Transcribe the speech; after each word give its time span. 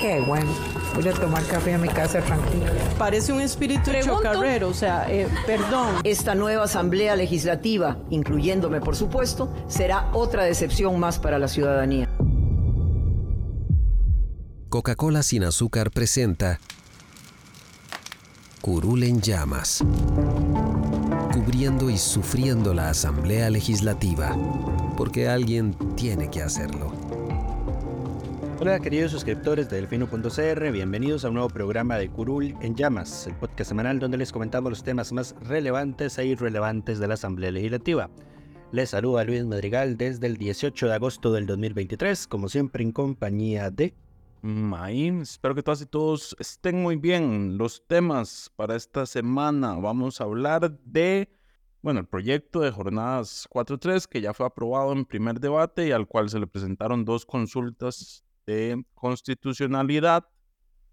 Qué 0.00 0.20
bueno. 0.20 0.50
Voy 0.94 1.08
a 1.08 1.12
tomar 1.12 1.44
café 1.46 1.74
a 1.74 1.78
mi 1.78 1.88
casa 1.88 2.20
tranquila. 2.20 2.72
Parece 2.98 3.32
un 3.32 3.40
espíritu 3.40 3.90
chocarrero, 4.02 4.68
o 4.68 4.74
sea, 4.74 5.10
eh, 5.10 5.28
perdón. 5.46 5.96
Esta 6.04 6.34
nueva 6.34 6.64
asamblea 6.64 7.16
legislativa, 7.16 7.98
incluyéndome 8.10 8.80
por 8.80 8.96
supuesto, 8.96 9.52
será 9.68 10.10
otra 10.12 10.44
decepción 10.44 10.98
más 11.00 11.18
para 11.18 11.38
la 11.38 11.48
ciudadanía. 11.48 12.08
Coca-Cola 14.68 15.22
sin 15.22 15.44
azúcar 15.44 15.90
presenta 15.90 16.58
Curul 18.60 19.04
en 19.04 19.20
llamas, 19.20 19.84
cubriendo 21.32 21.90
y 21.90 21.98
sufriendo 21.98 22.72
la 22.72 22.88
asamblea 22.88 23.50
legislativa, 23.50 24.34
porque 24.96 25.28
alguien 25.28 25.76
tiene 25.96 26.30
que 26.30 26.42
hacerlo. 26.42 27.03
Hola 28.64 28.80
queridos 28.80 29.12
suscriptores 29.12 29.68
de 29.68 29.76
Delfino.cr, 29.76 30.72
bienvenidos 30.72 31.22
a 31.22 31.28
un 31.28 31.34
nuevo 31.34 31.50
programa 31.50 31.98
de 31.98 32.08
Curul 32.08 32.56
en 32.62 32.74
Llamas, 32.74 33.26
el 33.26 33.34
podcast 33.34 33.68
semanal 33.68 33.98
donde 33.98 34.16
les 34.16 34.32
comentamos 34.32 34.70
los 34.70 34.82
temas 34.82 35.12
más 35.12 35.36
relevantes 35.42 36.16
e 36.16 36.24
irrelevantes 36.24 36.98
de 36.98 37.06
la 37.06 37.12
Asamblea 37.12 37.50
Legislativa. 37.50 38.08
Les 38.72 38.88
saluda 38.88 39.22
Luis 39.24 39.44
Madrigal 39.44 39.98
desde 39.98 40.26
el 40.28 40.38
18 40.38 40.86
de 40.86 40.94
agosto 40.94 41.30
del 41.30 41.44
2023, 41.44 42.26
como 42.26 42.48
siempre 42.48 42.82
en 42.82 42.92
compañía 42.92 43.70
de... 43.70 43.92
Maín, 44.40 45.20
espero 45.20 45.54
que 45.54 45.62
todas 45.62 45.82
y 45.82 45.86
todos 45.86 46.34
estén 46.38 46.80
muy 46.80 46.96
bien. 46.96 47.58
Los 47.58 47.86
temas 47.86 48.50
para 48.56 48.76
esta 48.76 49.04
semana, 49.04 49.74
vamos 49.74 50.22
a 50.22 50.24
hablar 50.24 50.78
de, 50.86 51.28
bueno, 51.82 52.00
el 52.00 52.06
proyecto 52.06 52.60
de 52.60 52.70
jornadas 52.70 53.46
4.3 53.50 54.06
que 54.06 54.22
ya 54.22 54.32
fue 54.32 54.46
aprobado 54.46 54.94
en 54.94 55.04
primer 55.04 55.38
debate 55.38 55.86
y 55.86 55.92
al 55.92 56.06
cual 56.06 56.30
se 56.30 56.38
le 56.38 56.46
presentaron 56.46 57.04
dos 57.04 57.26
consultas 57.26 58.23
de 58.46 58.84
constitucionalidad 58.94 60.26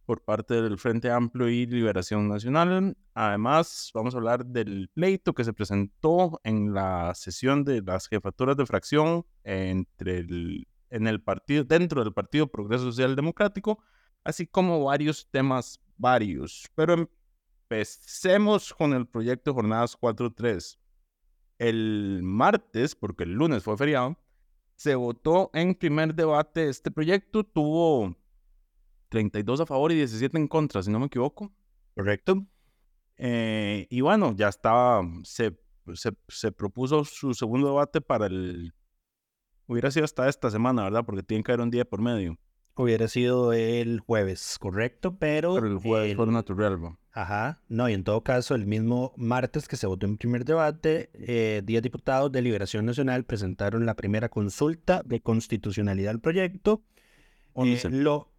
por 0.05 0.23
parte 0.23 0.61
del 0.61 0.77
Frente 0.77 1.09
Amplio 1.09 1.47
y 1.49 1.65
Liberación 1.65 2.27
Nacional. 2.27 2.97
Además, 3.13 3.91
vamos 3.93 4.13
a 4.13 4.17
hablar 4.17 4.45
del 4.45 4.89
pleito 4.93 5.33
que 5.33 5.43
se 5.43 5.53
presentó 5.53 6.39
en 6.43 6.73
la 6.73 7.13
sesión 7.15 7.63
de 7.63 7.81
las 7.81 8.07
jefaturas 8.07 8.57
de 8.57 8.65
fracción 8.65 9.25
entre 9.43 10.17
el, 10.17 10.67
en 10.89 11.07
el 11.07 11.21
partido, 11.21 11.63
dentro 11.63 12.03
del 12.03 12.13
Partido 12.13 12.47
Progreso 12.47 12.85
Social 12.85 13.15
Democrático, 13.15 13.81
así 14.23 14.47
como 14.47 14.83
varios 14.83 15.29
temas 15.31 15.79
varios. 15.97 16.69
Pero 16.75 17.09
empecemos 17.69 18.73
con 18.73 18.93
el 18.93 19.07
proyecto 19.07 19.53
Jornadas 19.53 19.97
4.3. 19.97 20.77
El 21.57 22.19
martes, 22.23 22.95
porque 22.95 23.23
el 23.23 23.33
lunes 23.33 23.63
fue 23.63 23.77
feriado, 23.77 24.17
se 24.81 24.95
votó 24.95 25.51
en 25.53 25.75
primer 25.75 26.15
debate. 26.15 26.67
Este 26.67 26.89
proyecto 26.89 27.43
tuvo 27.43 28.15
32 29.09 29.61
a 29.61 29.65
favor 29.67 29.91
y 29.91 29.95
17 29.95 30.35
en 30.35 30.47
contra, 30.47 30.81
si 30.81 30.89
no 30.89 30.99
me 30.99 31.05
equivoco. 31.05 31.53
Correcto. 31.95 32.47
Eh, 33.17 33.85
y 33.91 34.01
bueno, 34.01 34.33
ya 34.35 34.47
estaba, 34.47 35.03
se, 35.23 35.55
se, 36.29 36.51
propuso 36.51 37.05
su 37.05 37.35
segundo 37.35 37.67
debate 37.67 38.01
para 38.01 38.25
el... 38.25 38.73
Hubiera 39.67 39.91
sido 39.91 40.03
hasta 40.03 40.27
esta 40.27 40.49
semana, 40.49 40.85
¿verdad? 40.85 41.05
Porque 41.05 41.21
tiene 41.21 41.43
que 41.43 41.51
haber 41.51 41.63
un 41.63 41.69
día 41.69 41.85
por 41.85 42.01
medio. 42.01 42.39
Hubiera 42.75 43.07
sido 43.07 43.53
el 43.53 43.99
jueves, 43.99 44.57
correcto, 44.59 45.17
pero... 45.17 45.55
Pero 45.55 45.67
el 45.67 45.77
jueves 45.77 46.15
fue 46.15 46.27
natural, 46.27 46.97
Ajá, 47.13 47.59
no, 47.67 47.89
y 47.89 47.93
en 47.93 48.05
todo 48.05 48.23
caso, 48.23 48.55
el 48.55 48.65
mismo 48.65 49.13
martes 49.17 49.67
que 49.67 49.75
se 49.75 49.85
votó 49.85 50.05
en 50.05 50.17
primer 50.17 50.45
debate, 50.45 51.09
eh, 51.13 51.61
10 51.65 51.83
diputados 51.83 52.31
de 52.31 52.41
Liberación 52.41 52.85
Nacional 52.85 53.25
presentaron 53.25 53.85
la 53.85 53.95
primera 53.95 54.29
consulta 54.29 55.01
de 55.03 55.19
constitucionalidad 55.19 56.11
al 56.11 56.21
proyecto. 56.21 56.83
11. 57.53 57.87
Eh, 57.87 57.91
lo, 57.91 58.31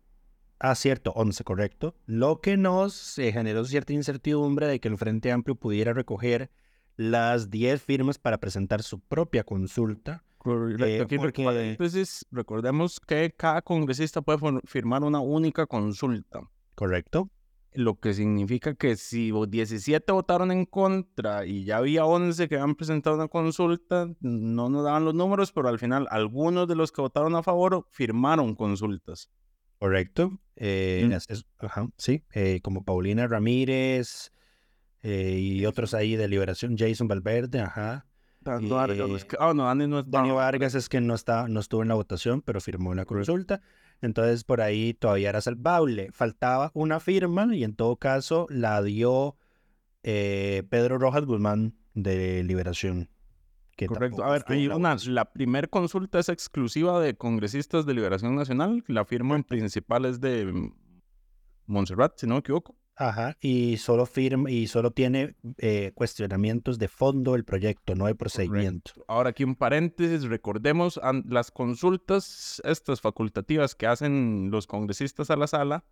ah, 0.58 0.74
cierto, 0.74 1.12
11, 1.12 1.44
correcto. 1.44 1.94
Lo 2.06 2.40
que 2.40 2.56
nos 2.56 3.18
eh, 3.18 3.30
generó 3.32 3.66
cierta 3.66 3.92
incertidumbre 3.92 4.66
de 4.66 4.80
que 4.80 4.88
el 4.88 4.96
Frente 4.96 5.32
Amplio 5.32 5.54
pudiera 5.54 5.92
recoger 5.92 6.50
las 6.96 7.50
10 7.50 7.82
firmas 7.82 8.18
para 8.18 8.38
presentar 8.38 8.82
su 8.82 9.00
propia 9.00 9.44
consulta. 9.44 10.24
Eh, 10.44 11.06
entonces, 11.70 12.26
recordemos 12.30 12.98
que 13.00 13.32
cada 13.36 13.62
congresista 13.62 14.22
puede 14.22 14.60
firmar 14.64 15.02
una 15.02 15.20
única 15.20 15.66
consulta. 15.66 16.40
Correcto 16.74 17.30
lo 17.74 17.98
que 17.98 18.14
significa 18.14 18.74
que 18.74 18.96
si 18.96 19.32
17 19.32 20.12
votaron 20.12 20.52
en 20.52 20.66
contra 20.66 21.46
y 21.46 21.64
ya 21.64 21.78
había 21.78 22.04
11 22.04 22.48
que 22.48 22.56
habían 22.56 22.74
presentado 22.74 23.16
una 23.16 23.28
consulta, 23.28 24.10
no 24.20 24.68
nos 24.68 24.84
daban 24.84 25.04
los 25.04 25.14
números, 25.14 25.52
pero 25.52 25.68
al 25.68 25.78
final 25.78 26.06
algunos 26.10 26.68
de 26.68 26.76
los 26.76 26.92
que 26.92 27.00
votaron 27.00 27.34
a 27.34 27.42
favor 27.42 27.86
firmaron 27.90 28.54
consultas. 28.54 29.30
Correcto. 29.78 30.38
Eh, 30.56 31.08
mm. 31.08 31.88
sí, 31.96 32.24
eh, 32.34 32.60
como 32.62 32.84
Paulina 32.84 33.26
Ramírez 33.26 34.32
eh, 35.02 35.38
y 35.40 35.66
otros 35.66 35.94
ahí 35.94 36.14
de 36.16 36.28
Liberación, 36.28 36.76
Jason 36.76 37.08
Valverde, 37.08 37.60
ajá. 37.60 38.06
Dani 38.44 38.68
Vargas, 38.68 39.26
oh, 39.38 39.54
no, 39.54 39.64
Dani 39.64 39.86
no 39.86 40.02
Dani 40.02 40.30
Vargas 40.30 40.74
es 40.74 40.88
que 40.88 41.00
no, 41.00 41.14
está, 41.14 41.48
no 41.48 41.60
estuvo 41.60 41.82
en 41.82 41.88
la 41.88 41.94
votación, 41.94 42.42
pero 42.42 42.60
firmó 42.60 42.94
la 42.94 43.04
consulta. 43.04 43.60
Entonces 44.00 44.44
por 44.44 44.60
ahí 44.60 44.94
todavía 44.94 45.30
era 45.30 45.40
salvable. 45.40 46.10
Faltaba 46.12 46.70
una 46.74 47.00
firma 47.00 47.54
y 47.54 47.64
en 47.64 47.74
todo 47.74 47.96
caso 47.96 48.46
la 48.50 48.82
dio 48.82 49.36
eh, 50.02 50.64
Pedro 50.68 50.98
Rojas 50.98 51.24
Guzmán 51.24 51.76
de 51.94 52.42
Liberación. 52.42 53.08
Correcto. 53.86 54.24
A 54.24 54.30
ver, 54.30 54.44
hay 54.46 54.68
una, 54.68 54.96
la 55.06 55.24
primera 55.32 55.66
consulta 55.66 56.18
es 56.18 56.28
exclusiva 56.28 57.00
de 57.00 57.16
congresistas 57.16 57.86
de 57.86 57.94
Liberación 57.94 58.36
Nacional. 58.36 58.84
La 58.86 59.04
firma 59.04 59.34
en 59.34 59.44
principal 59.44 60.04
es 60.04 60.20
de 60.20 60.70
Montserrat, 61.66 62.18
si 62.18 62.26
no 62.26 62.34
me 62.34 62.40
equivoco. 62.40 62.76
Ajá, 63.02 63.36
y 63.40 63.78
solo 63.78 64.06
firma 64.06 64.48
y 64.48 64.68
solo 64.68 64.92
tiene 64.92 65.34
eh, 65.58 65.90
cuestionamientos 65.92 66.78
de 66.78 66.86
fondo 66.86 67.34
el 67.34 67.44
proyecto, 67.44 67.96
no 67.96 68.06
hay 68.06 68.14
procedimiento. 68.14 68.92
Ahora 69.08 69.30
aquí 69.30 69.42
un 69.42 69.56
paréntesis, 69.56 70.22
recordemos 70.22 71.00
las 71.26 71.50
consultas, 71.50 72.62
estas 72.64 73.00
facultativas 73.00 73.74
que 73.74 73.88
hacen 73.88 74.50
los 74.52 74.68
congresistas 74.68 75.30
a 75.32 75.36
la 75.36 75.48
sala, 75.48 75.84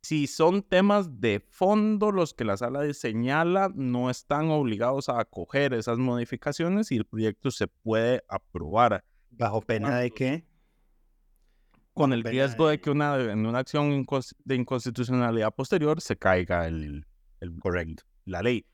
si 0.00 0.26
son 0.26 0.62
temas 0.62 1.20
de 1.20 1.40
fondo 1.50 2.10
los 2.10 2.32
que 2.32 2.46
la 2.46 2.56
sala 2.56 2.90
señala, 2.94 3.70
no 3.74 4.08
están 4.08 4.50
obligados 4.50 5.10
a 5.10 5.20
acoger 5.20 5.74
esas 5.74 5.98
modificaciones 5.98 6.90
y 6.92 6.96
el 6.96 7.04
proyecto 7.04 7.50
se 7.50 7.68
puede 7.68 8.24
aprobar. 8.26 9.04
¿Bajo 9.30 9.60
pena 9.60 9.98
de 9.98 10.10
qué? 10.10 10.46
Con 11.94 12.12
el 12.12 12.24
riesgo 12.24 12.68
de 12.68 12.80
que 12.80 12.90
una, 12.90 13.16
en 13.20 13.46
una 13.46 13.58
acción 13.58 14.06
de 14.44 14.54
inconstitucionalidad 14.54 15.54
posterior 15.54 16.00
se 16.00 16.16
caiga 16.16 16.66
el, 16.66 17.06
el, 17.40 17.58
correcto, 17.58 18.04
la 18.24 18.42
ley. 18.42 18.64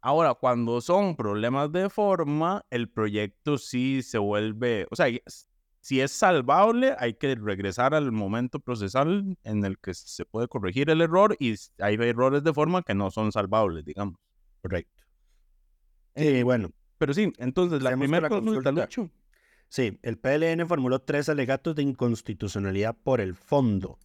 Ahora, 0.00 0.34
cuando 0.34 0.80
son 0.80 1.14
problemas 1.14 1.70
de 1.70 1.88
forma, 1.88 2.64
el 2.70 2.88
proyecto 2.88 3.58
sí 3.58 4.02
se 4.02 4.18
vuelve, 4.18 4.86
o 4.90 4.96
sea, 4.96 5.06
si 5.80 6.00
es 6.00 6.12
salvable, 6.12 6.94
hay 6.98 7.14
que 7.14 7.34
regresar 7.34 7.94
al 7.94 8.12
momento 8.12 8.60
procesal 8.60 9.36
en 9.42 9.64
el 9.64 9.78
que 9.78 9.94
se 9.94 10.24
puede 10.24 10.48
corregir 10.48 10.90
el 10.90 11.00
error 11.00 11.36
y 11.38 11.54
hay 11.78 11.94
errores 11.96 12.44
de 12.44 12.52
forma 12.52 12.82
que 12.82 12.94
no 12.94 13.10
son 13.10 13.32
salvables, 13.32 13.84
digamos. 13.84 14.16
Correcto. 14.60 15.02
Eh, 16.14 16.42
bueno. 16.44 16.70
Pero 16.98 17.14
sí, 17.14 17.32
entonces 17.38 17.82
la 17.82 17.96
primera 17.96 18.28
consulta, 18.28 18.70
Lucho. 18.70 19.10
Sí, 19.72 19.98
el 20.02 20.18
PLN 20.18 20.68
formuló 20.68 20.98
tres 20.98 21.30
alegatos 21.30 21.74
de 21.74 21.82
inconstitucionalidad 21.82 22.94
por 22.94 23.22
el 23.22 23.34
fondo. 23.34 23.98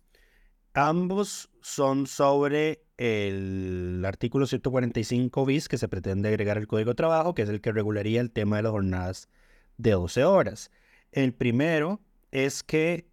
Ambos 0.73 1.49
son 1.59 2.07
sobre 2.07 2.85
el 2.95 4.01
artículo 4.05 4.47
145 4.47 5.45
bis 5.45 5.67
que 5.67 5.77
se 5.77 5.89
pretende 5.89 6.29
agregar 6.29 6.57
al 6.57 6.67
Código 6.67 6.91
de 6.91 6.95
Trabajo, 6.95 7.33
que 7.33 7.41
es 7.41 7.49
el 7.49 7.59
que 7.59 7.73
regularía 7.73 8.21
el 8.21 8.31
tema 8.31 8.55
de 8.55 8.63
las 8.63 8.71
jornadas 8.71 9.27
de 9.75 9.91
12 9.91 10.23
horas. 10.23 10.71
El 11.11 11.33
primero 11.33 11.99
es 12.31 12.63
que 12.63 13.09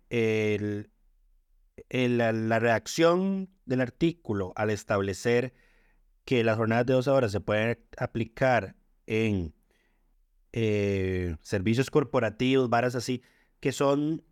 la, 1.90 2.58
reacción 2.60 3.50
del 3.66 3.80
artículo 3.80 4.52
al 4.54 4.70
establecer 4.70 5.54
que 6.24 6.44
las 6.44 6.56
jornadas 6.56 6.86
de 6.86 6.92
12 6.92 7.10
horas 7.10 7.32
se 7.32 7.40
pueden 7.40 7.80
aplicar 7.98 8.76
en 9.08 9.52
eh, 10.56 11.34
servicios 11.42 11.90
corporativos, 11.90 12.70
varas 12.70 12.94
así, 12.94 13.22
que 13.58 13.72
son 13.72 14.22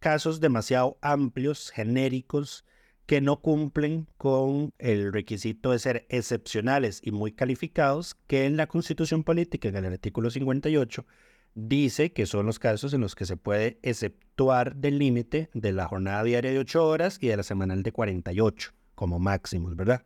casos 0.00 0.40
demasiado 0.40 0.98
amplios, 1.00 1.70
genéricos, 1.70 2.64
que 3.06 3.20
no 3.20 3.40
cumplen 3.40 4.08
con 4.16 4.72
el 4.78 5.12
requisito 5.12 5.70
de 5.70 5.78
ser 5.78 6.06
excepcionales 6.08 7.00
y 7.04 7.12
muy 7.12 7.30
calificados, 7.30 8.16
que 8.26 8.46
en 8.46 8.56
la 8.56 8.66
Constitución 8.66 9.22
Política, 9.22 9.68
en 9.68 9.76
el 9.76 9.84
artículo 9.86 10.28
58, 10.28 11.06
dice 11.54 12.12
que 12.12 12.26
son 12.26 12.46
los 12.46 12.58
casos 12.58 12.92
en 12.92 13.02
los 13.02 13.14
que 13.14 13.24
se 13.24 13.36
puede 13.36 13.78
exceptuar 13.82 14.74
del 14.74 14.98
límite 14.98 15.50
de 15.54 15.72
la 15.72 15.86
jornada 15.86 16.24
diaria 16.24 16.50
de 16.50 16.58
8 16.58 16.84
horas 16.84 17.18
y 17.20 17.28
de 17.28 17.36
la 17.36 17.44
semanal 17.44 17.84
de 17.84 17.92
48 17.92 18.72
como 18.96 19.20
máximos, 19.20 19.76
¿verdad? 19.76 20.04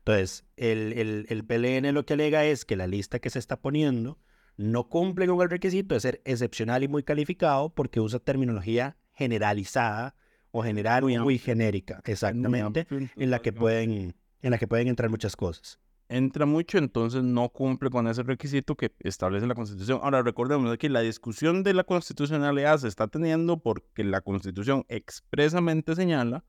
Entonces, 0.00 0.44
el, 0.58 0.92
el, 0.92 1.26
el 1.30 1.44
PLN 1.46 1.94
lo 1.94 2.04
que 2.04 2.12
alega 2.12 2.44
es 2.44 2.66
que 2.66 2.76
la 2.76 2.86
lista 2.86 3.18
que 3.18 3.30
se 3.30 3.38
está 3.38 3.62
poniendo 3.62 4.18
no 4.60 4.88
cumple 4.88 5.26
con 5.26 5.40
el 5.40 5.48
requisito 5.48 5.94
de 5.94 6.00
ser 6.00 6.20
excepcional 6.26 6.82
y 6.82 6.88
muy 6.88 7.02
calificado 7.02 7.70
porque 7.70 7.98
usa 7.98 8.18
terminología 8.18 8.98
generalizada 9.12 10.14
o 10.50 10.62
general 10.62 11.02
muy, 11.02 11.18
muy 11.18 11.38
genérica, 11.38 12.02
exactamente, 12.04 12.86
en 12.90 13.30
la 13.30 13.40
que 13.40 13.52
pueden 13.54 14.14
en 14.42 14.50
la 14.50 14.58
que 14.58 14.68
pueden 14.68 14.88
entrar 14.88 15.08
muchas 15.08 15.34
cosas. 15.34 15.78
Entra 16.10 16.44
mucho, 16.44 16.76
entonces 16.76 17.22
no 17.22 17.48
cumple 17.48 17.88
con 17.88 18.06
ese 18.06 18.22
requisito 18.22 18.74
que 18.74 18.92
establece 19.00 19.46
la 19.46 19.54
Constitución. 19.54 20.00
Ahora, 20.02 20.22
recordemos 20.22 20.76
que 20.76 20.88
la 20.88 21.00
discusión 21.00 21.62
de 21.62 21.72
la 21.72 21.84
constitucionalidad 21.84 22.78
se 22.78 22.88
está 22.88 23.06
teniendo 23.06 23.58
porque 23.58 24.02
la 24.02 24.20
Constitución 24.20 24.84
expresamente 24.88 25.94
señala 25.94 26.44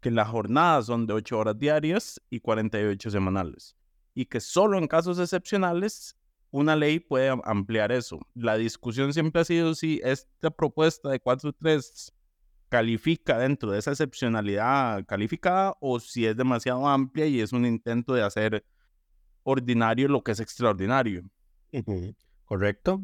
que 0.00 0.10
las 0.10 0.28
jornadas 0.28 0.86
son 0.86 1.06
de 1.06 1.14
8 1.14 1.38
horas 1.38 1.58
diarias 1.58 2.20
y 2.28 2.40
48 2.40 3.10
semanales. 3.10 3.76
Y 4.14 4.26
que 4.26 4.40
solo 4.40 4.76
en 4.76 4.88
casos 4.88 5.18
excepcionales 5.18 6.16
una 6.56 6.74
ley 6.74 7.00
puede 7.00 7.28
ampliar 7.44 7.92
eso. 7.92 8.18
La 8.34 8.56
discusión 8.56 9.12
siempre 9.12 9.42
ha 9.42 9.44
sido 9.44 9.74
si 9.74 10.00
esta 10.02 10.50
propuesta 10.50 11.10
de 11.10 11.20
4.3 11.22 12.12
califica 12.68 13.38
dentro 13.38 13.70
de 13.70 13.78
esa 13.78 13.90
excepcionalidad 13.90 15.04
calificada 15.04 15.76
o 15.80 16.00
si 16.00 16.26
es 16.26 16.36
demasiado 16.36 16.88
amplia 16.88 17.26
y 17.26 17.40
es 17.40 17.52
un 17.52 17.66
intento 17.66 18.14
de 18.14 18.22
hacer 18.22 18.64
ordinario 19.42 20.08
lo 20.08 20.22
que 20.22 20.32
es 20.32 20.40
extraordinario. 20.40 21.24
Correcto. 22.46 23.02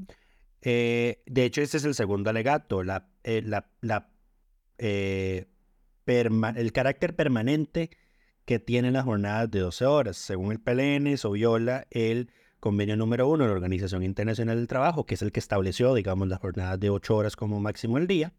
Eh, 0.62 1.22
de 1.26 1.44
hecho, 1.44 1.60
ese 1.60 1.76
es 1.76 1.84
el 1.84 1.94
segundo 1.94 2.30
alegato, 2.30 2.82
la, 2.82 3.08
eh, 3.22 3.42
la, 3.44 3.70
la 3.80 4.08
eh, 4.78 5.46
el 6.06 6.72
carácter 6.72 7.14
permanente 7.14 7.90
que 8.44 8.58
tienen 8.58 8.94
las 8.94 9.04
jornadas 9.04 9.50
de 9.50 9.60
12 9.60 9.84
horas. 9.84 10.16
Según 10.16 10.52
el 10.52 10.60
PLN, 10.60 11.06
eso 11.08 11.30
viola 11.30 11.86
el 11.90 12.30
convenio 12.62 12.96
número 12.96 13.26
uno 13.26 13.42
de 13.42 13.48
la 13.48 13.54
Organización 13.56 14.04
Internacional 14.04 14.56
del 14.56 14.68
Trabajo, 14.68 15.04
que 15.04 15.14
es 15.14 15.22
el 15.22 15.32
que 15.32 15.40
estableció, 15.40 15.94
digamos, 15.94 16.28
las 16.28 16.38
jornadas 16.38 16.78
de 16.78 16.90
8 16.90 17.16
horas 17.16 17.34
como 17.34 17.58
máximo 17.58 17.98
el 17.98 18.06
día, 18.06 18.32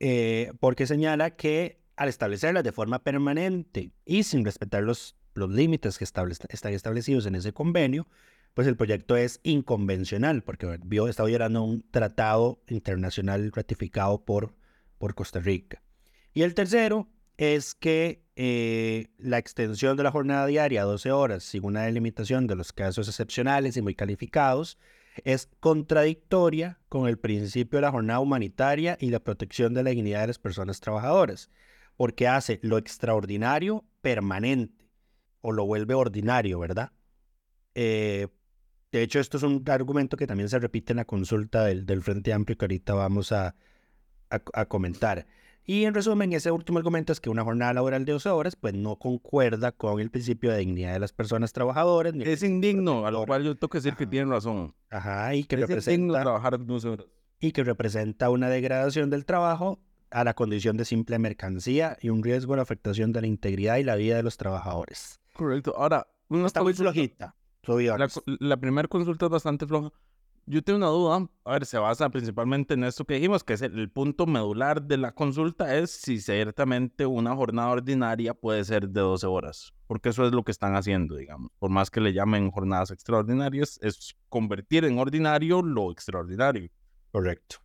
eh, 0.00 0.52
porque 0.60 0.86
señala 0.86 1.30
que 1.30 1.80
al 1.96 2.10
establecerlas 2.10 2.62
de 2.62 2.72
forma 2.72 3.02
permanente 3.02 3.90
y 4.04 4.24
sin 4.24 4.44
respetar 4.44 4.82
los, 4.82 5.16
los 5.32 5.48
límites 5.48 5.96
que 5.96 6.04
están 6.04 6.30
establecidos 6.74 7.24
en 7.24 7.36
ese 7.36 7.54
convenio, 7.54 8.06
pues 8.52 8.68
el 8.68 8.76
proyecto 8.76 9.16
es 9.16 9.40
inconvencional, 9.42 10.42
porque 10.42 10.78
vio, 10.84 11.08
está 11.08 11.24
violando 11.24 11.62
un 11.62 11.90
tratado 11.90 12.60
internacional 12.68 13.50
ratificado 13.50 14.26
por, 14.26 14.54
por 14.98 15.14
Costa 15.14 15.40
Rica. 15.40 15.82
Y 16.34 16.42
el 16.42 16.52
tercero 16.52 17.08
es 17.38 17.74
que 17.76 18.20
eh, 18.34 19.06
la 19.16 19.38
extensión 19.38 19.96
de 19.96 20.02
la 20.02 20.10
jornada 20.10 20.46
diaria 20.46 20.82
a 20.82 20.84
12 20.84 21.12
horas, 21.12 21.44
sin 21.44 21.64
una 21.64 21.82
delimitación 21.84 22.46
de 22.48 22.56
los 22.56 22.72
casos 22.72 23.08
excepcionales 23.08 23.76
y 23.76 23.82
muy 23.82 23.94
calificados, 23.94 24.76
es 25.24 25.48
contradictoria 25.60 26.78
con 26.88 27.08
el 27.08 27.18
principio 27.18 27.78
de 27.78 27.82
la 27.82 27.92
jornada 27.92 28.20
humanitaria 28.20 28.98
y 29.00 29.10
la 29.10 29.20
protección 29.20 29.72
de 29.72 29.84
la 29.84 29.90
dignidad 29.90 30.22
de 30.22 30.26
las 30.28 30.38
personas 30.38 30.80
trabajadoras, 30.80 31.48
porque 31.96 32.26
hace 32.26 32.58
lo 32.62 32.76
extraordinario 32.76 33.84
permanente 34.00 34.88
o 35.40 35.52
lo 35.52 35.64
vuelve 35.64 35.94
ordinario, 35.94 36.58
¿verdad? 36.58 36.92
Eh, 37.74 38.26
de 38.90 39.02
hecho, 39.02 39.20
esto 39.20 39.36
es 39.36 39.44
un 39.44 39.62
argumento 39.68 40.16
que 40.16 40.26
también 40.26 40.48
se 40.48 40.58
repite 40.58 40.92
en 40.92 40.98
la 40.98 41.04
consulta 41.04 41.64
del, 41.64 42.02
Frente 42.02 42.32
Amplio 42.32 42.58
que 42.58 42.64
ahorita 42.64 42.94
vamos 42.94 43.30
a 43.30 43.54
comentar. 44.66 45.26
Y 45.70 45.84
en 45.84 45.92
resumen, 45.92 46.32
ese 46.32 46.50
último 46.50 46.78
argumento 46.78 47.12
es 47.12 47.20
que 47.20 47.28
una 47.28 47.44
jornada 47.44 47.74
laboral 47.74 48.06
de 48.06 48.12
12 48.12 48.30
horas 48.30 48.56
pues 48.56 48.72
no 48.72 48.96
concuerda 48.96 49.70
con 49.70 50.00
el 50.00 50.08
principio 50.10 50.50
de 50.50 50.56
dignidad 50.60 50.94
de 50.94 50.98
las 50.98 51.12
personas 51.12 51.52
trabajadoras. 51.52 52.14
es 52.14 52.42
indigno, 52.42 53.04
a 53.04 53.10
lo 53.10 53.26
cual 53.26 53.44
yo 53.44 53.54
tengo 53.54 53.68
que 53.68 53.76
decir 53.76 53.94
que 53.94 54.06
tienen 54.06 54.30
razón. 54.30 54.74
Ajá, 54.88 55.34
y 55.34 55.44
que 55.44 55.56
representa 55.56 56.22
trabajar 56.22 56.64
12 56.64 56.88
horas. 56.88 57.06
Y 57.38 57.52
que 57.52 57.64
representa 57.64 58.30
una 58.30 58.48
degradación 58.48 59.10
del 59.10 59.26
trabajo 59.26 59.78
a 60.10 60.24
la 60.24 60.32
condición 60.32 60.78
de 60.78 60.86
simple 60.86 61.18
mercancía 61.18 61.98
y 62.00 62.08
un 62.08 62.22
riesgo 62.22 62.54
de 62.54 62.56
la 62.56 62.62
afectación 62.62 63.12
de 63.12 63.20
la 63.20 63.26
integridad 63.26 63.76
y 63.76 63.84
la 63.84 63.96
vida 63.96 64.16
de 64.16 64.22
los 64.22 64.38
trabajadores. 64.38 65.20
Correcto. 65.34 65.74
Ahora, 65.76 66.06
una 66.30 66.46
está 66.46 66.62
muy 66.62 66.72
flojita. 66.72 67.34
La, 67.66 68.08
la 68.40 68.56
primera 68.56 68.88
consulta 68.88 69.26
es 69.26 69.30
bastante 69.30 69.66
floja. 69.66 69.92
Yo 70.50 70.62
tengo 70.62 70.78
una 70.78 70.86
duda, 70.86 71.28
a 71.44 71.52
ver, 71.52 71.66
se 71.66 71.76
basa 71.76 72.08
principalmente 72.08 72.72
en 72.72 72.82
esto 72.84 73.04
que 73.04 73.14
dijimos, 73.14 73.44
que 73.44 73.52
es 73.52 73.60
el, 73.60 73.90
punto 73.90 74.24
medular 74.24 74.82
de 74.82 74.96
la 74.96 75.12
consulta, 75.12 75.76
es 75.76 75.90
si 75.90 76.20
ciertamente 76.20 77.04
una 77.04 77.36
jornada 77.36 77.68
ordinaria 77.68 78.32
puede 78.32 78.64
ser 78.64 78.88
de 78.88 79.02
12 79.02 79.26
horas, 79.26 79.74
porque 79.86 80.08
eso 80.08 80.26
es 80.26 80.32
lo 80.32 80.44
que 80.44 80.50
están 80.50 80.74
haciendo, 80.74 81.16
digamos. 81.16 81.50
Por 81.58 81.68
más 81.68 81.90
que 81.90 82.00
le 82.00 82.14
llamen 82.14 82.50
jornadas 82.50 82.90
extraordinarias, 82.90 83.78
es 83.82 84.16
convertir 84.30 84.86
en 84.86 84.98
ordinario 84.98 85.60
lo 85.60 85.92
extraordinario. 85.92 86.70
Correcto. 87.12 87.56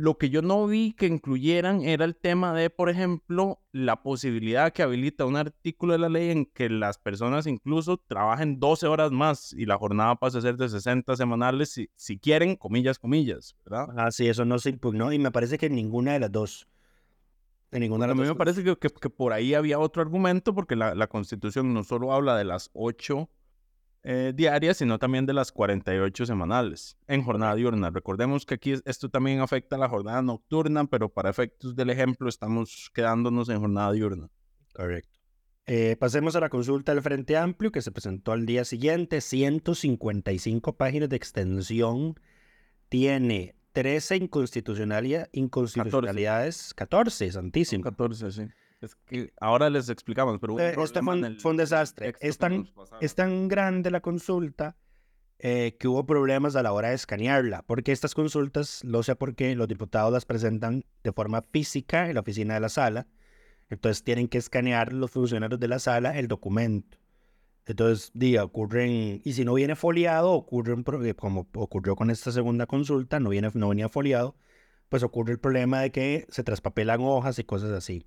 Lo 0.00 0.16
que 0.16 0.30
yo 0.30 0.40
no 0.40 0.66
vi 0.66 0.94
que 0.94 1.06
incluyeran 1.06 1.82
era 1.82 2.06
el 2.06 2.16
tema 2.16 2.54
de, 2.54 2.70
por 2.70 2.88
ejemplo, 2.88 3.60
la 3.70 4.02
posibilidad 4.02 4.72
que 4.72 4.82
habilita 4.82 5.26
un 5.26 5.36
artículo 5.36 5.92
de 5.92 5.98
la 5.98 6.08
ley 6.08 6.30
en 6.30 6.46
que 6.46 6.70
las 6.70 6.96
personas 6.96 7.46
incluso 7.46 7.98
trabajen 7.98 8.58
12 8.58 8.86
horas 8.86 9.12
más 9.12 9.52
y 9.52 9.66
la 9.66 9.76
jornada 9.76 10.14
pase 10.14 10.38
a 10.38 10.40
ser 10.40 10.56
de 10.56 10.70
60 10.70 11.14
semanales 11.16 11.72
si, 11.72 11.90
si 11.96 12.18
quieren, 12.18 12.56
comillas, 12.56 12.98
comillas, 12.98 13.54
¿verdad? 13.62 13.88
Ah, 13.94 14.10
sí, 14.10 14.26
eso 14.26 14.46
no 14.46 14.58
se 14.58 14.70
impugnó 14.70 15.12
y 15.12 15.18
me 15.18 15.30
parece 15.30 15.58
que 15.58 15.68
ninguna 15.68 16.14
de 16.14 16.20
las 16.20 16.32
dos. 16.32 16.66
De 17.70 17.78
ninguna 17.78 18.06
de 18.06 18.14
las 18.14 18.18
a 18.18 18.22
mí 18.22 18.26
me 18.26 18.34
parece 18.36 18.64
que, 18.64 18.74
que, 18.76 19.10
por 19.10 19.34
ahí 19.34 19.52
había 19.52 19.78
otro 19.78 20.00
argumento 20.00 20.54
porque 20.54 20.76
la, 20.76 20.94
la 20.94 21.08
Constitución 21.08 21.74
no 21.74 21.84
solo 21.84 22.14
habla 22.14 22.38
de 22.38 22.44
las 22.44 22.70
8 22.72 23.28
eh, 24.02 24.32
diarias, 24.34 24.78
sino 24.78 24.98
también 24.98 25.26
de 25.26 25.34
las 25.34 25.52
48 25.52 26.26
semanales 26.26 26.96
en 27.06 27.22
jornada 27.22 27.54
diurna. 27.54 27.90
Recordemos 27.90 28.46
que 28.46 28.54
aquí 28.54 28.74
esto 28.84 29.10
también 29.10 29.40
afecta 29.40 29.76
a 29.76 29.78
la 29.78 29.88
jornada 29.88 30.22
nocturna, 30.22 30.86
pero 30.86 31.08
para 31.10 31.30
efectos 31.30 31.76
del 31.76 31.90
ejemplo 31.90 32.28
estamos 32.28 32.90
quedándonos 32.94 33.48
en 33.50 33.60
jornada 33.60 33.92
diurna. 33.92 34.28
Correcto. 34.72 35.18
Eh, 35.66 35.96
pasemos 36.00 36.34
a 36.34 36.40
la 36.40 36.48
consulta 36.48 36.92
del 36.92 37.02
Frente 37.02 37.36
Amplio 37.36 37.70
que 37.70 37.82
se 37.82 37.92
presentó 37.92 38.32
al 38.32 38.46
día 38.46 38.64
siguiente, 38.64 39.20
155 39.20 40.76
páginas 40.76 41.08
de 41.08 41.16
extensión, 41.16 42.18
tiene 42.88 43.54
13 43.72 44.16
inconstitucionalidades, 44.16 45.28
inconstitucionalidades 45.32 46.74
14, 46.74 47.26
14 47.26 47.32
santísimo. 47.32 47.84
14, 47.84 48.32
sí. 48.32 48.42
Es 48.80 48.94
que 48.94 49.32
ahora 49.40 49.68
les 49.68 49.90
explicamos, 49.90 50.38
pero 50.40 50.58
eh, 50.58 50.74
este 50.76 51.02
fue, 51.02 51.50
un, 51.50 51.56
desastre. 51.56 52.14
Es 52.20 52.38
tan, 52.38 52.66
es 53.00 53.14
tan 53.14 53.48
grande 53.48 53.90
la 53.90 54.00
consulta 54.00 54.76
eh, 55.38 55.76
que 55.78 55.86
hubo 55.86 56.06
problemas 56.06 56.56
a 56.56 56.62
la 56.62 56.72
hora 56.72 56.88
de 56.88 56.94
escanearla, 56.94 57.62
porque 57.62 57.92
estas 57.92 58.14
consultas, 58.14 58.82
no 58.84 59.02
sé 59.02 59.16
por 59.16 59.34
qué, 59.34 59.54
los 59.54 59.68
diputados 59.68 60.12
las 60.12 60.24
presentan 60.24 60.84
de 61.02 61.12
forma 61.12 61.42
física 61.42 62.08
en 62.08 62.14
la 62.14 62.20
oficina 62.20 62.54
de 62.54 62.60
la 62.60 62.70
sala, 62.70 63.06
entonces 63.68 64.02
tienen 64.02 64.28
que 64.28 64.38
escanear 64.38 64.92
los 64.92 65.10
funcionarios 65.10 65.60
de 65.60 65.68
la 65.68 65.78
sala 65.78 66.18
el 66.18 66.26
documento. 66.26 66.98
Entonces, 67.66 68.10
diga, 68.14 68.44
ocurren, 68.44 69.20
y 69.22 69.32
si 69.34 69.44
no 69.44 69.54
viene 69.54 69.76
foliado, 69.76 70.32
ocurre 70.32 70.74
eh, 71.08 71.14
como 71.14 71.46
ocurrió 71.54 71.96
con 71.96 72.10
esta 72.10 72.32
segunda 72.32 72.66
consulta, 72.66 73.20
no, 73.20 73.30
viene, 73.30 73.50
no 73.54 73.68
venía 73.68 73.88
foliado, 73.88 74.36
pues 74.88 75.02
ocurre 75.02 75.32
el 75.32 75.38
problema 75.38 75.80
de 75.80 75.90
que 75.92 76.26
se 76.30 76.42
traspapelan 76.42 77.00
hojas 77.02 77.38
y 77.38 77.44
cosas 77.44 77.70
así. 77.70 78.06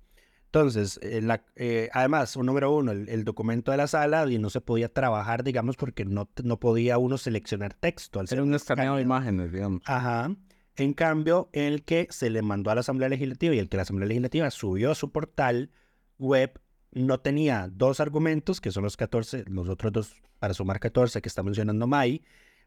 Entonces, 0.54 1.00
eh, 1.02 1.20
eh, 1.56 1.88
además, 1.92 2.36
un 2.36 2.46
número 2.46 2.72
uno, 2.72 2.92
el, 2.92 3.24
documento 3.24 3.72
de 3.72 3.76
la 3.76 3.88
sala 3.88 4.30
y 4.30 4.38
no 4.38 4.50
se 4.50 4.60
podía 4.60 4.88
trabajar, 4.88 5.42
digamos, 5.42 5.74
porque 5.76 6.04
no, 6.04 6.30
no 6.44 6.60
podía 6.60 6.96
uno 6.96 7.18
seleccionar 7.18 7.74
texto. 7.74 8.20
Al 8.20 8.28
Era 8.30 8.44
un 8.44 8.54
escaneo 8.54 8.94
de 8.94 9.02
imágenes, 9.02 9.50
digamos. 9.50 9.82
Ajá. 9.84 10.30
En 10.76 10.92
cambio, 10.92 11.48
el 11.52 11.82
que 11.82 12.06
se 12.10 12.30
le 12.30 12.40
mandó 12.42 12.70
a 12.70 12.76
la 12.76 12.82
Asamblea 12.82 13.08
Legislativa 13.08 13.52
y 13.52 13.58
el 13.58 13.68
que 13.68 13.78
la 13.78 13.82
Asamblea 13.82 14.06
Legislativa 14.06 14.48
subió 14.52 14.92
a 14.92 14.94
su 14.94 15.10
portal 15.10 15.72
web 16.18 16.60
no 16.92 17.18
tenía 17.18 17.68
dos 17.72 17.98
argumentos, 17.98 18.60
que 18.60 18.70
son 18.70 18.84
los 18.84 18.96
14, 18.96 19.46
los 19.48 19.68
otros 19.68 19.90
dos, 19.90 20.22
para 20.38 20.54
sumar 20.54 20.78
14 20.78 21.20
que 21.20 21.28
está 21.28 21.42
mencionando 21.42 21.88
Mai, 21.88 22.22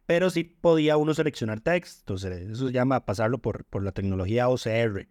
pero 0.05 0.29
sí 0.29 0.43
podía 0.43 0.97
uno 0.97 1.13
seleccionar 1.13 1.61
texto. 1.61 2.15
Eso 2.15 2.67
se 2.67 2.73
llama 2.73 3.05
pasarlo 3.05 3.37
por, 3.37 3.63
por 3.63 3.81
la 3.81 3.93
tecnología 3.93 4.49
OCR. 4.49 5.07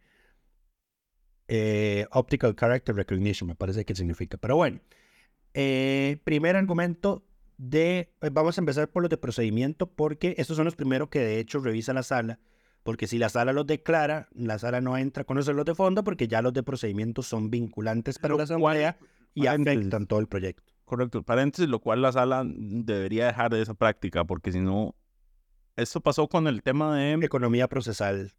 Eh, 1.48 2.06
optical 2.10 2.56
Character 2.56 2.94
Recognition, 2.94 3.48
me 3.48 3.54
parece 3.54 3.84
que 3.84 3.94
significa. 3.94 4.36
Pero 4.36 4.56
bueno, 4.56 4.80
eh, 5.54 6.18
primer 6.24 6.56
argumento 6.56 7.24
de, 7.56 8.12
eh, 8.20 8.30
vamos 8.32 8.58
a 8.58 8.60
empezar 8.60 8.88
por 8.90 9.02
los 9.02 9.10
de 9.10 9.16
procedimiento, 9.16 9.86
porque 9.86 10.34
estos 10.38 10.56
son 10.56 10.64
los 10.64 10.76
primeros 10.76 11.08
que 11.08 11.20
de 11.20 11.38
hecho 11.38 11.60
revisa 11.60 11.92
la 11.92 12.02
sala, 12.02 12.38
porque 12.82 13.06
si 13.06 13.18
la 13.18 13.28
sala 13.28 13.52
los 13.52 13.66
declara, 13.66 14.28
la 14.32 14.58
sala 14.58 14.80
no 14.80 14.96
entra 14.96 15.24
con 15.24 15.38
esos 15.38 15.54
los 15.54 15.64
de 15.64 15.74
fondo 15.74 16.04
porque 16.04 16.28
ya 16.28 16.42
los 16.42 16.52
de 16.52 16.62
procedimiento 16.62 17.22
son 17.22 17.50
vinculantes 17.50 18.18
para 18.18 18.32
Lo 18.32 18.38
la 18.38 18.44
asamblea 18.44 18.98
y 19.34 19.46
afectan 19.46 20.06
todo 20.06 20.20
el 20.20 20.28
proyecto. 20.28 20.72
Correcto, 20.84 21.22
paréntesis, 21.22 21.68
lo 21.68 21.80
cual 21.80 22.02
la 22.02 22.12
sala 22.12 22.44
debería 22.46 23.26
dejar 23.26 23.52
de 23.52 23.62
esa 23.62 23.74
práctica, 23.74 24.24
porque 24.24 24.52
si 24.52 24.60
no, 24.60 24.94
esto 25.74 26.00
pasó 26.00 26.28
con 26.28 26.46
el 26.46 26.62
tema 26.62 26.96
de... 26.96 27.14
Economía 27.14 27.66
procesal. 27.66 28.32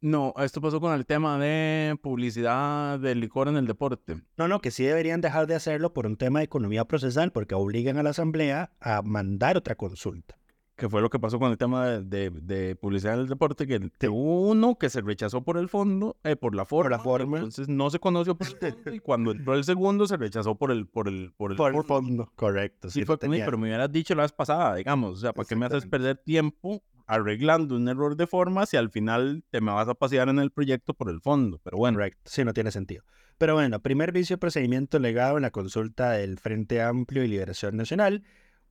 No, 0.00 0.34
esto 0.38 0.60
pasó 0.60 0.80
con 0.80 0.92
el 0.92 1.06
tema 1.06 1.38
de 1.38 1.96
publicidad 2.02 2.98
de 2.98 3.14
licor 3.14 3.48
en 3.48 3.56
el 3.56 3.66
deporte. 3.66 4.22
No, 4.36 4.46
no, 4.46 4.60
que 4.60 4.70
sí 4.70 4.84
deberían 4.84 5.22
dejar 5.22 5.46
de 5.46 5.54
hacerlo 5.54 5.94
por 5.94 6.06
un 6.06 6.16
tema 6.16 6.40
de 6.40 6.44
economía 6.44 6.84
procesal 6.84 7.32
porque 7.32 7.54
obligan 7.54 7.96
a 7.96 8.02
la 8.02 8.10
asamblea 8.10 8.72
a 8.78 9.00
mandar 9.02 9.56
otra 9.56 9.74
consulta. 9.74 10.38
Que 10.76 10.88
fue 10.88 11.00
lo 11.00 11.08
que 11.10 11.18
pasó 11.18 11.38
con 11.38 11.50
el 11.50 11.56
tema 11.58 11.86
de, 11.86 12.02
de- 12.02 12.30
de 12.30 12.76
publicidad 12.76 13.14
en 13.14 13.20
el 13.20 13.28
deporte, 13.28 13.66
que 13.66 13.90
que 13.98 14.08
hubo 14.08 14.42
uno 14.50 14.76
que 14.78 14.90
se 14.90 15.00
rechazó 15.00 15.42
por 15.42 15.56
el 15.58 15.68
fondo, 15.68 16.16
eh, 16.22 16.36
por 16.36 16.54
la 16.54 16.64
forma, 16.66 16.90
la 16.90 16.98
forma. 16.98 17.38
entonces 17.38 17.68
no 17.68 17.88
se 17.90 17.98
conoció 17.98 18.34
por 18.36 18.46
el 18.46 18.56
fondo, 18.74 18.94
y 18.94 18.98
cuando 19.00 19.30
entró 19.30 19.54
el 19.54 19.64
segundo 19.64 20.06
se 20.06 20.16
rechazó 20.16 20.54
por 20.54 20.70
el, 20.70 20.86
por 20.86 21.08
el, 21.08 21.32
por 21.36 21.50
el 21.52 21.56
Por 21.56 21.70
el 21.74 21.76
fondo. 21.84 21.86
fondo, 22.26 22.32
correcto. 22.36 22.90
Sí, 22.90 23.00
sí, 23.00 23.04
fue 23.06 23.14
lo 23.14 23.18
como, 23.20 23.32
"Ey, 23.32 23.38
tenía. 23.38 23.44
pero 23.46 23.58
me 23.58 23.68
hubieras 23.68 23.90
dicho 23.90 24.14
la 24.14 24.22
vez 24.22 24.32
pasada, 24.32 24.74
digamos, 24.74 25.12
o 25.12 25.16
sea, 25.16 25.32
¿para 25.32 25.48
qué 25.48 25.56
me 25.56 25.66
haces 25.66 25.86
perder 25.86 26.18
tiempo 26.18 26.82
arreglando 27.06 27.76
un 27.76 27.88
error 27.88 28.16
de 28.16 28.26
forma 28.26 28.66
si 28.66 28.76
al 28.76 28.90
final 28.90 29.44
te 29.50 29.60
me 29.60 29.72
vas 29.72 29.88
a 29.88 29.94
pasear 29.94 30.28
en 30.28 30.38
el 30.40 30.50
proyecto 30.50 30.92
por 30.92 31.08
el 31.08 31.20
fondo? 31.20 31.60
Pero 31.62 31.78
bueno, 31.78 31.96
Correcto, 31.96 32.20
sí, 32.26 32.44
no 32.44 32.52
tiene 32.52 32.70
sentido. 32.70 33.04
Pero 33.38 33.54
bueno, 33.54 33.80
primer 33.80 34.12
vicio 34.12 34.34
de 34.36 34.38
procedimiento 34.38 34.98
legado 34.98 35.36
en 35.36 35.42
la 35.42 35.50
consulta 35.50 36.12
del 36.12 36.38
Frente 36.38 36.80
Amplio 36.82 37.22
y 37.22 37.28
Liberación 37.28 37.76
Nacional 37.76 38.22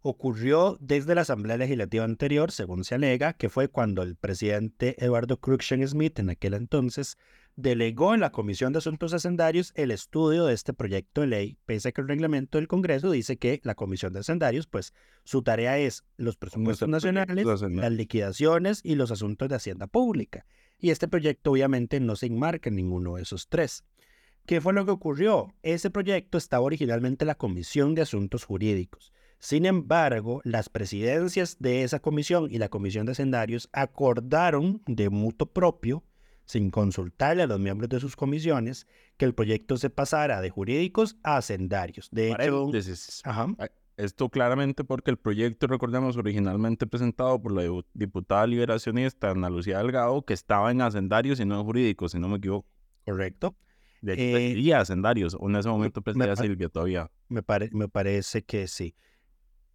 ocurrió 0.07 0.77
desde 0.79 1.15
la 1.15 1.21
Asamblea 1.21 1.57
Legislativa 1.57 2.03
anterior, 2.03 2.51
según 2.51 2.83
se 2.83 2.93
alega, 2.93 3.33
que 3.33 3.49
fue 3.49 3.69
cuando 3.69 4.03
el 4.03 4.15
presidente 4.15 5.03
Eduardo 5.03 5.39
Cruikshank-Smith, 5.41 6.19
en 6.19 6.29
aquel 6.29 6.53
entonces, 6.53 7.17
delegó 7.55 8.13
en 8.13 8.19
la 8.19 8.31
Comisión 8.31 8.71
de 8.71 8.77
Asuntos 8.77 9.15
Hacendarios 9.15 9.71
el 9.73 9.89
estudio 9.89 10.45
de 10.45 10.53
este 10.53 10.73
proyecto 10.73 11.21
de 11.21 11.27
ley, 11.27 11.57
pese 11.65 11.89
a 11.89 11.91
que 11.91 12.01
el 12.01 12.07
reglamento 12.07 12.59
del 12.59 12.67
Congreso 12.67 13.09
dice 13.09 13.37
que 13.37 13.61
la 13.63 13.73
Comisión 13.73 14.13
de 14.13 14.19
Hacendarios, 14.19 14.67
pues 14.67 14.93
su 15.23 15.41
tarea 15.41 15.79
es 15.79 16.03
los 16.17 16.37
presupuestos 16.37 16.87
nacionales, 16.87 17.43
las 17.43 17.91
liquidaciones 17.91 18.81
y 18.83 18.93
los 18.93 19.09
asuntos 19.09 19.49
de 19.49 19.55
Hacienda 19.55 19.87
Pública. 19.87 20.45
Y 20.77 20.91
este 20.91 21.07
proyecto 21.07 21.49
obviamente 21.49 21.99
no 21.99 22.15
se 22.15 22.27
enmarca 22.27 22.69
en 22.69 22.75
ninguno 22.75 23.15
de 23.15 23.23
esos 23.23 23.47
tres. 23.49 23.83
¿Qué 24.45 24.61
fue 24.61 24.73
lo 24.73 24.85
que 24.85 24.91
ocurrió? 24.91 25.55
Ese 25.63 25.89
proyecto 25.89 26.37
estaba 26.37 26.63
originalmente 26.63 27.23
en 27.23 27.27
la 27.29 27.35
Comisión 27.35 27.95
de 27.95 28.03
Asuntos 28.03 28.43
Jurídicos. 28.43 29.11
Sin 29.39 29.65
embargo, 29.65 30.41
las 30.43 30.69
presidencias 30.69 31.57
de 31.59 31.83
esa 31.83 31.99
comisión 31.99 32.47
y 32.49 32.57
la 32.57 32.69
Comisión 32.69 33.05
de 33.05 33.11
Hacendarios 33.11 33.69
acordaron 33.73 34.81
de 34.87 35.09
mutuo 35.09 35.47
propio, 35.47 36.03
sin 36.45 36.71
consultarle 36.71 37.43
a 37.43 37.47
los 37.47 37.59
miembros 37.59 37.89
de 37.89 37.99
sus 37.99 38.15
comisiones, 38.15 38.87
que 39.17 39.25
el 39.25 39.33
proyecto 39.33 39.77
se 39.77 39.89
pasara 39.89 40.41
de 40.41 40.49
jurídicos 40.49 41.17
a 41.23 41.37
hacendarios. 41.37 42.09
De 42.11 42.31
hecho, 42.31 42.71
ajá, 43.23 43.55
Esto 43.97 44.27
claramente 44.29 44.83
porque 44.83 45.09
el 45.11 45.17
proyecto, 45.17 45.67
recordemos, 45.67 46.17
originalmente 46.17 46.85
presentado 46.85 47.41
por 47.41 47.53
la 47.53 47.63
dipu- 47.63 47.85
diputada 47.93 48.45
liberacionista 48.45 49.29
Ana 49.31 49.49
Lucía 49.49 49.77
Delgado, 49.77 50.21
que 50.23 50.33
estaba 50.33 50.69
en 50.71 50.81
hacendarios 50.81 51.39
y 51.39 51.45
no 51.45 51.57
en 51.59 51.65
jurídicos, 51.65 52.11
si 52.11 52.19
no 52.19 52.27
me 52.27 52.37
equivoco. 52.37 52.67
correcto. 53.05 53.55
De 54.01 54.13
hecho, 54.13 54.21
Eh, 54.69 54.73
hacendarios, 54.75 55.37
o 55.39 55.47
en 55.49 55.55
ese 55.55 55.69
momento 55.69 56.01
presidía 56.01 56.35
Silvia 56.35 56.67
todavía. 56.69 57.09
Me, 57.29 57.41
pare- 57.41 57.69
me 57.71 57.87
parece 57.87 58.43
que 58.43 58.67
sí. 58.67 58.95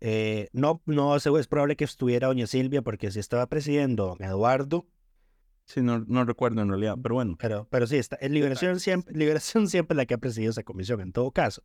Eh, 0.01 0.49
no, 0.53 0.83
no 0.87 1.17
es 1.17 1.47
probable 1.47 1.77
que 1.77 1.85
estuviera 1.85 2.29
doña 2.29 2.47
Silvia 2.47 2.83
porque 2.83 3.11
si 3.11 3.19
estaba 3.19 3.47
presidiendo 3.47 4.07
don 4.07 4.23
Eduardo, 4.23 4.87
Sí, 5.71 5.83
no, 5.83 6.01
no 6.01 6.25
recuerdo 6.25 6.63
en 6.63 6.69
realidad, 6.69 6.97
pero 7.01 7.15
bueno. 7.15 7.37
pero, 7.39 7.69
pero 7.71 7.87
sí, 7.87 7.95
está, 7.95 8.19
en 8.21 8.35
Liberación 8.35 8.81
siempre, 8.81 9.15
Liberación 9.17 9.69
siempre 9.69 9.95
es 9.95 9.97
la 9.99 10.05
que 10.05 10.15
ha 10.15 10.19
presidido 10.19 10.51
esa 10.51 10.65
comisión 10.65 11.01
en 11.01 11.13
todo 11.13 11.31
caso. 11.31 11.63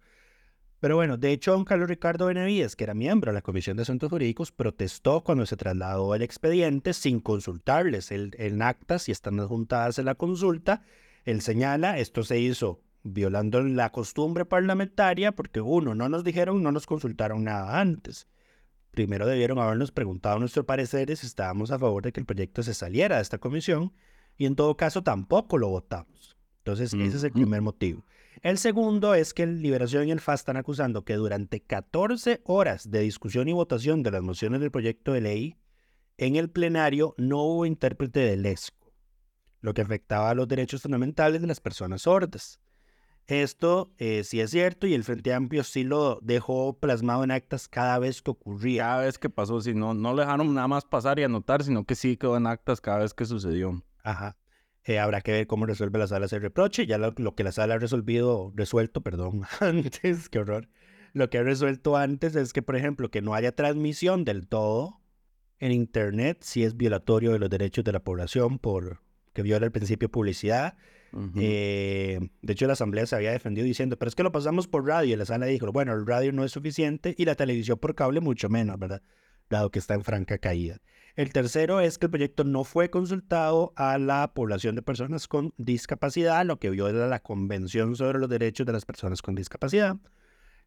Pero 0.80 0.96
bueno, 0.96 1.18
de 1.18 1.32
hecho, 1.32 1.54
don 1.54 1.66
Carlos 1.66 1.90
Ricardo 1.90 2.28
Benavides, 2.28 2.76
que 2.76 2.84
era 2.84 2.94
miembro 2.94 3.32
de 3.32 3.34
la 3.34 3.42
Comisión 3.42 3.78
de 3.78 3.82
Asuntos 3.82 4.12
Jurídicos, 4.12 4.52
protestó 4.52 5.24
cuando 5.24 5.48
se 5.48 5.58
trasladó 5.58 6.14
el 6.14 6.22
expediente 6.22 6.94
sin 6.94 7.20
consultarles 7.20 8.12
el, 8.12 8.36
en 8.38 8.62
actas 8.62 9.10
y 9.10 9.12
están 9.12 9.40
adjuntadas 9.40 9.98
en 9.98 10.06
la 10.06 10.14
consulta. 10.14 10.84
Él 11.24 11.42
señala, 11.42 11.98
esto 11.98 12.24
se 12.24 12.40
hizo 12.40 12.82
violando 13.06 13.62
la 13.62 13.92
costumbre 13.92 14.46
parlamentaria 14.46 15.32
porque 15.32 15.62
uno, 15.62 15.94
no 15.94 16.10
nos 16.10 16.24
dijeron, 16.24 16.64
no 16.64 16.72
nos 16.72 16.88
consultaron 16.88 17.44
nada 17.44 17.80
antes. 17.80 18.28
Primero 18.92 19.28
debieron 19.28 19.60
habernos 19.60 19.92
preguntado 19.92 20.40
nuestro 20.40 20.66
parecer 20.66 21.16
si 21.16 21.28
estábamos 21.28 21.72
a 21.72 21.78
favor 21.80 22.04
de 22.04 22.12
que 22.12 22.20
el 22.20 22.26
proyecto 22.26 22.64
se 22.64 22.74
saliera 22.74 23.18
de 23.18 23.22
esta 23.22 23.38
comisión 23.38 23.94
y 24.38 24.46
en 24.48 24.56
todo 24.56 24.76
caso 24.76 25.04
tampoco 25.04 25.58
lo 25.58 25.70
votamos. 25.70 26.36
Entonces, 26.60 26.94
ese 26.94 27.18
es 27.18 27.24
el 27.24 27.32
primer 27.32 27.62
motivo. 27.62 28.04
El 28.42 28.58
segundo 28.58 29.14
es 29.14 29.36
que 29.36 29.44
el 29.44 29.62
Liberación 29.62 30.08
y 30.08 30.12
el 30.12 30.20
FAS 30.20 30.42
están 30.42 30.58
acusando 30.58 31.06
que 31.06 31.14
durante 31.14 31.62
14 31.62 32.42
horas 32.44 32.90
de 32.90 33.02
discusión 33.02 33.48
y 33.48 33.54
votación 33.54 34.02
de 34.02 34.12
las 34.12 34.24
mociones 34.24 34.62
del 34.62 34.72
proyecto 34.72 35.14
de 35.14 35.22
ley, 35.22 35.58
en 36.18 36.36
el 36.36 36.50
plenario 36.50 37.14
no 37.18 37.44
hubo 37.44 37.66
intérprete 37.68 38.22
del 38.22 38.46
ESCO, 38.46 38.92
lo 39.62 39.76
que 39.76 39.82
afectaba 39.82 40.32
a 40.32 40.36
los 40.36 40.48
derechos 40.48 40.82
fundamentales 40.82 41.42
de 41.42 41.48
las 41.48 41.60
personas 41.60 42.04
sordas. 42.04 42.60
Esto 43.28 43.92
eh, 43.98 44.24
sí 44.24 44.40
es 44.40 44.52
cierto 44.52 44.86
y 44.86 44.94
el 44.94 45.04
Frente 45.04 45.34
Amplio 45.34 45.64
sí 45.64 45.84
lo 45.84 46.20
dejó 46.22 46.78
plasmado 46.80 47.24
en 47.24 47.32
actas 47.32 47.68
cada 47.68 47.98
vez 47.98 48.22
que 48.22 48.32
ocurría. 48.32 48.84
Cada 48.84 49.06
vez 49.06 49.18
que 49.18 49.30
pasó, 49.30 49.62
si 49.62 49.74
no, 49.74 49.94
no 49.96 50.14
le 50.14 50.22
dejaron 50.22 50.54
nada 50.54 50.68
más 50.68 50.86
pasar 50.86 51.18
y 51.20 51.24
anotar, 51.24 51.64
sino 51.64 51.86
que 51.86 51.96
sí 51.96 52.18
quedó 52.18 52.38
en 52.38 52.46
actas 52.46 52.82
cada 52.82 53.00
vez 53.00 53.14
que 53.14 53.26
sucedió. 53.26 53.84
Ajá. 54.04 54.38
Eh, 54.84 55.00
habrá 55.00 55.22
que 55.22 55.32
ver 55.32 55.48
cómo 55.48 55.66
resuelve 55.66 55.98
la 55.98 56.06
sala 56.06 56.28
ese 56.28 56.38
reproche. 56.38 56.86
Ya 56.86 57.00
lo, 57.00 57.14
lo 57.18 57.34
que 57.34 57.44
la 57.44 57.52
sala 57.52 57.76
ha 57.76 57.80
resolvido, 57.80 58.54
resuelto, 58.56 59.02
perdón, 59.02 59.42
antes, 59.60 60.30
qué 60.30 60.40
horror. 60.40 60.70
Lo 61.14 61.30
que 61.30 61.40
ha 61.40 61.44
resuelto 61.44 61.98
antes 61.98 62.36
es 62.36 62.54
que, 62.54 62.62
por 62.62 62.76
ejemplo, 62.76 63.10
que 63.10 63.24
no 63.24 63.34
haya 63.34 63.56
transmisión 63.56 64.26
del 64.26 64.48
todo 64.48 65.00
en 65.60 65.72
Internet 65.72 66.40
si 66.42 66.64
es 66.64 66.78
violatorio 66.78 67.32
de 67.32 67.40
los 67.40 67.50
derechos 67.50 67.84
de 67.84 67.94
la 67.94 68.04
población 68.04 68.60
por 68.60 69.02
que 69.34 69.42
viola 69.42 69.66
el 69.66 69.72
principio 69.72 70.08
de 70.08 70.12
publicidad. 70.12 70.78
Eh, 71.38 72.20
de 72.42 72.54
hecho, 72.54 72.68
la 72.68 72.74
asamblea 72.74 73.06
se 73.06 73.16
había 73.16 73.32
defendido 73.32 73.66
diciendo, 73.66 73.98
pero 73.98 74.10
es 74.10 74.16
que 74.16 74.24
lo 74.24 74.32
pasamos 74.32 74.68
por 74.68 74.86
radio. 74.86 75.14
Y 75.14 75.18
la 75.18 75.26
sala 75.26 75.46
dijo, 75.46 75.72
bueno, 75.72 75.94
el 75.94 76.06
radio 76.06 76.32
no 76.34 76.44
es 76.44 76.52
suficiente 76.52 77.16
y 77.18 77.26
la 77.26 77.36
televisión 77.36 77.78
por 77.80 77.96
cable 77.96 78.20
mucho 78.22 78.50
menos, 78.50 78.78
¿verdad? 78.78 79.02
Dado 79.50 79.70
que 79.72 79.80
está 79.80 79.94
en 79.94 80.04
franca 80.04 80.38
caída. 80.38 80.80
El 81.16 81.32
tercero 81.32 81.80
es 81.80 81.98
que 81.98 82.08
el 82.08 82.10
proyecto 82.12 82.44
no 82.44 82.66
fue 82.66 82.90
consultado 82.90 83.72
a 83.78 83.98
la 83.98 84.34
población 84.34 84.76
de 84.76 84.82
personas 84.82 85.28
con 85.30 85.54
discapacidad, 85.58 86.46
lo 86.46 86.60
que 86.60 86.70
viola 86.70 87.08
la 87.08 87.20
Convención 87.22 87.96
sobre 87.96 88.20
los 88.20 88.28
Derechos 88.30 88.66
de 88.66 88.74
las 88.74 88.84
Personas 88.86 89.22
con 89.22 89.36
Discapacidad. 89.36 89.96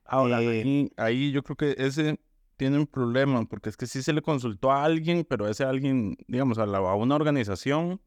Ahora, 0.05 0.41
Eh, 0.43 0.63
ahí, 0.63 0.91
ahí 0.97 1.33
yo 1.33 1.43
creo 1.43 1.57
que 1.57 1.75
ese 1.77 2.19
tiene 2.57 2.79
un 2.79 2.87
problema, 2.87 3.45
porque 3.45 3.69
es 3.69 3.77
que 3.77 3.87
sí 3.87 4.03
se 4.03 4.15
le 4.15 4.23
consultó 4.23 4.73
a 4.73 4.85
alguien, 4.85 5.27
pero 5.29 5.47
ese 5.47 5.65
alguien, 5.65 6.17
digamos, 6.29 6.57
a, 6.59 6.65
la- 6.65 6.79
a 6.79 6.95
una 6.95 7.15
organización, 7.15 8.01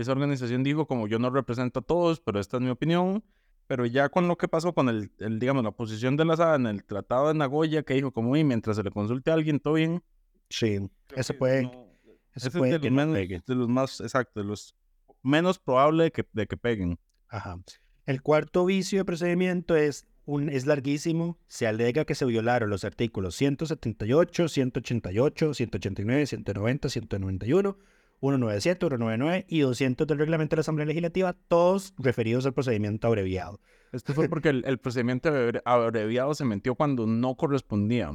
esa 0.00 0.12
organización 0.12 0.62
dijo 0.62 0.86
como 0.86 1.06
yo 1.08 1.18
no 1.18 1.30
represento 1.30 1.80
a 1.80 1.82
todos, 1.82 2.20
pero 2.20 2.40
esta 2.40 2.56
es 2.58 2.62
mi 2.62 2.70
opinión. 2.70 3.22
Pero 3.66 3.84
ya 3.84 4.08
con 4.08 4.28
lo 4.28 4.38
que 4.38 4.48
pasó 4.48 4.72
con 4.72 4.88
el, 4.88 5.10
el, 5.18 5.38
digamos, 5.38 5.62
la 5.62 5.72
posición 5.72 6.16
de 6.16 6.24
la 6.24 6.36
SAD 6.38 6.54
en 6.56 6.66
el 6.68 6.84
Tratado 6.84 7.28
de 7.28 7.34
Nagoya, 7.34 7.82
que 7.82 7.92
dijo 7.94 8.12
como, 8.12 8.34
y 8.34 8.42
mientras 8.42 8.76
se 8.76 8.82
le 8.82 8.90
consulte 8.90 9.30
a 9.30 9.34
alguien, 9.34 9.60
todo 9.60 9.74
bien. 9.74 10.02
Sí, 10.48 10.78
creo 11.06 11.24
que 11.24 11.34
puede, 11.34 11.62
no- 11.64 11.70
eso 11.72 12.16
ese 12.34 12.48
es 12.48 12.54
puede 12.56 12.72
de 12.72 12.80
que 12.80 12.88
los, 12.88 12.96
no 12.96 13.02
menos, 13.02 13.14
pegue. 13.14 13.42
de 13.46 13.54
los 13.54 13.68
más, 13.68 14.00
exacto, 14.00 14.40
de 14.40 14.46
los 14.46 14.74
menos 15.22 15.58
probable 15.58 16.04
de 16.04 16.12
que, 16.12 16.26
de 16.32 16.46
que 16.46 16.56
peguen. 16.56 16.98
Ajá. 17.28 17.58
El 18.06 18.22
cuarto 18.22 18.64
vicio 18.64 19.00
de 19.00 19.04
procedimiento 19.04 19.76
es, 19.76 20.06
un, 20.24 20.48
es 20.48 20.64
larguísimo. 20.64 21.36
Se 21.46 21.66
alega 21.66 22.06
que 22.06 22.14
se 22.14 22.24
violaron 22.24 22.70
los 22.70 22.84
artículos 22.84 23.34
178, 23.34 24.48
188, 24.48 25.52
189, 25.52 26.26
190, 26.26 26.88
191, 26.88 27.76
197, 28.20 28.78
199 28.80 29.46
y 29.48 29.60
200 29.60 30.06
del 30.06 30.18
reglamento 30.18 30.54
de 30.54 30.58
la 30.58 30.60
Asamblea 30.62 30.86
Legislativa, 30.86 31.34
todos 31.48 31.94
referidos 31.98 32.44
al 32.46 32.54
procedimiento 32.54 33.06
abreviado. 33.06 33.60
Esto 33.92 34.12
fue 34.14 34.28
porque 34.28 34.50
el, 34.50 34.64
el 34.66 34.78
procedimiento 34.78 35.30
abre- 35.30 35.62
abreviado 35.64 36.34
se 36.34 36.44
metió 36.44 36.74
cuando 36.74 37.06
no 37.06 37.36
correspondía. 37.36 38.12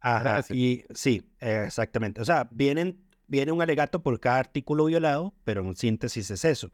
Ajá, 0.00 0.22
Gracias. 0.22 0.56
y 0.56 0.84
sí, 0.94 1.28
exactamente. 1.40 2.20
O 2.20 2.24
sea, 2.24 2.48
vienen, 2.52 3.00
viene 3.26 3.50
un 3.52 3.60
alegato 3.62 4.02
por 4.02 4.20
cada 4.20 4.38
artículo 4.38 4.84
violado, 4.84 5.34
pero 5.44 5.62
en 5.62 5.74
síntesis 5.74 6.30
es 6.30 6.44
eso. 6.44 6.70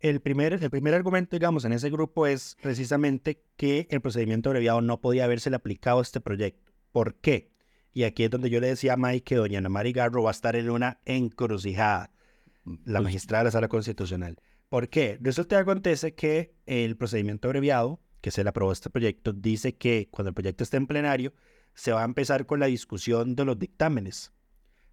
El 0.00 0.20
primer, 0.20 0.52
el 0.54 0.70
primer 0.70 0.94
argumento, 0.94 1.36
digamos, 1.36 1.64
en 1.64 1.72
ese 1.72 1.88
grupo 1.90 2.26
es 2.26 2.56
precisamente 2.60 3.42
que 3.56 3.86
el 3.90 4.00
procedimiento 4.00 4.50
abreviado 4.50 4.80
no 4.80 5.00
podía 5.00 5.24
haberse 5.24 5.54
aplicado 5.54 6.00
a 6.00 6.02
este 6.02 6.20
proyecto. 6.20 6.72
¿Por 6.92 7.14
qué? 7.14 7.50
Y 7.96 8.04
aquí 8.04 8.24
es 8.24 8.30
donde 8.30 8.50
yo 8.50 8.60
le 8.60 8.66
decía 8.66 8.92
a 8.92 8.96
Mike 8.98 9.24
que 9.24 9.36
doña 9.36 9.56
Ana 9.56 9.70
Mari 9.70 9.92
Garro 9.92 10.22
va 10.22 10.28
a 10.28 10.32
estar 10.32 10.54
en 10.54 10.68
una 10.68 11.00
encrucijada, 11.06 12.10
la 12.84 12.98
Pues, 12.98 13.04
magistrada 13.04 13.40
de 13.40 13.44
la 13.46 13.50
Sala 13.52 13.68
Constitucional. 13.68 14.36
¿Por 14.68 14.90
qué? 14.90 15.16
Resulta 15.22 15.56
que 15.56 15.62
acontece 15.62 16.14
que 16.14 16.54
el 16.66 16.98
procedimiento 16.98 17.48
abreviado, 17.48 18.02
que 18.20 18.30
se 18.30 18.42
le 18.44 18.50
aprobó 18.50 18.70
este 18.70 18.90
proyecto, 18.90 19.32
dice 19.32 19.76
que 19.76 20.08
cuando 20.10 20.28
el 20.28 20.34
proyecto 20.34 20.62
esté 20.62 20.76
en 20.76 20.86
plenario, 20.86 21.32
se 21.72 21.92
va 21.92 22.02
a 22.02 22.04
empezar 22.04 22.44
con 22.44 22.60
la 22.60 22.66
discusión 22.66 23.34
de 23.34 23.46
los 23.46 23.58
dictámenes. 23.58 24.30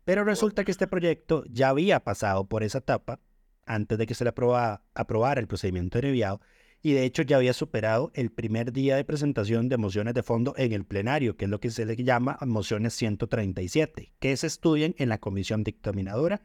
Pero 0.05 0.23
resulta 0.23 0.63
que 0.63 0.71
este 0.71 0.87
proyecto 0.87 1.43
ya 1.49 1.67
había 1.67 2.05
pasado 2.05 2.47
por 2.47 2.63
esa 2.63 2.77
etapa 2.77 3.19
antes 3.65 3.97
de 3.97 4.05
que 4.07 4.15
se 4.15 4.23
le 4.23 4.29
aprobara, 4.29 4.81
aprobara 4.93 5.41
el 5.41 5.47
procedimiento 5.47 5.97
abreviado 5.97 6.39
y 6.85 6.91
de 6.91 7.05
hecho 7.05 7.23
ya 7.23 7.37
había 7.37 7.53
superado 7.53 8.11
el 8.13 8.29
primer 8.29 8.73
día 8.73 8.97
de 8.97 9.05
presentación 9.05 9.69
de 9.69 9.77
mociones 9.77 10.13
de 10.13 10.21
fondo 10.21 10.53
en 10.57 10.73
el 10.73 10.85
plenario, 10.85 11.37
que 11.37 11.45
es 11.45 11.51
lo 11.51 11.61
que 11.61 11.71
se 11.71 11.85
le 11.85 11.95
llama 11.95 12.37
mociones 12.45 12.93
137, 12.93 14.11
que 14.19 14.37
se 14.37 14.47
estudian 14.47 14.93
en 14.97 15.07
la 15.07 15.17
comisión 15.17 15.63
dictaminadora, 15.63 16.41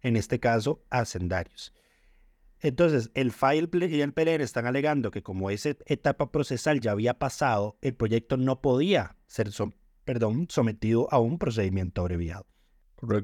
en 0.00 0.16
este 0.16 0.40
caso, 0.40 0.82
hacendarios. 0.88 1.74
Entonces, 2.60 3.10
el 3.14 3.32
FAIL 3.32 3.68
y 3.90 4.00
el 4.00 4.14
PLN 4.14 4.40
están 4.40 4.66
alegando 4.66 5.10
que 5.10 5.22
como 5.22 5.50
esa 5.50 5.76
etapa 5.84 6.32
procesal 6.32 6.80
ya 6.80 6.92
había 6.92 7.18
pasado, 7.18 7.76
el 7.82 7.94
proyecto 7.94 8.38
no 8.38 8.62
podía 8.62 9.16
ser 9.26 9.50
perdón, 10.04 10.46
sometido 10.48 11.06
a 11.12 11.18
un 11.18 11.38
procedimiento 11.38 12.00
abreviado. 12.00 12.46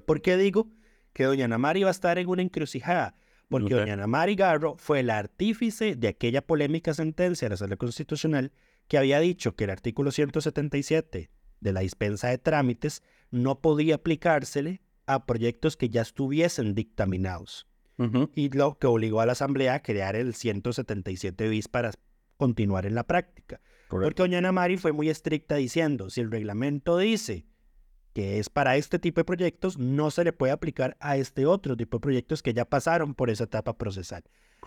¿Por 0.05 0.21
qué 0.21 0.37
digo 0.37 0.71
que 1.15 1.25
doña 1.25 1.49
Namari 1.49 1.83
va 1.85 1.89
a 1.89 1.93
estar 1.93 2.19
en 2.19 2.29
una 2.29 2.43
encrucijada? 2.43 3.17
Porque 3.49 3.75
doña 3.75 3.97
Namari 3.97 4.35
Garro 4.35 4.77
fue 4.77 5.01
el 5.01 5.11
artífice 5.11 5.97
de 5.97 6.09
aquella 6.09 6.47
polémica 6.47 6.93
sentencia 6.93 7.47
de 7.47 7.51
la 7.51 7.57
Sala 7.57 7.77
Constitucional 7.77 8.53
que 8.89 8.99
había 8.99 9.21
dicho 9.21 9.57
que 9.57 9.65
el 9.65 9.71
artículo 9.71 10.11
177 10.11 11.31
de 11.61 11.73
la 11.73 11.81
dispensa 11.81 12.29
de 12.29 12.39
trámites 12.39 13.03
no 13.31 13.61
podía 13.61 13.97
aplicársele 13.97 14.81
a 15.07 15.25
proyectos 15.27 15.77
que 15.77 15.89
ya 15.89 16.03
estuviesen 16.03 16.75
dictaminados. 16.75 17.67
Y 18.37 18.51
lo 18.51 18.79
que 18.79 18.87
obligó 18.87 19.21
a 19.21 19.27
la 19.27 19.33
Asamblea 19.33 19.75
a 19.75 19.83
crear 19.83 20.15
el 20.15 20.33
177 20.33 21.49
bis 21.49 21.67
para 21.67 21.91
continuar 22.37 22.87
en 22.87 22.95
la 22.95 23.05
práctica. 23.05 23.61
Porque 23.89 24.23
doña 24.23 24.41
Namari 24.41 24.77
fue 24.77 24.93
muy 24.93 25.09
estricta 25.09 25.57
diciendo, 25.57 26.09
si 26.09 26.21
el 26.21 26.31
reglamento 26.31 26.97
dice 26.97 27.48
que 28.19 28.41
es 28.41 28.51
para 28.51 28.75
este 28.75 28.99
tipo 28.99 29.21
de 29.21 29.25
proyectos, 29.25 29.79
no 29.79 30.11
se 30.11 30.25
le 30.25 30.33
puede 30.33 30.53
aplicar 30.53 30.97
a 30.99 31.17
este 31.17 31.47
otro 31.47 31.77
tipo 31.77 31.99
de 31.99 32.01
proyectos 32.01 32.43
que 32.43 32.53
ya 32.53 32.65
pasaron 32.65 33.15
por 33.15 33.31
esa 33.31 33.45
etapa 33.45 33.79
procesal. 33.79 34.25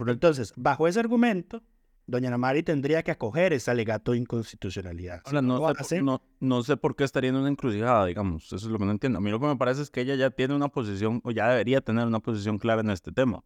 Entonces, 0.07 0.53
bajo 0.55 0.87
ese 0.87 1.01
argumento, 1.01 1.61
doña 2.07 2.29
Namari 2.29 2.63
tendría 2.63 3.03
que 3.03 3.11
acoger 3.11 3.51
ese 3.51 3.69
alegato 3.69 4.13
de 4.13 4.19
inconstitucionalidad. 4.19 5.21
Ahora, 5.25 5.41
no, 5.41 5.73
sé, 5.83 6.01
no, 6.01 6.63
sé 6.63 6.77
por 6.77 6.95
qué 6.95 7.03
estaría 7.03 7.31
en 7.31 7.35
una 7.35 7.49
encrucijada, 7.49 8.05
digamos. 8.05 8.45
Eso 8.45 8.55
es 8.55 8.63
lo 8.71 8.79
que 8.79 8.85
no 8.85 8.91
entiendo. 8.91 9.17
A 9.17 9.21
mí 9.21 9.29
lo 9.29 9.41
que 9.41 9.47
me 9.47 9.57
parece 9.57 9.81
es 9.81 9.89
que 9.89 9.99
ella 9.99 10.15
ya 10.15 10.29
tiene 10.29 10.55
una 10.55 10.69
posición, 10.69 11.19
o 11.25 11.31
ya 11.31 11.49
debería 11.49 11.81
tener 11.81 12.07
una 12.07 12.21
posición 12.21 12.57
clara 12.57 12.79
en 12.79 12.89
este 12.89 13.11
tema. 13.11 13.43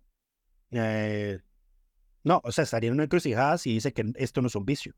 Eh, 0.69 1.39
no, 2.24 2.41
o 2.43 2.51
sea, 2.51 2.63
estaría 2.63 2.89
en 2.89 2.93
una 2.93 3.05
encrucijada 3.05 3.57
si 3.57 3.74
dice 3.74 3.91
que 3.91 4.13
esto 4.17 4.43
no 4.43 4.50
es 4.50 4.55
un 4.55 4.65
vicio 4.65 4.93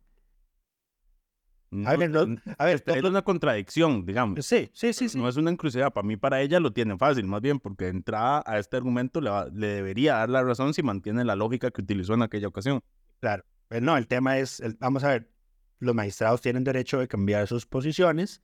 a 1.85 1.95
ver, 1.97 2.11
a 2.57 2.65
ver 2.65 2.83
es 2.85 3.03
una 3.03 3.21
contradicción, 3.21 4.05
digamos. 4.05 4.45
Sí, 4.45 4.69
sí, 4.73 4.93
sí, 4.93 5.09
sí. 5.09 5.17
No 5.17 5.27
es 5.27 5.35
una 5.35 5.51
encrucijada. 5.51 5.89
Para 5.91 6.07
mí, 6.07 6.15
para 6.15 6.41
ella 6.41 6.59
lo 6.59 6.71
tiene 6.71 6.97
fácil, 6.97 7.25
más 7.25 7.41
bien, 7.41 7.59
porque 7.59 7.85
de 7.85 7.91
entrada 7.91 8.41
a 8.45 8.57
este 8.57 8.77
argumento 8.77 9.19
le, 9.19 9.31
debería 9.67 10.15
dar 10.15 10.29
la 10.29 10.43
razón 10.43 10.73
si 10.73 10.81
mantiene 10.81 11.25
la 11.25 11.35
lógica 11.35 11.69
que 11.71 11.81
utilizó 11.81 12.13
en 12.13 12.21
aquella 12.21 12.47
ocasión. 12.47 12.81
Claro. 13.19 13.43
Pues 13.67 13.81
no, 13.81 13.97
el 13.97 14.07
tema 14.07 14.37
es, 14.37 14.63
vamos 14.79 15.03
a 15.03 15.09
ver, 15.09 15.29
los 15.79 15.93
magistrados 15.93 16.41
tienen 16.41 16.63
derecho 16.63 16.99
de 16.99 17.07
cambiar 17.07 17.47
sus 17.47 17.65
posiciones. 17.65 18.41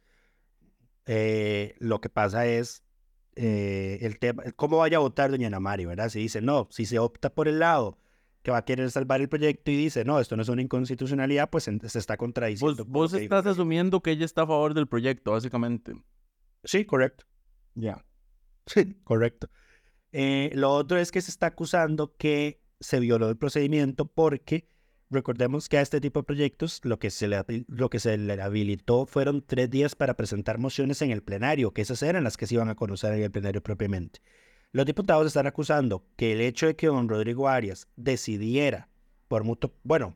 Eh, 1.05 1.75
lo 1.79 2.01
que 2.01 2.09
pasa 2.09 2.45
es 2.45 2.83
eh, 3.35 3.99
el 4.01 4.19
tema, 4.19 4.43
cómo 4.55 4.77
vaya 4.77 4.97
a 4.97 4.99
votar 4.99 5.31
doña 5.31 5.47
Ana 5.47 5.61
Mari, 5.61 5.85
¿verdad? 5.85 6.09
Si 6.09 6.19
dice, 6.19 6.41
no, 6.41 6.67
si 6.71 6.85
se 6.85 6.99
opta 6.99 7.33
por 7.33 7.47
el 7.47 7.59
lado 7.59 7.97
que 8.43 8.51
va 8.51 8.57
a 8.57 8.65
querer 8.65 8.91
salvar 8.91 9.21
el 9.21 9.29
proyecto 9.29 9.71
y 9.71 9.77
dice, 9.77 10.03
no, 10.03 10.19
esto 10.19 10.35
no 10.35 10.41
es 10.41 10.49
una 10.49 10.61
inconstitucionalidad, 10.61 11.49
pues 11.49 11.63
se 11.63 11.99
está 11.99 12.17
contradiciendo. 12.17 12.85
Vos, 12.85 13.13
estás 13.13 13.45
asumiendo 13.45 14.01
que 14.01 14.11
ella 14.11 14.25
está 14.25 14.43
a 14.43 14.47
favor 14.47 14.73
del 14.73 14.87
proyecto, 14.87 15.31
básicamente. 15.31 15.93
Sí, 16.63 16.85
correcto. 16.85 17.25
Ya. 17.73 18.05
Sí, 18.65 18.95
correcto. 19.03 19.49
Eh, 20.11 20.51
lo 20.53 20.71
otro 20.71 20.97
es 20.97 21.11
que 21.11 21.21
se 21.21 21.31
está 21.31 21.47
acusando 21.47 22.15
que 22.17 22.61
se 22.79 22.99
violó 22.99 23.29
el 23.29 23.37
procedimiento 23.37 24.05
porque 24.05 24.67
recordemos 25.09 25.69
que 25.69 25.77
a 25.77 25.81
este 25.81 26.01
tipo 26.01 26.19
de 26.19 26.25
proyectos 26.25 26.81
lo 26.83 26.99
que 26.99 27.11
se 27.11 27.27
le, 27.27 27.43
lo 27.67 27.89
que 27.89 27.99
se 27.99 28.17
le 28.17 28.41
habilitó 28.41 29.05
fueron 29.05 29.41
tres 29.45 29.69
días 29.69 29.95
para 29.95 30.15
presentar 30.15 30.59
mociones 30.59 31.01
en 31.01 31.11
el 31.11 31.23
plenario, 31.23 31.71
que 31.71 31.81
esas 31.81 32.03
eran 32.03 32.23
las 32.23 32.35
que 32.35 32.47
se 32.47 32.55
iban 32.55 32.69
a 32.69 32.75
conocer 32.75 33.13
en 33.13 33.23
el 33.23 33.31
plenario 33.31 33.63
propiamente. 33.63 34.21
Los 34.73 34.87
diputados 34.87 35.27
están 35.27 35.45
acusando 35.45 36.03
que 36.15 36.33
el 36.33 36.41
hecho 36.41 36.65
de 36.65 36.75
que 36.75 36.87
don 36.87 37.07
Rodrigo 37.07 37.47
Arias 37.47 37.87
decidiera 37.95 38.89
por 39.27 39.43
mutuo, 39.43 39.71
bueno, 39.83 40.15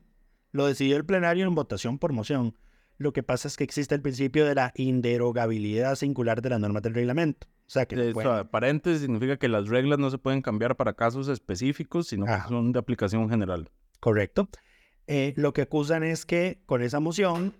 lo 0.50 0.66
decidió 0.66 0.96
el 0.96 1.04
plenario 1.04 1.46
en 1.46 1.54
votación 1.54 2.00
por 2.00 2.12
moción. 2.12 2.56
Lo 2.96 3.12
que 3.12 3.22
pasa 3.22 3.46
es 3.46 3.56
que 3.56 3.62
existe 3.62 3.94
el 3.94 4.02
principio 4.02 4.44
de 4.44 4.56
la 4.56 4.72
inderogabilidad 4.74 5.94
singular 5.94 6.42
de 6.42 6.50
las 6.50 6.58
normas 6.58 6.82
del 6.82 6.94
reglamento. 6.94 7.46
O 7.68 7.70
sea, 7.70 7.86
que 7.86 8.12
paréntesis 8.50 9.02
significa 9.02 9.36
que 9.36 9.46
las 9.46 9.68
reglas 9.68 10.00
no 10.00 10.10
se 10.10 10.18
pueden 10.18 10.42
cambiar 10.42 10.74
para 10.74 10.94
casos 10.94 11.28
específicos, 11.28 12.08
sino 12.08 12.26
que 12.26 12.48
son 12.48 12.72
de 12.72 12.80
aplicación 12.80 13.30
general. 13.30 13.70
Correcto. 14.00 14.48
Eh, 15.06 15.34
lo 15.36 15.52
que 15.52 15.62
acusan 15.62 16.02
es 16.02 16.26
que 16.26 16.60
con 16.66 16.82
esa 16.82 16.98
moción 16.98 17.54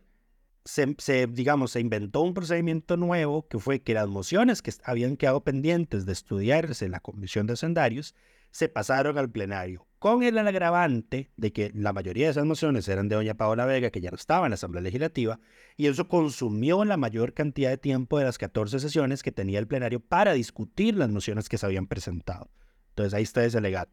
se, 0.98 1.26
digamos, 1.28 1.70
se 1.70 1.81
inventó 1.81 2.20
un 2.20 2.35
procedimiento 2.35 2.98
nuevo 2.98 3.48
que 3.48 3.59
fue 3.59 3.81
que 3.81 3.94
las 3.94 4.07
mociones 4.07 4.61
que 4.61 4.70
habían 4.85 5.16
quedado 5.16 5.42
pendientes 5.42 6.04
de 6.04 6.12
estudiarse 6.12 6.85
en 6.85 6.90
la 6.92 7.00
Comisión 7.00 7.46
de 7.46 7.54
Hacendarios 7.54 8.14
se 8.50 8.68
pasaron 8.68 9.16
al 9.16 9.31
plenario, 9.31 9.87
con 9.98 10.22
el 10.22 10.37
agravante 10.37 11.31
de 11.37 11.52
que 11.54 11.70
la 11.74 11.94
mayoría 11.94 12.26
de 12.26 12.33
esas 12.33 12.44
mociones 12.44 12.87
eran 12.88 13.09
de 13.09 13.16
doña 13.16 13.35
Paola 13.35 13.64
Vega, 13.64 13.90
que 13.90 14.02
ya 14.02 14.11
no 14.11 14.16
estaba 14.16 14.44
en 14.46 14.50
la 14.50 14.54
Asamblea 14.57 14.83
Legislativa, 14.83 15.40
y 15.76 15.87
eso 15.87 16.07
consumió 16.07 16.85
la 16.85 16.98
mayor 16.98 17.33
cantidad 17.33 17.70
de 17.70 17.78
tiempo 17.78 18.18
de 18.18 18.24
las 18.24 18.37
14 18.37 18.78
sesiones 18.78 19.22
que 19.22 19.33
tenía 19.33 19.59
el 19.59 19.68
plenario 19.68 20.00
para 20.00 20.35
discutir 20.35 20.96
las 20.96 21.09
mociones 21.09 21.48
que 21.48 21.57
se 21.57 21.64
habían 21.64 21.87
presentado. 21.87 22.50
Entonces 22.90 23.14
ahí 23.14 23.22
está 23.22 23.42
ese 23.42 23.61
legato. 23.62 23.92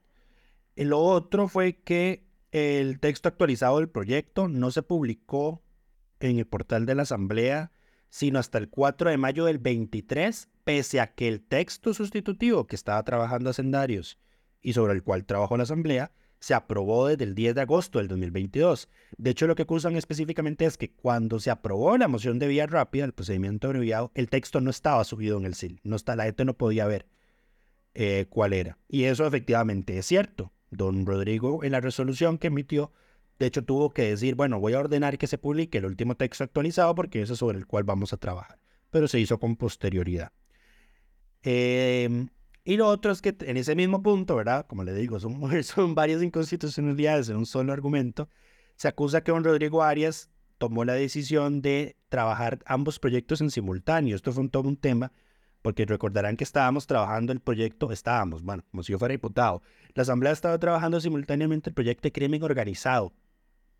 Y 0.75 0.83
lo 0.83 0.99
otro 0.99 1.47
fue 1.47 1.77
que 1.77 2.27
el 2.51 2.99
texto 2.99 3.29
actualizado 3.29 3.77
del 3.77 3.89
proyecto 3.89 4.49
no 4.49 4.71
se 4.71 4.81
publicó 4.81 5.64
en 6.19 6.39
el 6.39 6.47
portal 6.47 6.85
de 6.85 6.95
la 6.95 7.03
Asamblea, 7.03 7.71
sino 8.09 8.39
hasta 8.39 8.57
el 8.57 8.69
4 8.69 9.09
de 9.09 9.17
mayo 9.17 9.45
del 9.45 9.59
23, 9.59 10.49
pese 10.63 10.99
a 10.99 11.13
que 11.13 11.27
el 11.27 11.41
texto 11.41 11.93
sustitutivo 11.93 12.65
que 12.67 12.75
estaba 12.75 13.03
trabajando 13.03 13.49
Hacendarios 13.49 14.19
y 14.61 14.73
sobre 14.73 14.93
el 14.93 15.03
cual 15.03 15.25
trabajó 15.25 15.57
la 15.57 15.63
Asamblea, 15.63 16.11
se 16.39 16.53
aprobó 16.53 17.07
desde 17.07 17.23
el 17.23 17.35
10 17.35 17.55
de 17.55 17.61
agosto 17.61 17.99
del 17.99 18.07
2022. 18.07 18.89
De 19.17 19.31
hecho, 19.31 19.47
lo 19.47 19.55
que 19.55 19.63
acusan 19.63 19.95
específicamente 19.95 20.65
es 20.65 20.77
que 20.77 20.91
cuando 20.91 21.39
se 21.39 21.49
aprobó 21.49 21.97
la 21.97 22.07
moción 22.07 22.39
de 22.39 22.47
vía 22.47 22.67
rápida, 22.67 23.05
el 23.05 23.13
procedimiento 23.13 23.67
abreviado, 23.67 24.11
el 24.13 24.29
texto 24.29 24.61
no 24.61 24.69
estaba 24.69 25.03
subido 25.03 25.37
en 25.37 25.45
el 25.45 25.55
SIL. 25.55 25.79
No 25.83 25.95
está, 25.95 26.15
la 26.15 26.25
gente 26.25 26.45
no 26.45 26.55
podía 26.55 26.85
ver 26.85 27.07
eh, 27.95 28.27
cuál 28.29 28.53
era. 28.53 28.77
Y 28.87 29.05
eso 29.05 29.25
efectivamente 29.25 29.97
es 29.97 30.05
cierto. 30.05 30.51
Don 30.69 31.05
Rodrigo, 31.05 31.63
en 31.63 31.71
la 31.71 31.81
resolución 31.81 32.37
que 32.37 32.47
emitió, 32.47 32.91
de 33.37 33.47
hecho, 33.47 33.65
tuvo 33.65 33.91
que 33.91 34.03
decir, 34.03 34.35
bueno, 34.35 34.59
voy 34.59 34.73
a 34.73 34.79
ordenar 34.79 35.17
que 35.17 35.27
se 35.27 35.37
publique 35.37 35.79
el 35.79 35.85
último 35.85 36.15
texto 36.15 36.43
actualizado 36.43 36.95
porque 36.95 37.21
eso 37.21 37.33
es 37.33 37.39
sobre 37.39 37.57
el 37.57 37.67
cual 37.67 37.83
vamos 37.83 38.13
a 38.13 38.17
trabajar. 38.17 38.59
Pero 38.91 39.07
se 39.07 39.19
hizo 39.19 39.39
con 39.39 39.57
posterioridad. 39.57 40.31
Em, 41.43 42.29
y 42.63 42.77
lo 42.77 42.87
otro 42.87 43.11
es 43.11 43.21
que 43.21 43.35
en 43.41 43.57
ese 43.57 43.75
mismo 43.75 44.01
punto, 44.01 44.37
¿verdad? 44.37 44.65
Como 44.67 44.83
le 44.83 44.93
digo, 44.93 45.19
son, 45.19 45.39
son 45.63 45.95
varias 45.95 46.23
inconstitucionalidades 46.23 47.29
en 47.29 47.35
un 47.35 47.45
solo 47.45 47.73
argumento. 47.73 48.29
Se 48.77 48.87
acusa 48.87 49.21
que 49.21 49.31
don 49.31 49.43
Rodrigo 49.43 49.83
Arias 49.83 50.29
tomó 50.57 50.85
la 50.85 50.93
decisión 50.93 51.61
de 51.61 51.97
trabajar 52.07 52.59
ambos 52.65 52.99
proyectos 52.99 53.41
en 53.41 53.51
simultáneo. 53.51 54.15
Esto 54.15 54.31
fue 54.31 54.43
un, 54.43 54.49
todo 54.49 54.69
un 54.69 54.77
tema, 54.77 55.11
porque 55.61 55.85
recordarán 55.85 56.37
que 56.37 56.45
estábamos 56.45 56.87
trabajando 56.87 57.33
el 57.33 57.41
proyecto, 57.41 57.91
estábamos, 57.91 58.43
bueno, 58.43 58.63
como 58.71 58.83
si 58.83 58.93
yo 58.93 58.99
fuera 58.99 59.11
diputado. 59.11 59.61
La 59.93 60.03
Asamblea 60.03 60.31
estaba 60.31 60.57
trabajando 60.57 61.01
simultáneamente 61.01 61.69
el 61.69 61.73
proyecto 61.73 62.03
de 62.03 62.13
crimen 62.13 62.41
organizado 62.43 63.13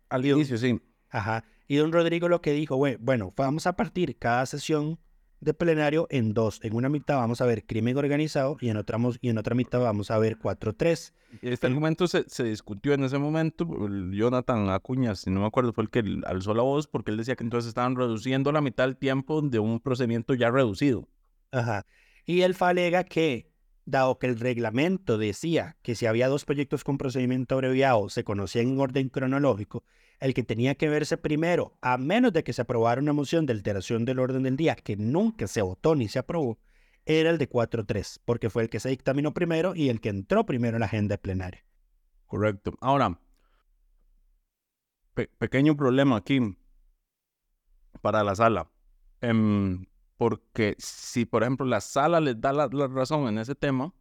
al 0.08 0.24
inicio, 0.24 0.58
sí. 0.58 0.80
Ajá. 1.10 1.44
Y 1.68 1.76
don 1.76 1.92
Rodrigo 1.92 2.28
lo 2.28 2.40
que 2.40 2.52
dijo, 2.52 2.76
bueno, 2.76 3.32
vamos 3.36 3.66
a 3.66 3.74
partir 3.74 4.16
cada 4.18 4.46
sesión 4.46 4.98
de 5.40 5.54
plenario 5.54 6.06
en 6.10 6.32
dos. 6.32 6.60
En 6.62 6.74
una 6.74 6.88
mitad 6.88 7.16
vamos 7.16 7.40
a 7.40 7.46
ver 7.46 7.66
crimen 7.66 7.96
organizado 7.96 8.56
y 8.60 8.68
en 8.68 8.76
otra, 8.76 8.98
y 9.20 9.28
en 9.28 9.38
otra 9.38 9.54
mitad 9.54 9.80
vamos 9.80 10.10
a 10.10 10.18
ver 10.18 10.38
4-3. 10.38 11.12
Este 11.42 11.66
argumento 11.66 12.06
se, 12.06 12.24
se, 12.28 12.44
discutió 12.44 12.94
en 12.94 13.04
ese 13.04 13.18
momento. 13.18 13.66
Jonathan 14.12 14.70
Acuña, 14.70 15.14
si 15.14 15.30
no 15.30 15.40
me 15.40 15.46
acuerdo, 15.46 15.72
fue 15.72 15.84
el 15.84 15.90
que 15.90 16.02
alzó 16.24 16.54
la 16.54 16.62
voz 16.62 16.86
porque 16.86 17.10
él 17.10 17.16
decía 17.16 17.36
que 17.36 17.44
entonces 17.44 17.68
estaban 17.68 17.96
reduciendo 17.96 18.52
la 18.52 18.60
mitad 18.60 18.84
del 18.84 18.96
tiempo 18.96 19.42
de 19.42 19.58
un 19.58 19.80
procedimiento 19.80 20.34
ya 20.34 20.50
reducido. 20.50 21.08
Ajá. 21.52 21.84
Y 22.24 22.42
él 22.42 22.56
alega 22.58 23.04
que 23.04 23.50
dado 23.86 24.18
que 24.18 24.26
el 24.26 24.38
reglamento 24.38 25.16
decía 25.16 25.76
que 25.82 25.94
si 25.94 26.06
había 26.06 26.28
dos 26.28 26.44
proyectos 26.44 26.84
con 26.84 26.98
procedimiento 26.98 27.54
abreviado 27.54 28.08
se 28.10 28.24
conocían 28.24 28.68
en 28.68 28.80
orden 28.80 29.08
cronológico, 29.08 29.84
el 30.20 30.34
que 30.34 30.42
tenía 30.42 30.74
que 30.74 30.88
verse 30.88 31.16
primero, 31.16 31.78
a 31.80 31.96
menos 31.96 32.32
de 32.32 32.44
que 32.44 32.52
se 32.52 32.62
aprobara 32.62 33.00
una 33.00 33.12
moción 33.12 33.46
de 33.46 33.52
alteración 33.52 34.04
del 34.04 34.18
orden 34.18 34.42
del 34.42 34.56
día 34.56 34.74
que 34.74 34.96
nunca 34.96 35.46
se 35.46 35.62
votó 35.62 35.94
ni 35.94 36.08
se 36.08 36.18
aprobó, 36.18 36.58
era 37.04 37.30
el 37.30 37.38
de 37.38 37.48
4-3, 37.48 38.20
porque 38.24 38.50
fue 38.50 38.64
el 38.64 38.68
que 38.68 38.80
se 38.80 38.88
dictaminó 38.88 39.32
primero 39.32 39.74
y 39.74 39.88
el 39.88 40.00
que 40.00 40.08
entró 40.08 40.44
primero 40.44 40.76
en 40.76 40.80
la 40.80 40.86
agenda 40.86 41.16
plenaria. 41.16 41.64
Correcto. 42.26 42.74
Ahora, 42.80 43.20
pequeño 45.38 45.76
problema 45.76 46.16
aquí 46.16 46.40
para 48.02 48.24
la 48.24 48.34
sala. 48.34 48.68
Em, 49.20 49.86
porque 50.16 50.76
si, 50.78 51.24
por 51.26 51.42
ejemplo, 51.42 51.66
la 51.66 51.80
sala 51.80 52.20
les 52.20 52.40
da 52.40 52.52
la, 52.52 52.68
la 52.70 52.86
razón 52.86 53.28
en 53.28 53.38
ese 53.38 53.54
tema, 53.54 53.92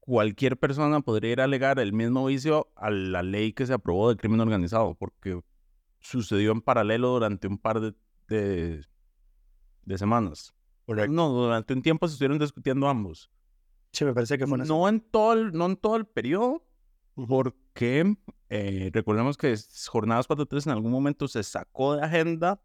cualquier 0.00 0.58
persona 0.58 1.00
podría 1.00 1.32
ir 1.32 1.40
a 1.40 1.44
alegar 1.44 1.78
el 1.78 1.92
mismo 1.92 2.26
vicio 2.26 2.70
a 2.76 2.90
la 2.90 3.22
ley 3.22 3.52
que 3.52 3.66
se 3.66 3.72
aprobó 3.72 4.10
de 4.10 4.16
crimen 4.16 4.40
organizado, 4.40 4.94
porque 4.94 5.40
sucedió 6.00 6.52
en 6.52 6.60
paralelo 6.60 7.08
durante 7.08 7.48
un 7.48 7.58
par 7.58 7.80
de, 7.80 7.94
de, 8.28 8.84
de 9.84 9.98
semanas. 9.98 10.54
No, 10.86 11.28
durante 11.30 11.72
un 11.72 11.82
tiempo 11.82 12.06
se 12.06 12.12
estuvieron 12.12 12.38
discutiendo 12.38 12.86
ambos. 12.88 13.30
Sí, 13.92 14.04
me 14.04 14.12
parece 14.12 14.36
que 14.36 14.46
fue 14.46 14.56
una... 14.56 14.64
No 14.64 14.88
en 14.88 15.00
todo 15.00 15.32
el, 15.32 15.52
no 15.52 15.66
en 15.66 15.76
todo 15.76 15.96
el 15.96 16.04
periodo, 16.04 16.66
porque 17.14 18.16
eh, 18.50 18.90
recordemos 18.92 19.36
que 19.38 19.56
Jornadas 19.86 20.28
4.3 20.28 20.66
en 20.66 20.72
algún 20.72 20.92
momento 20.92 21.28
se 21.28 21.42
sacó 21.42 21.96
de 21.96 22.02
agenda, 22.02 22.60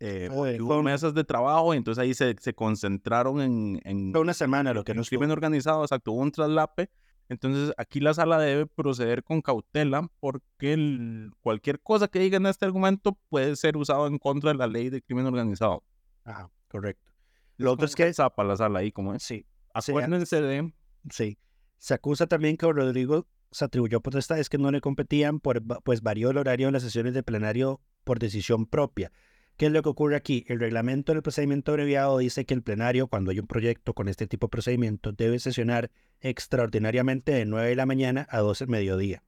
eh, 0.00 0.28
Fue- 0.32 0.60
hubo 0.60 0.82
mesas 0.82 1.14
de 1.14 1.24
trabajo 1.24 1.74
y 1.74 1.76
entonces 1.76 2.00
ahí 2.02 2.14
se, 2.14 2.34
se 2.40 2.54
concentraron 2.54 3.40
en, 3.40 3.80
en 3.84 4.12
Fue 4.12 4.20
una 4.20 4.34
semana 4.34 4.72
lo 4.72 4.84
que 4.84 4.94
nos 4.94 5.08
crimen 5.08 5.30
organizado, 5.30 5.82
exacto, 5.82 6.12
hubo 6.12 6.20
un 6.22 6.32
traslape. 6.32 6.90
Entonces 7.30 7.74
aquí 7.76 8.00
la 8.00 8.14
sala 8.14 8.38
debe 8.38 8.64
proceder 8.66 9.22
con 9.22 9.42
cautela 9.42 10.08
porque 10.20 10.72
el- 10.72 11.30
cualquier 11.40 11.80
cosa 11.80 12.08
que 12.08 12.20
diga 12.20 12.38
en 12.38 12.46
este 12.46 12.64
argumento 12.64 13.18
puede 13.28 13.54
ser 13.56 13.76
usado 13.76 14.06
en 14.06 14.18
contra 14.18 14.50
de 14.52 14.56
la 14.58 14.66
ley 14.66 14.88
de 14.88 15.02
crimen 15.02 15.26
organizado. 15.26 15.82
Ajá, 16.24 16.50
correcto. 16.68 17.10
Lo 17.58 17.72
otro 17.72 17.86
es 17.86 17.94
que... 17.94 18.12
Zapa 18.14 18.44
la 18.44 18.56
sala 18.56 18.78
ahí, 18.78 18.92
como 18.92 19.14
es. 19.14 19.22
Sí, 19.22 19.44
Acuérdense 19.74 20.40
de... 20.40 20.72
sí. 21.10 21.38
Se 21.76 21.94
acusa 21.94 22.26
también 22.26 22.56
que 22.56 22.70
Rodrigo 22.72 23.26
se 23.50 23.64
atribuyó 23.64 24.00
potestades 24.00 24.48
que 24.48 24.58
no 24.58 24.70
le 24.70 24.80
competían, 24.80 25.38
por, 25.40 25.62
pues 25.82 26.02
varió 26.02 26.30
el 26.30 26.38
horario 26.38 26.66
de 26.68 26.72
las 26.72 26.82
sesiones 26.82 27.14
de 27.14 27.22
plenario 27.22 27.80
por 28.04 28.18
decisión 28.18 28.66
propia. 28.66 29.12
¿Qué 29.58 29.66
es 29.66 29.72
lo 29.72 29.82
que 29.82 29.88
ocurre 29.90 30.16
aquí? 30.16 30.44
El 30.48 30.60
reglamento 30.60 31.12
del 31.12 31.20
procedimiento 31.22 31.72
abreviado 31.72 32.16
dice 32.18 32.46
que 32.46 32.54
el 32.54 32.62
plenario, 32.62 33.08
cuando 33.08 33.32
hay 33.32 33.40
un 33.40 33.46
proyecto 33.46 33.92
con 33.92 34.08
este 34.08 34.26
tipo 34.26 34.46
de 34.46 34.50
procedimiento, 34.52 35.12
debe 35.12 35.38
sesionar 35.40 35.90
extraordinariamente 36.20 37.32
de 37.32 37.44
9 37.44 37.68
de 37.70 37.76
la 37.76 37.84
mañana 37.84 38.26
a 38.30 38.38
12 38.38 38.64
del 38.64 38.70
mediodía. 38.70 39.24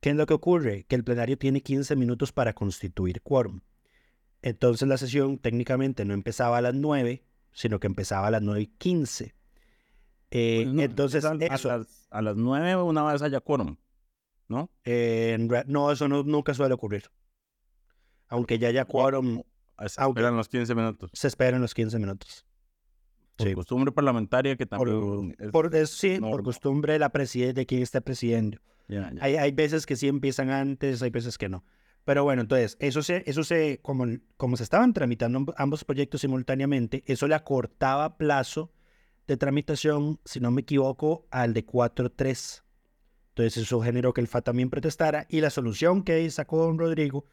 ¿Qué 0.00 0.10
es 0.10 0.16
lo 0.16 0.26
que 0.26 0.34
ocurre? 0.34 0.84
Que 0.86 0.94
el 0.94 1.02
plenario 1.04 1.38
tiene 1.38 1.62
15 1.62 1.96
minutos 1.96 2.32
para 2.32 2.52
constituir 2.52 3.22
quórum. 3.22 3.62
Entonces 4.42 4.86
la 4.86 4.98
sesión 4.98 5.38
técnicamente 5.38 6.04
no 6.04 6.12
empezaba 6.12 6.58
a 6.58 6.60
las 6.60 6.74
9, 6.74 7.24
sino 7.52 7.80
que 7.80 7.86
empezaba 7.86 8.26
a 8.28 8.30
las 8.30 8.42
9 8.42 8.60
y 8.60 8.66
15. 8.66 9.34
Eh, 10.32 10.64
no, 10.66 10.82
entonces, 10.82 11.24
a, 11.24 11.32
las, 11.34 12.08
a 12.10 12.20
las 12.20 12.36
nueve 12.36 12.76
una 12.82 13.04
vez 13.10 13.22
haya 13.22 13.40
quórum, 13.40 13.76
¿no? 14.48 14.70
eh, 14.84 15.38
no, 15.66 15.90
eso 15.92 16.08
no- 16.08 16.24
nunca 16.24 16.52
suele 16.52 16.74
ocurrir. 16.74 17.04
Aunque 18.28 18.58
ya 18.58 18.68
haya 18.68 18.84
quórum, 18.84 19.42
Es- 19.78 19.98
Aunque- 19.98 20.20
Esperan 20.20 20.36
los 20.38 20.48
15 20.48 20.74
minutos. 20.74 21.10
se 21.12 21.28
esperan 21.28 21.60
los 21.60 21.74
15 21.74 21.98
minutos. 21.98 22.46
Por 23.36 23.46
Sí. 23.48 23.54
costumbre 23.54 23.92
parlamentaria 23.92 24.56
que 24.56 24.66
Por, 24.66 24.88
también 24.88 25.36
es 25.38 25.50
por- 25.50 25.74
es- 25.74 25.90
sí, 25.90 26.18
por 26.18 26.42
costumbre 26.42 26.98
la 26.98 27.10
de 27.52 27.66
quien 27.66 27.82
está 27.82 28.00
presidiendo. 28.00 28.58
Hay, 29.20 29.36
hay 29.36 29.52
veces 29.52 29.84
que 29.84 29.94
sí 29.96 30.08
empiezan 30.08 30.48
antes, 30.48 31.02
hay 31.02 31.10
veces 31.10 31.36
que 31.36 31.50
no. 31.50 31.62
Pero 32.04 32.24
bueno, 32.24 32.40
entonces, 32.40 32.76
eso 32.80 33.02
se, 33.02 33.22
eso 33.26 33.44
se, 33.44 33.80
como, 33.82 34.06
como 34.38 34.56
se 34.56 34.62
estaban 34.62 34.94
tramitando 34.94 35.40
amb- 35.40 35.54
ambos 35.58 35.84
proyectos 35.84 36.22
simultáneamente, 36.22 37.02
eso 37.06 37.26
le 37.28 37.34
acortaba 37.34 38.16
plazo 38.16 38.72
de 39.26 39.36
tramitación, 39.36 40.20
si 40.24 40.40
no 40.40 40.50
me 40.52 40.62
equivoco, 40.62 41.26
al 41.30 41.52
de 41.52 41.66
4-3. 41.66 42.62
Entonces 43.30 43.58
eso 43.64 43.82
generó 43.82 44.14
que 44.14 44.22
el 44.22 44.28
FA 44.28 44.40
también 44.40 44.70
protestara 44.70 45.26
y 45.28 45.40
la 45.42 45.50
solución 45.50 46.02
que 46.02 46.30
sacó 46.30 46.64
don 46.64 46.78
Rodrigo 46.78 47.26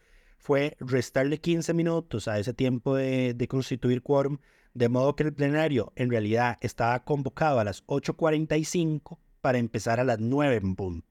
fue 0.43 0.75
restarle 0.81 1.39
15 1.39 1.73
minutos 1.73 2.27
a 2.27 2.37
ese 2.37 2.53
tiempo 2.53 2.95
de, 2.95 3.33
de 3.33 3.47
constituir 3.47 4.01
quórum, 4.03 4.39
de 4.73 4.89
modo 4.89 5.15
que 5.15 5.23
el 5.23 5.33
plenario 5.33 5.93
en 5.95 6.09
realidad 6.09 6.57
estaba 6.61 7.03
convocado 7.05 7.59
a 7.59 7.63
las 7.63 7.85
8.45 7.87 9.17
para 9.41 9.57
empezar 9.57 9.99
a 9.99 10.03
las 10.03 10.19
9 10.19 10.55
en 10.57 10.75
punto 10.75 11.07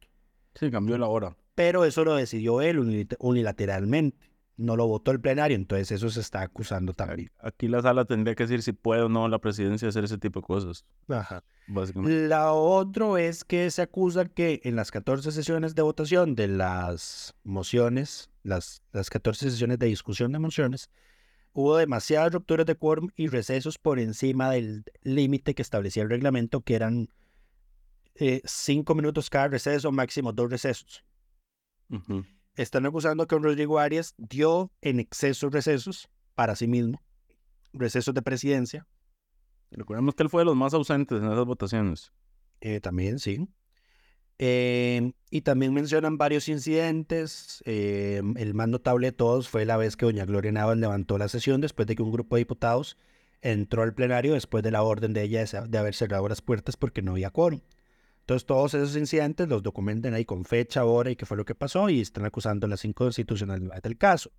Sí, 0.54 0.70
cambió 0.70 0.98
la 0.98 1.06
hora. 1.06 1.34
pero 1.54 1.84
eso 1.86 2.04
lo 2.04 2.14
decidió 2.14 2.60
él 2.60 2.78
unil- 2.78 3.16
unilateralmente. 3.20 4.30
No 4.58 4.76
lo 4.76 4.86
votó 4.86 5.10
el 5.12 5.20
plenario, 5.20 5.56
entonces 5.56 5.90
eso 5.92 6.10
se 6.10 6.20
está 6.20 6.42
acusando 6.42 6.92
también. 6.92 7.30
Aquí 7.40 7.68
la 7.68 7.80
sala 7.80 8.04
tendría 8.04 8.34
que 8.34 8.44
decir 8.44 8.62
si 8.62 8.72
puede 8.72 9.00
o 9.00 9.08
no 9.08 9.26
la 9.28 9.38
presidencia 9.38 9.88
hacer 9.88 10.04
ese 10.04 10.18
tipo 10.18 10.40
de 10.40 10.46
cosas, 10.46 10.84
Ajá. 11.08 11.42
básicamente. 11.66 12.28
La 12.28 12.52
otro 12.52 13.16
es 13.16 13.44
que 13.44 13.70
se 13.70 13.80
acusa 13.80 14.26
que 14.26 14.60
en 14.64 14.76
las 14.76 14.90
14 14.90 15.32
sesiones 15.32 15.74
de 15.74 15.80
votación 15.82 16.34
de 16.34 16.48
las 16.48 17.34
mociones, 17.44 18.28
las, 18.42 18.82
las 18.92 19.10
14 19.10 19.50
sesiones 19.50 19.78
de 19.78 19.86
discusión 19.86 20.32
de 20.32 20.38
mociones, 20.38 20.90
hubo 21.52 21.76
demasiadas 21.76 22.32
rupturas 22.32 22.66
de 22.66 22.74
quórum 22.74 23.10
y 23.16 23.28
recesos 23.28 23.78
por 23.78 23.98
encima 23.98 24.50
del 24.50 24.84
límite 25.02 25.54
que 25.54 25.62
establecía 25.62 26.02
el 26.02 26.10
reglamento, 26.10 26.62
que 26.62 26.74
eran 26.74 27.08
eh, 28.14 28.40
cinco 28.44 28.94
minutos 28.94 29.30
cada 29.30 29.48
receso, 29.48 29.92
máximo 29.92 30.32
dos 30.32 30.50
recesos. 30.50 31.04
Ujú. 31.88 32.24
están 32.56 32.86
acusando 32.86 33.26
que 33.26 33.34
don 33.34 33.42
Rodrigo 33.42 33.78
Arias 33.78 34.14
dio 34.16 34.70
en 34.80 34.98
exceso 34.98 35.50
recesos 35.50 36.08
para 36.34 36.56
sí 36.56 36.66
mismo, 36.66 37.02
recesos 37.74 38.14
de 38.14 38.22
presidencia, 38.22 38.86
Recordemos 39.72 40.14
que 40.14 40.22
él 40.22 40.28
fue 40.28 40.42
de 40.42 40.46
los 40.46 40.56
más 40.56 40.74
ausentes 40.74 41.18
en 41.18 41.24
esas 41.24 41.46
votaciones. 41.46 42.12
eh, 42.60 42.80
también, 42.80 43.18
sí. 43.18 43.48
Eh, 44.44 45.12
y 45.30 45.42
también 45.42 45.72
mencionan 45.72 46.18
varios 46.18 46.48
incidentes. 46.48 47.62
eh, 47.64 48.20
el 48.34 48.54
más 48.54 48.66
notable 48.66 49.06
de 49.06 49.12
todos 49.12 49.48
fue 49.48 49.64
la 49.64 49.76
vez 49.76 49.96
que 49.96 50.04
doña 50.04 50.24
Gloria 50.24 50.50
Navas 50.50 50.76
levantó 50.78 51.16
la 51.16 51.28
sesión 51.28 51.60
después 51.60 51.86
de 51.86 51.94
que 51.94 52.02
un 52.02 52.10
grupo 52.10 52.34
de 52.34 52.40
diputados 52.40 52.98
entró 53.40 53.84
al 53.84 53.94
plenario 53.94 54.34
después 54.34 54.64
de 54.64 54.72
la 54.72 54.82
orden 54.82 55.12
de 55.12 55.22
ella 55.22 55.44
de 55.44 55.78
haber 55.78 55.94
cerrado 55.94 56.28
las 56.28 56.42
puertas 56.42 56.76
porque 56.76 57.02
no 57.02 57.12
había 57.12 57.30
quórum. 57.30 57.60
Entonces 58.18 58.44
todos 58.44 58.74
esos 58.74 58.96
incidentes 58.96 59.46
los 59.46 59.62
documentan 59.62 60.12
ahí 60.14 60.24
con 60.24 60.44
fecha, 60.44 60.84
hora 60.84 61.12
y 61.12 61.14
qué 61.14 61.24
fue 61.24 61.36
lo 61.36 61.44
que 61.44 61.54
pasó 61.54 61.88
y 61.88 62.00
están 62.00 62.24
acusando 62.24 62.66
las 62.66 62.84
inconstitucionalidades 62.84 63.82
del 63.82 63.96
caso. 63.96 64.32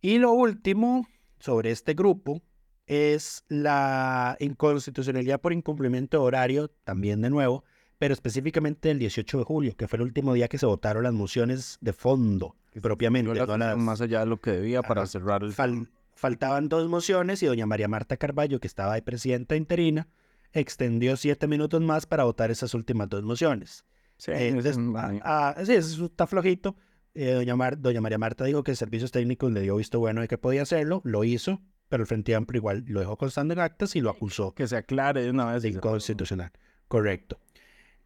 Y 0.00 0.16
lo 0.16 0.32
último 0.32 1.06
sobre 1.38 1.70
este 1.70 1.92
grupo 1.92 2.40
es 2.86 3.44
la 3.48 4.38
inconstitucionalidad 4.40 5.38
por 5.38 5.52
incumplimiento 5.52 6.22
horario, 6.22 6.68
también 6.84 7.20
de 7.20 7.28
nuevo, 7.28 7.62
pero 7.98 8.12
específicamente 8.14 8.90
el 8.90 8.98
18 8.98 9.38
de 9.38 9.44
julio, 9.44 9.76
que 9.76 9.88
fue 9.88 9.96
el 9.98 10.02
último 10.02 10.34
día 10.34 10.48
que 10.48 10.58
se 10.58 10.66
votaron 10.66 11.02
las 11.04 11.12
mociones 11.12 11.78
de 11.80 11.92
fondo, 11.92 12.56
propiamente. 12.82 13.28
Yo 13.28 13.34
la 13.34 13.46
no 13.46 13.56
las- 13.58 13.68
atención 13.68 13.84
más 13.84 14.00
allá 14.00 14.20
de 14.20 14.26
lo 14.26 14.40
que 14.40 14.50
debía 14.52 14.82
para 14.82 15.02
Ajá. 15.02 15.08
cerrar 15.10 15.42
el... 15.42 15.52
Fal- 15.54 15.88
faltaban 16.14 16.68
dos 16.68 16.88
mociones 16.88 17.42
y 17.42 17.46
doña 17.46 17.66
María 17.66 17.88
Marta 17.88 18.16
Carballo, 18.16 18.58
que 18.60 18.66
estaba 18.66 18.94
de 18.94 19.02
presidenta 19.02 19.54
interina, 19.56 20.08
extendió 20.52 21.16
siete 21.16 21.46
minutos 21.46 21.80
más 21.82 22.06
para 22.06 22.24
votar 22.24 22.50
esas 22.50 22.72
últimas 22.74 23.08
dos 23.08 23.22
mociones. 23.22 23.84
Sí, 24.18 24.30
Eh, 24.30 24.48
ese 24.48 24.56
des- 24.62 24.66
es- 24.78 24.78
ah, 24.96 25.54
ah, 25.56 25.64
sí, 25.64 25.74
eso 25.74 26.06
está 26.06 26.26
flojito. 26.26 26.76
Eh, 27.14 27.32
doña, 27.32 27.56
Mar- 27.56 27.78
doña 27.80 28.00
María 28.00 28.18
Marta 28.18 28.44
dijo 28.44 28.62
que 28.62 28.74
Servicios 28.74 29.10
Técnicos 29.10 29.50
le 29.52 29.60
dio 29.62 29.76
visto 29.76 29.98
bueno 29.98 30.20
de 30.20 30.28
que 30.28 30.38
podía 30.38 30.62
hacerlo, 30.62 31.00
lo 31.04 31.24
hizo, 31.24 31.60
pero 31.88 32.02
el 32.02 32.06
Frente 32.06 32.34
Amplio 32.34 32.58
igual 32.60 32.84
lo 32.88 33.00
dejó 33.00 33.16
constando 33.16 33.54
en 33.54 33.60
actas 33.60 33.94
y 33.96 34.00
lo 34.00 34.10
acusó 34.10 34.54
que 34.54 34.66
se 34.66 34.76
aclare 34.76 35.22
de 35.22 35.30
una 35.30 35.52
vez. 35.52 35.62
de 35.62 35.70
inconstitucional. 35.70 36.50
Correcto. 36.88 37.38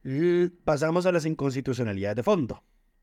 Y 0.04 0.48
pasamos 0.48 1.06
a 1.06 1.12
las 1.12 1.26
inconstitucionalidades 1.26 2.16
de 2.16 2.22
fondo. 2.22 2.62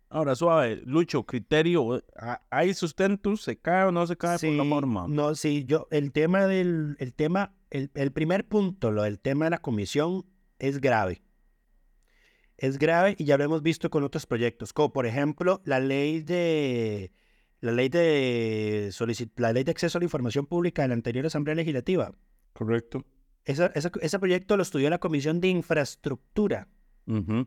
Ahora, 0.10 0.36
suave, 0.36 0.82
Lucho, 0.86 1.26
criterio, 1.26 2.02
¿ha- 2.16 2.42
¿hay 2.50 2.74
sustento? 2.74 3.36
¿Se 3.36 3.58
cae 3.60 3.84
o 3.86 3.92
no 3.92 4.08
se 4.08 4.16
cae 4.16 4.40
por 4.40 4.50
la 4.50 4.64
Sí, 4.64 4.70
norma? 4.70 5.06
No, 5.10 5.36
sí, 5.36 5.66
yo, 5.66 5.88
el 5.92 6.12
tema 6.14 6.48
del, 6.48 6.96
el 7.00 7.14
tema, 7.14 7.54
el, 7.70 7.92
el 7.94 8.12
primer 8.14 8.48
punto, 8.48 8.92
lo 8.92 9.04
del 9.04 9.20
tema 9.20 9.46
de 9.46 9.52
la 9.52 9.58
comisión, 9.60 10.26
es 10.60 10.80
grave. 10.80 11.22
Es 12.58 12.80
grave 12.80 13.16
y 13.20 13.26
ya 13.26 13.38
lo 13.38 13.44
hemos 13.44 13.62
visto 13.62 13.90
con 13.90 14.04
otros 14.04 14.26
proyectos, 14.26 14.74
como 14.74 14.92
por 14.94 15.06
ejemplo 15.06 15.62
la 15.66 15.80
ley 15.80 16.22
de 16.22 17.12
la 17.60 17.72
ley 17.72 17.90
de 17.90 18.88
solicit- 18.92 19.32
la 19.36 19.52
ley 19.52 19.64
de 19.64 19.72
acceso 19.72 19.98
a 19.98 20.02
la 20.02 20.06
información 20.06 20.46
pública 20.48 20.82
de 20.84 20.88
la 20.88 20.94
anterior 20.96 21.26
Asamblea 21.26 21.54
Legislativa. 21.56 22.12
Correcto. 22.54 23.04
Esa- 23.46 23.72
esa- 23.76 23.92
ese 24.02 24.20
proyecto 24.20 24.56
lo 24.58 24.64
estudió 24.64 24.90
la 24.90 24.98
Comisión 25.00 25.40
de 25.42 25.50
Infraestructura, 25.50 26.68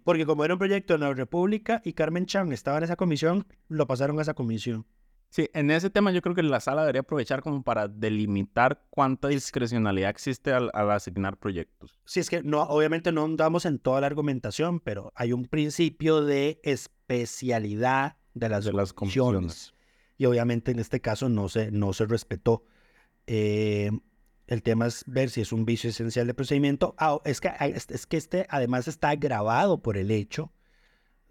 Porque 0.05 0.25
como 0.27 0.45
era 0.45 0.55
un 0.55 0.59
proyecto 0.59 0.95
de 0.95 1.01
la 1.01 1.13
República 1.13 1.83
y 1.85 1.93
Carmen 1.93 2.27
Chan 2.27 2.53
estaba 2.53 2.79
en 2.79 2.85
esa 2.85 2.97
comisión, 2.97 3.47
lo 3.69 3.87
pasaron 3.87 4.19
a 4.19 4.23
esa 4.23 4.35
comisión. 4.35 4.87
Sí, 5.29 5.49
en 5.55 5.71
ese 5.71 5.91
tema 5.91 6.11
yo 6.11 6.23
creo 6.23 6.35
que 6.35 6.43
la 6.43 6.59
sala 6.59 6.81
debería 6.81 7.03
aprovechar 7.03 7.41
como 7.41 7.63
para 7.63 7.87
delimitar 7.87 8.83
cuánta 8.91 9.29
discrecionalidad 9.29 10.11
existe 10.11 10.53
al, 10.53 10.71
al 10.75 10.91
asignar 10.91 11.37
proyectos. 11.37 12.01
Sí, 12.05 12.19
es 12.19 12.29
que 12.29 12.43
no, 12.43 12.63
obviamente 12.63 13.13
no 13.13 13.25
andamos 13.25 13.65
en 13.65 13.79
toda 13.79 14.01
la 14.01 14.09
argumentación, 14.09 14.81
pero 14.81 15.13
hay 15.15 15.33
un 15.33 15.45
principio 15.45 16.25
de 16.25 16.61
especialidad 16.65 18.17
de 18.35 18.49
las, 18.49 18.65
De 18.65 18.73
las 18.73 18.93
comisiones. 18.93 19.41
comisiones. 19.41 19.75
Y 20.19 20.25
obviamente 20.27 20.73
en 20.73 20.81
este 20.81 21.01
caso 21.01 21.29
no 21.29 21.49
se, 21.49 21.71
no 21.71 21.93
se 21.93 22.07
respetó. 22.07 22.65
Eh, 23.27 23.91
el 24.51 24.65
tema 24.65 24.87
es 24.87 25.05
ver 25.07 25.31
si 25.31 25.41
es 25.41 25.53
un 25.53 25.65
vicio 25.65 25.91
esencial 25.91 26.27
de 26.27 26.35
procedimiento. 26.35 26.97
Ah, 26.99 27.19
es, 27.25 27.41
que, 27.41 27.53
es, 27.61 28.07
que 28.07 28.17
este 28.17 28.47
además 28.51 28.89
está 28.89 29.11
agravado 29.11 29.81
por 29.81 29.97
el 29.97 30.11
hecho 30.11 30.53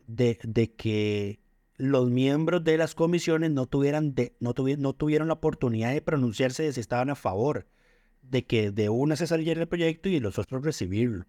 de, 0.07 0.39
de 0.43 0.73
que 0.73 1.41
los 1.75 2.09
miembros 2.09 2.63
de 2.63 2.77
las 2.77 2.95
comisiones 2.95 3.51
no, 3.51 3.65
tuvieran 3.65 4.15
de, 4.15 4.37
no, 4.39 4.53
no 4.77 4.93
tuvieron 4.93 5.27
la 5.27 5.33
oportunidad 5.33 5.91
de 5.91 6.01
pronunciarse 6.01 6.63
de 6.63 6.71
si 6.71 6.79
estaban 6.79 7.09
a 7.09 7.15
favor 7.15 7.67
de 8.21 8.45
que 8.45 8.71
de 8.71 8.87
una 8.87 9.17
se 9.17 9.27
saliera 9.27 9.59
el 9.59 9.67
proyecto 9.67 10.07
y 10.07 10.21
los 10.21 10.39
otros 10.39 10.63
recibirlo. 10.63 11.25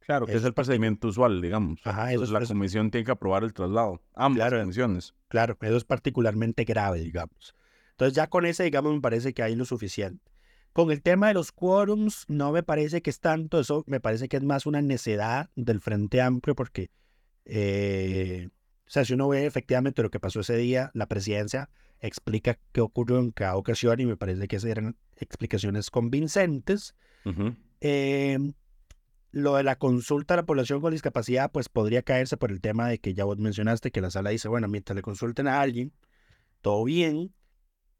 Claro, 0.00 0.26
que 0.26 0.34
es, 0.34 0.44
el 0.44 0.52
procedimiento 0.52 1.08
usual, 1.08 1.40
digamos. 1.40 1.80
Ajá, 1.84 2.12
eso 2.12 2.30
la 2.30 2.44
comisión 2.44 2.90
tiene 2.90 3.06
que 3.06 3.12
aprobar 3.12 3.44
el 3.44 3.54
traslado. 3.54 4.02
Ambas 4.14 4.48
claro, 4.48 4.60
comisiones. 4.60 5.14
Claro, 5.28 5.56
eso 5.58 5.76
es 5.76 5.84
particularmente 5.84 6.64
grave, 6.64 7.00
digamos. 7.00 7.54
Entonces 7.92 8.14
ya 8.14 8.26
con 8.26 8.44
ese, 8.44 8.64
digamos, 8.64 8.92
me 8.92 9.00
parece 9.00 9.32
que 9.32 9.42
hay 9.42 9.54
lo 9.54 9.64
suficiente. 9.64 10.37
Con 10.72 10.90
el 10.90 11.02
tema 11.02 11.28
de 11.28 11.34
los 11.34 11.50
quórums, 11.50 12.24
no 12.28 12.52
me 12.52 12.62
parece 12.62 13.02
que 13.02 13.10
es 13.10 13.20
tanto, 13.20 13.58
eso 13.58 13.84
me 13.86 14.00
parece 14.00 14.28
que 14.28 14.36
es 14.36 14.42
más 14.42 14.64
una 14.66 14.80
necedad 14.80 15.50
del 15.56 15.80
Frente 15.80 16.20
Amplio, 16.20 16.54
porque, 16.54 16.90
eh, 17.46 18.48
o 18.86 18.90
sea, 18.90 19.04
si 19.04 19.14
uno 19.14 19.28
ve 19.28 19.46
efectivamente 19.46 20.02
lo 20.02 20.10
que 20.10 20.20
pasó 20.20 20.40
ese 20.40 20.56
día, 20.56 20.90
la 20.94 21.06
presidencia 21.06 21.68
explica 22.00 22.58
qué 22.72 22.80
ocurrió 22.80 23.18
en 23.18 23.32
cada 23.32 23.56
ocasión 23.56 23.98
y 23.98 24.06
me 24.06 24.16
parece 24.16 24.46
que 24.46 24.56
esas 24.56 24.70
eran 24.70 24.96
explicaciones 25.16 25.90
convincentes. 25.90 26.94
Lo 29.30 29.56
de 29.56 29.62
la 29.62 29.76
consulta 29.76 30.34
a 30.34 30.38
la 30.38 30.46
población 30.46 30.80
con 30.80 30.92
discapacidad, 30.92 31.52
pues 31.52 31.68
podría 31.68 32.02
caerse 32.02 32.36
por 32.36 32.50
el 32.50 32.60
tema 32.60 32.88
de 32.88 32.98
que 32.98 33.12
ya 33.12 33.24
vos 33.24 33.38
mencionaste 33.38 33.90
que 33.90 34.00
la 34.00 34.10
sala 34.10 34.30
dice, 34.30 34.48
bueno, 34.48 34.68
mientras 34.68 34.96
le 34.96 35.02
consulten 35.02 35.48
a 35.48 35.60
alguien, 35.60 35.92
todo 36.62 36.84
bien. 36.84 37.34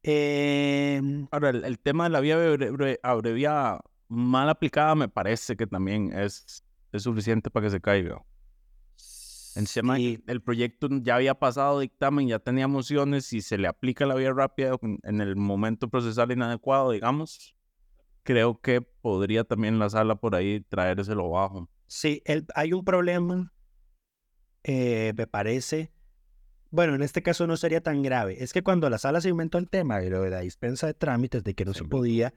Em, 0.03 1.27
Ahora, 1.31 1.49
el, 1.49 1.79
tema 1.79 2.05
de 2.05 2.09
la 2.09 2.19
vía 2.21 2.37
abreviada 3.03 3.81
mal 4.07 4.49
aplicada 4.49 4.95
me 4.95 5.09
parece 5.09 5.57
que 5.57 5.67
también 5.67 6.13
es, 6.13 6.63
es 6.91 7.03
suficiente 7.03 7.49
para 7.49 7.65
que 7.65 7.71
se 7.71 7.81
caiga. 7.81 8.23
el 9.55 10.41
proyecto 10.41 10.87
ya 11.01 11.15
había 11.15 11.35
pasado 11.35 11.79
dictamen, 11.79 12.27
ya 12.27 12.39
tenía 12.39 12.67
mociones 12.67 13.33
y 13.33 13.41
se 13.41 13.57
le 13.57 13.67
aplica 13.67 14.05
la 14.05 14.15
vía 14.15 14.31
rápida 14.31 14.77
en 15.03 15.21
el 15.21 15.35
momento 15.35 15.89
procesal 15.89 16.31
inadecuado, 16.31 16.91
digamos, 16.91 17.55
creo 18.23 18.59
que 18.61 18.81
podría 18.81 19.43
también 19.43 19.79
la 19.79 19.89
sala 19.89 20.15
por 20.15 20.35
ahí 20.35 20.61
traérselo 20.61 21.29
bajo. 21.29 21.69
Sí, 21.87 22.21
hay 22.55 22.73
un 22.73 22.85
problema, 22.85 23.51
eh, 24.63 25.13
me 25.17 25.27
parece. 25.27 25.91
Bueno, 26.71 26.95
en 26.95 27.01
este 27.01 27.23
caso 27.23 27.47
no 27.47 27.57
sería 27.57 27.81
tan 27.81 28.03
grave. 28.03 28.43
Es 28.43 28.53
que 28.53 28.61
cuando 28.61 28.89
la 28.89 28.97
sala 28.97 29.21
se 29.21 29.29
inventó 29.29 29.57
el 29.57 29.69
tema 29.69 29.99
de, 29.99 30.09
la 30.29 30.39
dispensa 30.41 30.87
de 30.87 30.93
trámites, 30.93 31.43
de 31.43 31.53
que 31.55 31.65
no 31.65 31.73
se 31.73 31.83
podía, 31.83 32.33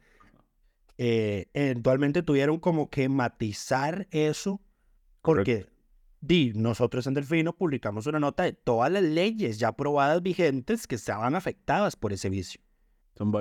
eh, 0.99 1.49
eventualmente 1.53 2.23
tuvieron 2.23 2.59
como 2.59 2.89
que 2.89 3.09
matizar 3.09 4.07
eso, 4.11 4.61
porque 5.21 5.67
di, 6.21 6.53
nosotros 6.55 7.07
en 7.07 7.15
Delfino 7.15 7.53
publicamos 7.55 8.07
una 8.07 8.21
nota 8.21 8.45
de 8.45 8.53
todas 8.53 8.91
las 8.91 9.03
leyes 9.03 9.59
ya 9.59 9.69
aprobadas 9.69 10.23
vigentes 10.23 10.87
que 10.87 10.95
estaban 10.95 11.35
afectadas 11.35 11.97
por 11.97 12.13
ese 12.13 12.31
vicio 12.31 12.63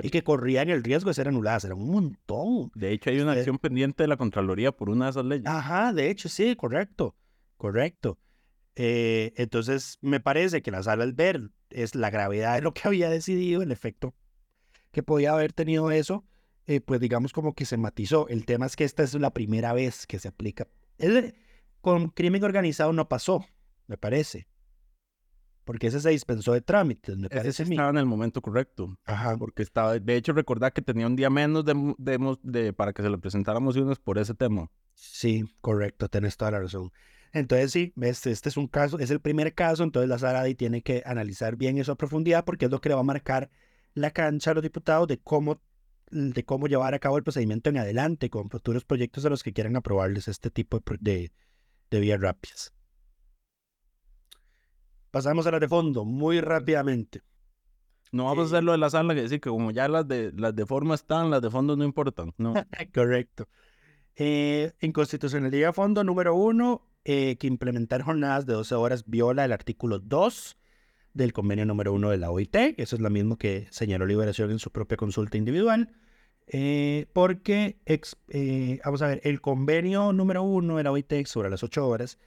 y 0.04 0.10
que 0.10 0.24
corrían 0.24 0.70
el 0.70 0.84
riesgo 0.84 1.10
de 1.10 1.14
ser 1.14 1.28
anuladas. 1.28 1.64
Era 1.66 1.76
un 1.76 1.90
montón. 1.90 2.72
De 2.76 2.92
hecho, 2.92 3.10
hay 3.10 3.20
una 3.20 3.32
acción 3.34 3.58
pendiente 3.58 4.04
de 4.04 4.08
la 4.08 4.18
Contraloría 4.18 4.72
por 4.72 4.90
una 4.90 5.06
de 5.06 5.12
esas 5.12 5.26
leyes. 5.26 5.46
Ajá, 5.48 5.94
de 5.94 6.10
hecho, 6.10 6.30
sí, 6.30 6.56
correcto. 6.56 7.16
Correcto. 7.58 8.18
Eh, 8.76 9.34
entonces, 9.36 9.98
me 10.02 10.20
parece 10.20 10.62
que 10.62 10.72
la 10.72 10.84
sala 10.84 11.04
al 11.04 11.14
ver 11.14 11.50
es 11.70 11.96
la 11.96 12.10
gravedad 12.10 12.56
de 12.56 12.62
lo 12.62 12.74
que 12.74 12.82
había 12.88 13.10
decidido, 13.10 13.62
el 13.62 13.72
efecto 13.72 14.14
que 14.92 15.04
podía 15.04 15.32
haber 15.32 15.54
tenido 15.54 15.90
eso, 15.90 16.26
eh, 16.68 16.82
pues 16.82 17.00
digamos 17.00 17.32
como 17.32 17.54
que 17.54 17.66
se 17.66 17.78
matizó. 17.78 18.28
El 18.28 18.46
tema 18.46 18.66
es 18.66 18.76
que 18.76 18.84
esta 18.84 19.04
es 19.04 19.14
la 19.14 19.34
primera 19.34 19.74
vez 19.74 20.06
que 20.06 20.20
se 20.20 20.28
aplica. 20.28 20.68
con 21.80 22.10
crimen 22.10 22.44
organizado 22.44 22.92
no 22.92 23.08
pasó, 23.08 23.46
me 23.88 23.98
parece 23.98 24.48
porque 25.64 25.88
ese 25.88 26.00
se 26.00 26.10
dispensó 26.10 26.54
de 26.54 26.62
trámites, 26.62 27.18
me 27.18 27.30
parece 27.30 27.64
Estaba 27.64 27.90
en 27.92 27.98
el 27.98 28.06
momento 28.06 28.42
correcto. 28.42 28.98
Ajá. 29.06 29.38
Porque 29.38 29.64
estaba, 29.64 29.98
de 29.98 30.16
hecho, 30.16 30.34
recordar 30.34 30.74
que 30.74 30.82
tenía 30.82 31.08
un 31.08 31.16
día 31.16 31.30
menos 31.30 31.64
de, 31.64 31.96
de, 32.44 32.74
para 32.74 32.94
que 32.94 33.02
se 33.02 33.10
le 33.10 33.18
presentaran 33.18 33.64
mociones 33.64 34.00
por 34.00 34.18
ese 34.18 34.34
tema. 34.34 34.70
Sí, 34.96 35.46
correcto, 35.62 36.10
tenés 36.10 36.36
toda 36.36 36.52
la 36.52 36.60
razón. 36.60 36.92
Entonces, 37.34 37.72
sí, 37.72 37.94
este, 38.02 38.32
este 38.32 38.50
es 38.50 38.58
un 38.58 38.68
caso, 38.68 39.00
es 39.00 39.10
el 39.10 39.22
primer 39.22 39.54
caso, 39.54 39.84
entonces 39.84 40.10
la 40.10 40.18
Saradi 40.18 40.56
tiene 40.56 40.82
que 40.82 41.02
analizar 41.06 41.56
bien 41.56 41.78
eso 41.78 41.94
a 41.94 41.96
profundidad 41.96 42.44
porque 42.44 42.66
es 42.66 42.72
lo 42.72 42.82
que 42.82 42.90
le 42.90 42.96
va 42.96 43.02
a 43.02 43.06
marcar 43.06 43.50
la 43.94 44.12
cancha 44.12 44.52
a 44.52 44.54
los 44.54 44.64
diputados 44.64 45.08
de 45.08 45.18
cómo, 45.18 45.62
de 46.12 46.44
cómo 46.44 46.68
llevar 46.68 46.94
a 46.94 47.00
cabo 47.00 47.18
el 47.18 47.24
procedimiento 47.24 47.70
en 47.70 47.78
adelante 47.78 48.30
con 48.30 48.50
futuros 48.50 48.84
proyectos 48.84 49.26
a 49.26 49.30
los 49.30 49.44
que 49.44 49.54
quieran 49.54 49.76
aprobarles 49.78 50.28
este 50.28 50.52
tipo 50.52 50.80
de, 50.80 50.98
de, 51.00 51.32
de 51.90 52.00
vías 52.00 52.20
rápidas. 52.20 52.74
Pasamos 55.10 55.46
a 55.48 55.52
las 55.52 55.62
de 55.62 55.68
fondo, 55.68 56.06
muy 56.06 56.42
rápidamente. 56.42 57.22
No 58.12 58.26
vamos 58.26 58.46
a 58.46 58.56
hacer 58.56 58.64
lo 58.64 58.74
de 58.74 58.78
la 58.78 58.90
sala, 58.90 59.16
que 59.16 59.22
decir 59.22 59.40
que 59.40 59.50
como 59.50 59.72
ya 59.72 59.88
las 59.88 60.08
de, 60.08 60.34
las 60.36 60.54
de 60.54 60.66
forma 60.66 60.96
están, 60.96 61.30
las 61.30 61.42
de 61.42 61.50
fondo 61.50 61.78
no 61.78 61.86
importan. 61.86 62.34
No. 62.38 62.54
Correcto. 62.94 63.48
Eh, 64.16 64.74
inconstitucionalidad 64.82 65.74
fondo 65.74 66.04
número 66.04 66.36
uno, 66.36 66.86
eh, 67.06 67.38
que 67.38 67.48
implementar 67.48 68.02
jornadas 68.02 68.46
de 68.46 68.54
12 68.54 68.76
horas 68.76 69.04
viola 69.08 69.46
el 69.46 69.52
artículo 69.52 70.00
2 70.00 70.58
del 71.14 71.34
convenio 71.34 71.66
número 71.66 71.94
uno 71.94 72.10
de 72.10 72.18
la 72.18 72.32
OIT. 72.32 72.56
Eso 72.78 72.96
es 72.96 73.02
lo 73.02 73.10
mismo 73.10 73.38
que 73.38 73.68
señaló 73.72 74.06
Liberación 74.06 74.52
en 74.52 74.60
su 74.60 74.72
propia 74.72 74.98
consulta 74.98 75.38
individual. 75.38 75.94
Eh, 76.48 77.08
porque, 77.14 77.80
eh, 77.86 78.80
vamos 78.84 79.02
a 79.02 79.08
ver, 79.08 79.22
el 79.24 79.42
convenio 79.42 80.12
número 80.12 80.44
uno 80.44 80.78
de 80.78 80.84
la 80.84 80.92
OIT 80.92 81.26
sobre 81.26 81.50
las 81.50 81.64
8 81.64 81.88
horas 81.88 82.18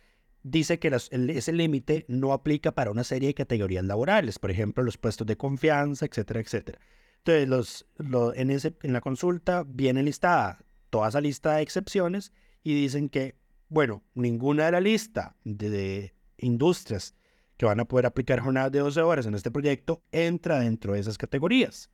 dice 0.45 0.79
que 0.79 0.89
ese 0.89 1.53
límite 1.53 2.05
no 2.09 2.33
aplica 2.33 2.73
para 2.73 2.91
una 2.91 3.03
serie 3.03 3.29
de 3.29 3.35
categorías 3.35 3.85
laborales, 3.85 4.39
por 4.39 4.51
ejemplo, 4.51 4.85
los 4.85 4.99
puestos 4.99 5.27
de 5.27 5.37
confianza, 5.37 6.07
etcétera, 6.07 6.41
etcétera. 6.41 6.79
Entonces, 7.25 7.87
los, 7.97 8.37
en, 8.37 8.51
ese, 8.51 8.77
en 8.83 8.93
la 8.93 9.01
consulta 9.01 9.65
viene 9.67 10.03
listada 10.03 10.59
toda 10.91 11.09
esa 11.09 11.21
lista 11.21 11.57
de 11.57 11.63
excepciones 11.63 12.33
y 12.63 12.75
dicen 12.75 13.09
que, 13.09 13.37
bueno, 13.69 14.03
ninguna 14.15 14.67
de 14.67 14.73
la 14.73 14.81
lista 14.81 15.37
de, 15.45 16.15
industrias 16.39 17.15
que 17.57 17.67
van 17.67 17.81
a 17.81 17.85
poder 17.85 18.07
aplicar 18.07 18.41
jornadas 18.41 18.73
de 18.73 18.81
12 18.81 19.01
horas 19.03 19.27
en 19.27 19.35
este 19.35 19.51
proyecto 19.51 20.03
entra 20.13 20.61
dentro 20.61 20.93
de 20.93 21.01
esas 21.01 21.19
categorías. 21.19 21.91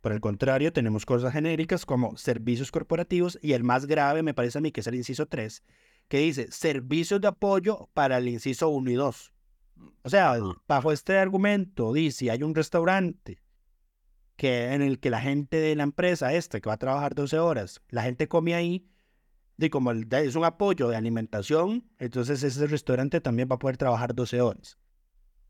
Por 0.00 0.12
el 0.12 0.20
contrario, 0.20 0.72
tenemos 0.72 1.06
cosas 1.06 1.32
genéricas 1.32 1.86
como 1.86 2.16
servicios 2.16 2.72
corporativos 2.72 3.38
y 3.40 3.52
el 3.52 3.62
más 3.62 3.86
grave 3.86 4.22
me 4.24 4.34
parece 4.34 4.58
a 4.58 4.60
mí 4.60 4.72
que 4.72 4.80
es 4.80 4.86
el 4.88 4.96
inciso 4.96 5.26
3, 5.26 5.62
que 6.08 6.18
dice 6.18 6.50
servicios 6.50 7.20
de 7.20 7.28
apoyo 7.28 7.88
para 7.94 8.18
el 8.18 8.28
inciso 8.28 8.68
1 8.68 8.90
y 8.90 8.94
2. 8.94 9.32
O 10.02 10.10
sea, 10.10 10.36
bajo 10.66 10.92
este 10.92 11.18
argumento, 11.18 11.92
dice, 11.92 12.30
hay 12.30 12.42
un 12.42 12.54
restaurante 12.54 13.42
que, 14.36 14.72
en 14.72 14.82
el 14.82 14.98
que 14.98 15.10
la 15.10 15.20
gente 15.20 15.58
de 15.58 15.76
la 15.76 15.84
empresa 15.84 16.32
esta, 16.34 16.60
que 16.60 16.68
va 16.68 16.74
a 16.74 16.78
trabajar 16.78 17.14
12 17.14 17.38
horas, 17.38 17.80
la 17.88 18.02
gente 18.02 18.26
come 18.26 18.54
ahí, 18.54 18.88
y 19.58 19.70
como 19.70 19.92
es 19.92 20.36
un 20.36 20.44
apoyo 20.44 20.88
de 20.88 20.96
alimentación, 20.96 21.84
entonces 21.98 22.42
ese 22.42 22.66
restaurante 22.66 23.20
también 23.20 23.48
va 23.50 23.56
a 23.56 23.58
poder 23.58 23.76
trabajar 23.76 24.14
12 24.14 24.40
horas. 24.40 24.78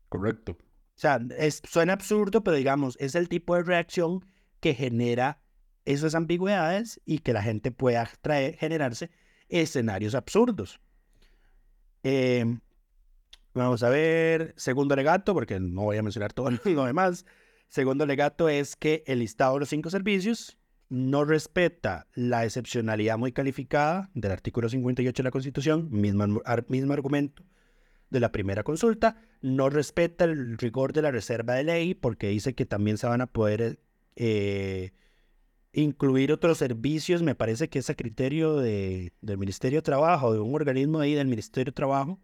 Correcto. 0.09 0.57
O 0.95 0.99
sea, 0.99 1.19
es, 1.37 1.61
suena 1.67 1.93
absurdo, 1.93 2.43
pero 2.43 2.55
digamos, 2.55 2.95
es 2.99 3.15
el 3.15 3.27
tipo 3.27 3.55
de 3.55 3.63
reacción 3.63 4.25
que 4.59 4.75
genera 4.75 5.41
esas 5.85 6.15
ambigüedades 6.15 7.01
y 7.05 7.19
que 7.19 7.33
la 7.33 7.41
gente 7.41 7.71
pueda 7.71 8.09
traer, 8.21 8.55
generarse 8.55 9.09
escenarios 9.49 10.15
absurdos. 10.15 10.79
Em, 12.03 12.59
vamos 13.53 13.81
a 13.83 13.89
ver, 13.89 14.53
segundo 14.57 14.95
legato, 14.95 15.33
porque 15.33 15.59
no 15.59 15.83
voy 15.83 15.97
a 15.97 16.03
mencionar 16.03 16.33
todo 16.33 16.51
lo 16.65 16.85
demás. 16.85 17.25
Segundo 17.67 18.05
legato 18.05 18.49
es 18.49 18.75
que 18.75 19.03
el 19.07 19.19
listado 19.19 19.55
de 19.55 19.61
los 19.61 19.69
cinco 19.69 19.89
servicios 19.89 20.57
no 20.93 21.25
respeta 21.25 22.05
la 22.13 22.45
excepcionalidad 22.45 23.17
muy 23.17 23.31
calificada 23.31 24.11
del 24.13 24.31
artículo 24.31 24.69
58 24.69 25.23
de 25.23 25.23
la 25.23 25.31
Constitución, 25.31 25.87
mismo, 25.89 26.43
argumento 26.45 27.43
de 28.11 28.19
la 28.19 28.31
primera 28.31 28.61
consulta, 28.61 29.17
no 29.41 29.71
respeta 29.71 30.25
el 30.25 30.55
rigor 30.59 30.93
de 30.93 31.01
la 31.01 31.09
reserva 31.09 31.55
de 31.55 31.63
ley 31.63 31.95
porque 31.95 32.27
dice 32.27 32.53
que 32.53 32.67
también 32.67 32.99
se 32.99 33.07
van 33.07 33.21
a 33.21 33.25
poder 33.25 33.79
eh, 34.15 34.91
incluir 35.71 36.31
otros 36.31 36.59
servicios, 36.59 37.23
me 37.23 37.33
parece 37.33 37.69
que 37.69 37.79
es 37.79 37.89
a 37.89 37.95
criterio 37.95 38.57
de, 38.57 39.13
del 39.21 39.39
Ministerio 39.39 39.79
de 39.79 39.83
Trabajo, 39.83 40.31
de 40.31 40.41
un 40.41 40.53
organismo 40.53 40.99
ahí 40.99 41.15
del 41.15 41.25
Ministerio 41.25 41.71
de 41.71 41.75
Trabajo, 41.75 42.19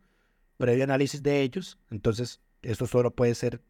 previo 0.57 0.83
análisis 0.83 1.23
de 1.23 1.41
ellos. 1.41 1.79
Entonces, 1.89 2.39
esto 2.61 2.85
solo 2.85 3.15
puede 3.15 3.33
ser 3.33 3.63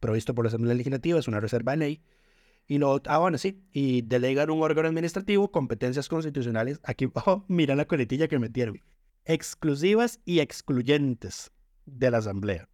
provisto 0.00 0.34
por 0.34 0.44
la 0.44 0.48
Asamblea 0.48 0.74
Legislativa, 0.74 1.20
es 1.20 1.28
una 1.28 1.38
reserva 1.38 1.70
de 1.70 1.78
ley. 1.78 2.02
Y 2.70 2.78
lo, 2.78 3.02
ah, 3.06 3.18
bueno, 3.18 3.36
sí, 3.36 3.64
y 3.72 4.02
delegan 4.02 4.48
un 4.48 4.62
órgano 4.62 4.86
administrativo 4.86 5.50
competencias 5.50 6.08
constitucionales. 6.08 6.78
Aquí, 6.84 7.08
oh, 7.26 7.44
mira 7.48 7.74
la 7.74 7.84
coletilla 7.84 8.28
que 8.28 8.38
metieron. 8.38 8.80
Exclusivas 9.24 10.20
y 10.24 10.38
excluyentes 10.38 11.50
de 11.84 12.12
la 12.12 12.18
Asamblea. 12.18 12.68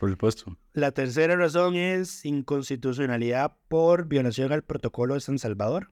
Por 0.00 0.08
supuesto. 0.08 0.56
La 0.72 0.92
tercera 0.92 1.36
razón 1.36 1.74
es 1.74 2.24
inconstitucionalidad 2.24 3.54
por 3.68 4.06
violación 4.06 4.50
al 4.50 4.64
protocolo 4.64 5.12
de 5.12 5.20
San 5.20 5.38
Salvador. 5.38 5.90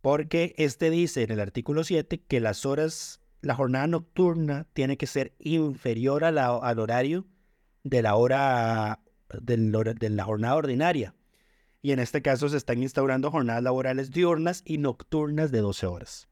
Porque 0.00 0.56
este 0.58 0.90
dice 0.90 1.22
en 1.22 1.30
el 1.30 1.38
artículo 1.38 1.84
7 1.84 2.24
que 2.26 2.40
las 2.40 2.66
horas, 2.66 3.20
la 3.40 3.54
jornada 3.54 3.86
nocturna 3.86 4.66
tiene 4.72 4.96
que 4.96 5.06
ser 5.06 5.36
inferior 5.38 6.24
al 6.24 6.38
horario 6.80 7.28
de 7.84 8.02
la 8.02 8.16
hora- 8.16 8.98
de 9.44 10.10
la 10.10 10.24
jornada 10.24 10.56
ordinaria. 10.56 11.14
Y 11.80 11.92
en 11.92 12.00
este 12.00 12.22
caso 12.22 12.48
se 12.48 12.56
están 12.56 12.82
instaurando 12.82 13.30
jornadas 13.30 13.62
laborales 13.62 14.10
diurnas 14.10 14.62
y 14.64 14.78
nocturnas 14.78 15.50
de 15.52 15.60
12 15.60 15.86
horas. 15.86 16.28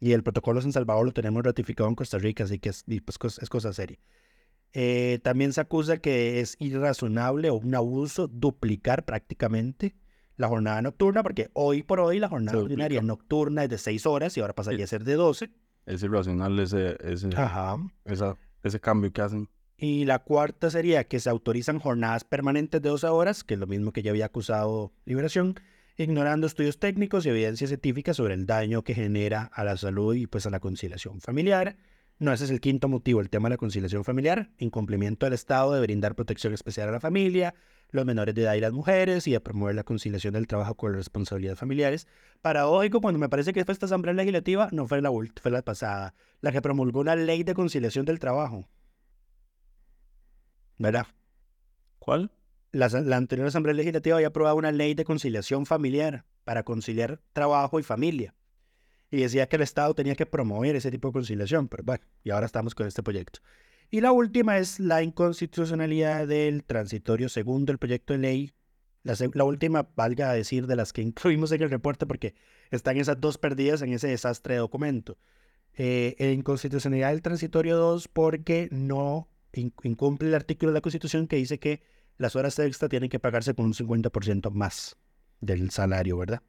Y 0.00 0.12
el 0.12 0.22
protocolo 0.22 0.60
San 0.62 0.72
Salvador 0.72 1.04
lo 1.06 1.12
tenemos 1.12 1.42
ratificado 1.44 1.88
en 1.88 1.94
Costa 1.94 2.18
Rica, 2.18 2.44
así 2.44 2.58
que 2.58 2.70
es, 2.70 2.84
pues, 3.04 3.38
es 3.38 3.48
cosa 3.48 3.72
seria. 3.72 3.98
Eh, 4.72 5.18
también 5.22 5.52
se 5.52 5.60
acusa 5.60 5.98
que 5.98 6.40
es 6.40 6.56
irrazonable 6.58 7.50
o 7.50 7.56
un 7.56 7.74
abuso 7.74 8.26
duplicar 8.28 9.04
prácticamente 9.04 9.94
la 10.36 10.48
jornada 10.48 10.80
nocturna, 10.80 11.22
porque 11.22 11.50
hoy 11.52 11.82
por 11.82 12.00
hoy 12.00 12.18
la 12.18 12.28
jornada 12.28 12.58
ordinaria 12.58 13.02
nocturna 13.02 13.64
es 13.64 13.70
de 13.70 13.78
6 13.78 14.06
horas 14.06 14.36
y 14.36 14.40
ahora 14.40 14.54
pasaría 14.54 14.84
a 14.84 14.88
ser 14.88 15.04
de 15.04 15.14
12. 15.14 15.50
Es 15.86 16.02
irracional 16.02 16.58
ese, 16.60 16.96
ese, 17.00 17.28
Ajá. 17.36 17.76
esa- 18.06 18.36
ese 18.62 18.80
cambio 18.80 19.12
que 19.12 19.20
hacen. 19.22 19.48
Y 19.82 20.04
la 20.04 20.18
cuarta 20.18 20.68
sería 20.68 21.04
que 21.04 21.20
se 21.20 21.30
autorizan 21.30 21.78
jornadas 21.78 22.24
permanentes 22.24 22.82
de 22.82 22.90
12 22.90 23.06
horas, 23.06 23.44
que 23.44 23.54
es 23.54 23.60
lo 23.60 23.66
mismo 23.66 23.92
que 23.92 24.02
ya 24.02 24.10
había 24.10 24.26
acusado 24.26 24.92
Liberación, 25.06 25.58
ignorando 25.96 26.46
estudios 26.46 26.78
técnicos 26.78 27.24
y 27.24 27.30
evidencia 27.30 27.66
científica 27.66 28.12
sobre 28.12 28.34
el 28.34 28.44
daño 28.44 28.84
que 28.84 28.94
genera 28.94 29.50
a 29.54 29.64
la 29.64 29.78
salud 29.78 30.14
y 30.14 30.26
pues 30.26 30.44
a 30.44 30.50
la 30.50 30.60
conciliación 30.60 31.22
familiar. 31.22 31.78
No, 32.18 32.30
ese 32.30 32.44
es 32.44 32.50
el 32.50 32.60
quinto 32.60 32.88
motivo, 32.88 33.22
el 33.22 33.30
tema 33.30 33.48
de 33.48 33.54
la 33.54 33.56
conciliación 33.56 34.04
familiar, 34.04 34.50
incumplimiento 34.58 35.24
del 35.24 35.32
Estado 35.32 35.72
de 35.72 35.80
brindar 35.80 36.14
protección 36.14 36.52
especial 36.52 36.90
a 36.90 36.92
la 36.92 37.00
familia, 37.00 37.54
los 37.88 38.04
menores 38.04 38.34
de 38.34 38.42
edad 38.42 38.56
y 38.56 38.60
las 38.60 38.74
mujeres, 38.74 39.26
y 39.28 39.32
de 39.32 39.40
promover 39.40 39.76
la 39.76 39.84
conciliación 39.84 40.34
del 40.34 40.46
trabajo 40.46 40.74
con 40.74 40.92
las 40.92 40.98
responsabilidades 40.98 41.58
familiares. 41.58 42.06
Paradójico, 42.42 43.00
cuando 43.00 43.18
me 43.18 43.30
parece 43.30 43.54
que 43.54 43.64
fue 43.64 43.72
esta 43.72 43.86
Asamblea 43.86 44.12
Legislativa, 44.12 44.68
no 44.72 44.86
fue 44.86 45.00
la 45.00 45.08
última, 45.08 45.40
fue 45.40 45.50
la 45.50 45.62
pasada, 45.62 46.12
la 46.42 46.52
que 46.52 46.60
promulgó 46.60 47.00
una 47.00 47.16
ley 47.16 47.44
de 47.44 47.54
conciliación 47.54 48.04
del 48.04 48.18
trabajo. 48.18 48.68
¿Verdad? 50.80 51.06
¿Cuál? 51.98 52.32
La, 52.72 52.88
la 52.88 53.16
anterior 53.18 53.46
Asamblea 53.46 53.74
Legislativa 53.74 54.16
había 54.16 54.28
aprobado 54.28 54.56
una 54.56 54.72
ley 54.72 54.94
de 54.94 55.04
conciliación 55.04 55.66
familiar 55.66 56.24
para 56.44 56.62
conciliar 56.62 57.20
trabajo 57.34 57.78
y 57.78 57.82
familia. 57.82 58.34
Y 59.10 59.18
decía 59.18 59.46
que 59.46 59.56
el 59.56 59.62
Estado 59.62 59.92
tenía 59.94 60.14
que 60.14 60.24
promover 60.24 60.74
ese 60.74 60.90
tipo 60.90 61.08
de 61.08 61.12
conciliación, 61.12 61.68
pero 61.68 61.82
bueno, 61.84 62.02
y 62.24 62.30
ahora 62.30 62.46
estamos 62.46 62.74
con 62.74 62.86
este 62.86 63.02
proyecto. 63.02 63.40
Y 63.90 64.00
la 64.00 64.12
última 64.12 64.56
es 64.56 64.80
la 64.80 65.02
inconstitucionalidad 65.02 66.26
del 66.26 66.64
transitorio 66.64 67.28
segundo 67.28 67.72
del 67.72 67.78
proyecto 67.78 68.14
de 68.14 68.20
ley. 68.20 68.52
La, 69.02 69.44
última, 69.44 69.86
valga 69.96 70.32
decir, 70.32 70.66
de 70.66 70.76
las 70.76 70.94
que 70.94 71.02
incluimos 71.02 71.52
en 71.52 71.60
el 71.62 71.68
reporte, 71.68 72.06
porque 72.06 72.34
están 72.70 72.96
esas 72.96 73.20
dos 73.20 73.36
perdidas 73.36 73.82
en 73.82 73.92
ese 73.92 74.08
desastre 74.08 74.54
de 74.54 74.60
documento. 74.60 75.18
Eh, 75.74 76.16
la 76.18 76.30
inconstitucionalidad 76.30 77.10
del 77.10 77.20
transitorio 77.20 77.76
2 77.76 78.08
porque 78.08 78.68
no 78.72 79.29
incumple 79.52 80.28
el 80.28 80.34
artículo 80.34 80.70
de 80.70 80.74
la 80.74 80.80
Constitución 80.80 81.26
que 81.26 81.36
dice 81.36 81.58
que 81.58 81.82
las 82.18 82.36
horas 82.36 82.58
extra 82.58 82.88
tienen 82.88 83.08
que 83.08 83.18
pagarse 83.18 83.54
con 83.54 83.66
un 83.66 83.72
50% 83.72 84.50
más 84.50 84.96
del 85.40 85.70
salario, 85.70 86.18
¿verdad? 86.18 86.42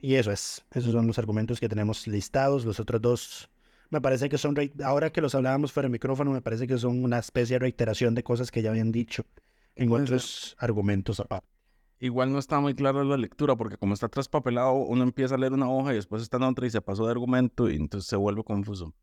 Y 0.00 0.14
eso 0.14 0.30
es, 0.30 0.64
esos 0.70 0.92
son 0.92 1.06
los 1.06 1.18
argumentos 1.18 1.60
que 1.60 1.68
tenemos 1.68 2.06
listados. 2.06 2.64
Los 2.64 2.80
otros 2.80 3.02
dos, 3.02 3.50
me 3.90 4.00
parece 4.00 4.28
que 4.28 4.38
son, 4.38 4.56
ahora 4.84 5.10
que 5.10 5.20
los 5.20 5.34
hablábamos 5.34 5.72
fuera 5.72 5.88
de 5.88 5.92
micrófono, 5.92 6.30
me 6.30 6.40
parece 6.40 6.66
que 6.66 6.78
son 6.78 7.02
una 7.02 7.18
especie 7.18 7.54
de 7.54 7.60
reiteración 7.60 8.14
de 8.14 8.22
cosas 8.22 8.50
que 8.50 8.62
ya 8.62 8.70
habían 8.70 8.92
dicho 8.92 9.26
en 9.76 9.92
otros 9.92 10.56
argumentos 10.58 11.20
aparte. 11.20 11.48
Igual 12.00 12.32
no 12.32 12.38
está 12.38 12.60
muy 12.60 12.74
clara 12.74 13.04
la 13.04 13.16
lectura 13.16 13.56
porque 13.56 13.76
como 13.76 13.94
está 13.94 14.08
traspapelado, 14.08 14.74
uno 14.74 15.02
empieza 15.02 15.34
a 15.36 15.38
leer 15.38 15.52
una 15.52 15.70
hoja 15.70 15.92
y 15.92 15.96
después 15.96 16.22
está 16.22 16.36
en 16.36 16.42
otra 16.44 16.66
y 16.66 16.70
se 16.70 16.80
pasó 16.80 17.06
de 17.06 17.12
argumento 17.12 17.70
y 17.70 17.76
entonces 17.76 18.08
se 18.08 18.16
vuelve 18.16 18.44
confuso. 18.44 18.94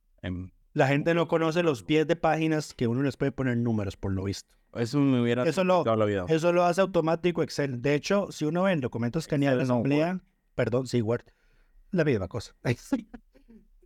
La 0.73 0.87
gente 0.87 1.13
no 1.13 1.27
conoce 1.27 1.63
los 1.63 1.83
pies 1.83 2.07
de 2.07 2.15
páginas 2.15 2.73
que 2.73 2.87
uno 2.87 3.03
les 3.03 3.17
puede 3.17 3.31
poner 3.31 3.57
números, 3.57 3.97
por 3.97 4.13
lo 4.13 4.23
visto. 4.23 4.49
eso 4.75 4.99
me 4.99 5.21
hubiera 5.21 5.43
Eso 5.43 5.63
lo, 5.63 5.83
la 5.83 6.05
vida. 6.05 6.25
eso 6.29 6.53
lo 6.53 6.63
hace 6.63 6.81
automático 6.81 7.43
Excel. 7.43 7.81
De 7.81 7.93
hecho, 7.93 8.31
si 8.31 8.45
uno 8.45 8.63
ve 8.63 8.73
el 8.73 8.81
documento 8.81 9.19
escaneado 9.19 9.57
de 9.57 9.63
la 9.63 9.67
no, 9.67 9.73
asamblea, 9.75 10.21
perdón, 10.55 10.87
sí, 10.87 11.01
Word, 11.01 11.25
la 11.91 12.03
misma 12.03 12.27
cosa. 12.27 12.55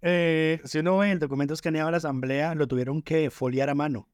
Eh, 0.08 0.62
si 0.66 0.78
uno 0.78 1.00
ve 1.00 1.10
el 1.12 1.18
documento 1.18 1.56
escaneado 1.56 1.88
de 1.88 1.94
la 1.94 1.98
asamblea, 1.98 2.54
lo 2.54 2.68
tuvieron 2.68 3.02
que 3.02 3.32
foliar 3.32 3.72
a 3.72 3.74
mano. 3.74 4.08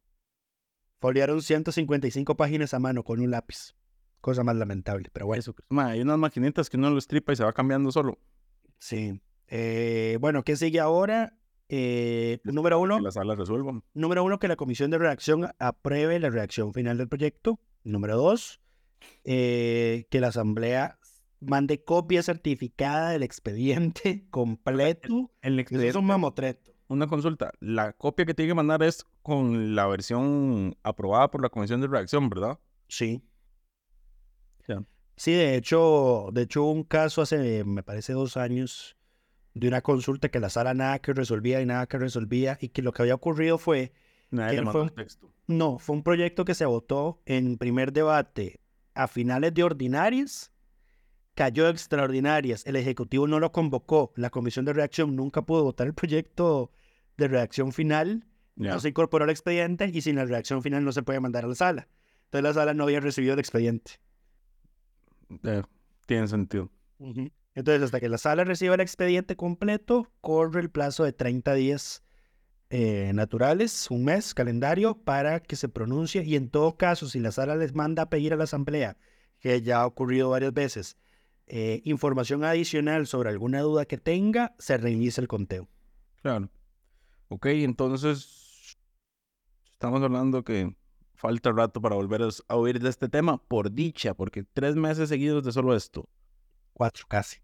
Foliaron 1.02 1.42
155 1.42 2.38
páginas 2.38 2.74
a 2.74 2.80
mano 2.80 3.04
con 3.04 3.20
un 3.20 3.30
lápiz. 3.30 3.76
Cosa 4.22 4.42
más 4.46 4.56
lamentable, 4.56 5.10
pero 5.12 5.26
bueno. 5.26 5.42
Eso, 5.42 5.54
ma, 5.68 5.88
hay 5.88 6.00
unas 6.00 6.18
maquinitas 6.18 6.70
que 6.70 6.78
uno 6.78 6.92
lo 6.92 6.98
estripa 6.98 7.34
y 7.34 7.36
se 7.36 7.44
va 7.44 7.52
cambiando 7.52 7.92
solo. 7.92 8.20
Sí. 8.78 9.20
Eh, 9.48 10.18
bueno, 10.22 10.44
¿qué 10.44 10.56
sigue 10.56 10.80
ahora? 10.80 11.38
Eh, 11.74 12.40
número 12.44 12.82
uno, 12.82 12.98
Que 12.98 13.04
la 13.04 13.12
sala 13.12 13.34
resuelva. 13.34 13.82
Número 13.94 14.26
uno, 14.26 14.40
que 14.40 14.50
la 14.50 14.58
comisión 14.58 14.92
de 14.92 14.98
redacción 14.98 15.50
apruebe 15.58 16.20
la 16.20 16.30
redacción 16.30 16.74
final 16.74 16.98
del 16.98 17.08
proyecto. 17.08 17.62
Número 17.86 18.18
dos, 18.18 18.60
eh, 19.24 20.06
que 20.12 20.20
la 20.20 20.28
asamblea 20.28 21.00
mande 21.40 21.82
copia 21.82 22.24
certificada 22.24 23.12
del 23.12 23.24
expediente 23.24 24.28
completo. 24.32 25.32
El 25.42 25.60
es 25.60 25.96
un 25.96 26.06
mamotreto. 26.08 26.74
Una 26.90 27.08
consulta. 27.08 27.54
La 27.62 27.94
copia 27.94 28.26
que 28.26 28.34
tiene 28.34 28.50
que 28.50 28.56
mandar 28.56 28.84
es 28.84 29.06
con 29.22 29.74
la 29.74 29.88
versión 29.88 30.76
aprobada 30.84 31.32
por 31.32 31.42
la 31.42 31.48
comisión 31.48 31.80
de 31.80 31.88
redacción, 31.88 32.30
¿verdad? 32.30 32.60
Sí. 32.90 33.24
Sí, 35.16 35.34
de 35.34 35.56
hecho, 35.56 36.30
de 36.34 36.42
hecho 36.42 36.64
un 36.64 36.84
caso 36.84 37.22
hace, 37.22 37.64
me 37.64 37.84
parece, 37.84 38.12
dos 38.12 38.38
años 38.38 38.98
de 39.54 39.68
una 39.68 39.82
consulta 39.82 40.30
que 40.30 40.40
la 40.40 40.50
sala 40.50 40.74
nada 40.74 41.00
que 41.00 41.14
resolvía 41.14 41.62
y 41.62 41.66
nada 41.66 41.88
que 41.88 41.98
resolvía 41.98 42.58
y 42.62 42.70
que 42.70 42.82
lo 42.82 42.94
que 42.94 43.02
había 43.02 43.16
ocurrido 43.16 43.58
fue 43.58 43.92
Nadie 44.32 44.54
¿Quién 44.54 44.66
le 44.66 44.72
fue 44.72 44.82
un-. 44.82 44.94
No, 45.48 45.78
fue 45.78 45.96
un 45.98 46.04
proyecto 46.04 46.46
que 46.46 46.56
se 46.56 46.66
votó 46.66 47.22
en 47.26 47.58
primer 47.58 47.92
debate 47.92 48.62
a 48.94 49.08
finales 49.08 49.54
de 49.54 49.64
ordinarias, 49.64 50.52
cayó 51.36 51.66
de 51.66 51.72
extraordinarias, 51.72 52.66
el 52.66 52.78
Ejecutivo 52.78 53.28
no 53.28 53.40
lo 53.40 53.52
convocó, 53.52 54.14
la 54.16 54.30
Comisión 54.30 54.66
de 54.66 54.74
Reacción 54.74 55.16
nunca 55.16 55.42
pudo 55.42 55.64
votar 55.64 55.88
el 55.88 55.94
proyecto 55.94 56.72
de 57.18 57.28
reacción 57.28 57.74
final, 57.74 58.26
no 58.56 58.80
se 58.80 58.90
incorporó 58.90 59.26
al 59.26 59.30
expediente 59.30 59.90
y 59.94 60.02
sin 60.02 60.16
la 60.16 60.26
reacción 60.26 60.62
final 60.62 60.84
no 60.84 60.92
se 60.92 61.04
puede 61.04 61.20
mandar 61.20 61.46
a 61.46 61.48
la 61.48 61.56
sala. 61.56 61.88
Entonces 62.26 62.44
la 62.44 62.54
sala 62.54 62.74
no 62.74 62.84
había 62.84 63.00
recibido 63.00 63.34
el 63.34 63.40
expediente. 63.40 64.00
Eh, 65.44 65.64
tiene 66.06 66.28
sentido. 66.28 66.70
Entonces 67.62 67.84
hasta 67.84 68.00
que 68.00 68.10
la 68.10 68.18
sala 68.18 68.44
reciba 68.44 68.74
el 68.74 68.82
expediente 68.82 69.36
completo, 69.36 70.12
corre 70.20 70.62
el 70.62 70.72
plazo 70.72 71.04
de 71.04 71.14
30 71.14 71.54
días 71.54 72.04
eh, 72.72 73.12
naturales, 73.14 73.92
un 73.92 74.04
mes, 74.04 74.34
calendario, 74.34 74.98
para 74.98 75.42
que 75.42 75.56
se 75.56 75.70
pronuncie. 75.70 76.24
Y 76.24 76.38
en 76.38 76.50
todo 76.50 76.76
caso, 76.76 77.08
si 77.08 77.20
la 77.20 77.32
sala 77.32 77.56
les 77.56 77.76
manda 77.76 78.02
a 78.02 78.10
pedir 78.10 78.34
a 78.34 78.36
la 78.36 78.46
asamblea, 78.46 78.98
que 79.40 79.62
ya 79.62 79.82
ha 79.82 79.86
ocurrido 79.86 80.32
varias 80.32 80.56
veces, 80.56 80.98
eh, 81.46 81.84
información 81.84 82.44
adicional 82.44 83.06
sobre 83.06 83.30
alguna 83.30 83.62
duda 83.62 83.86
que 83.86 84.00
tenga, 84.00 84.56
se 84.58 84.78
reinicia 84.78 85.22
el 85.22 85.28
conteo. 85.28 85.70
Claro. 86.24 86.50
Ok, 87.28 87.46
entonces 87.46 88.76
estamos 89.72 90.02
hablando 90.02 90.44
que 90.44 90.76
falta 91.14 91.52
rato 91.52 91.80
para 91.80 91.94
volver 91.96 92.24
a, 92.24 92.56
oír 92.56 92.80
de 92.80 92.90
este 92.90 93.08
tema, 93.08 93.38
por 93.38 93.72
dicha, 93.72 94.16
porque 94.16 94.46
tres 94.52 94.76
meses 94.76 95.10
seguidos 95.10 95.44
de 95.44 95.52
solo 95.52 95.76
esto. 95.76 96.10
Cuatro 96.74 97.06
casi. 97.08 97.38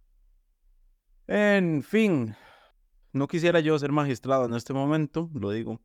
En 1.28 1.84
fin, 1.84 2.36
no 3.14 3.28
quisiera 3.28 3.60
yo 3.60 3.78
ser 3.78 3.92
magistrado 3.92 4.46
en 4.46 4.54
este 4.54 4.74
momento, 4.74 5.30
lo 5.34 5.52
digo. 5.52 5.82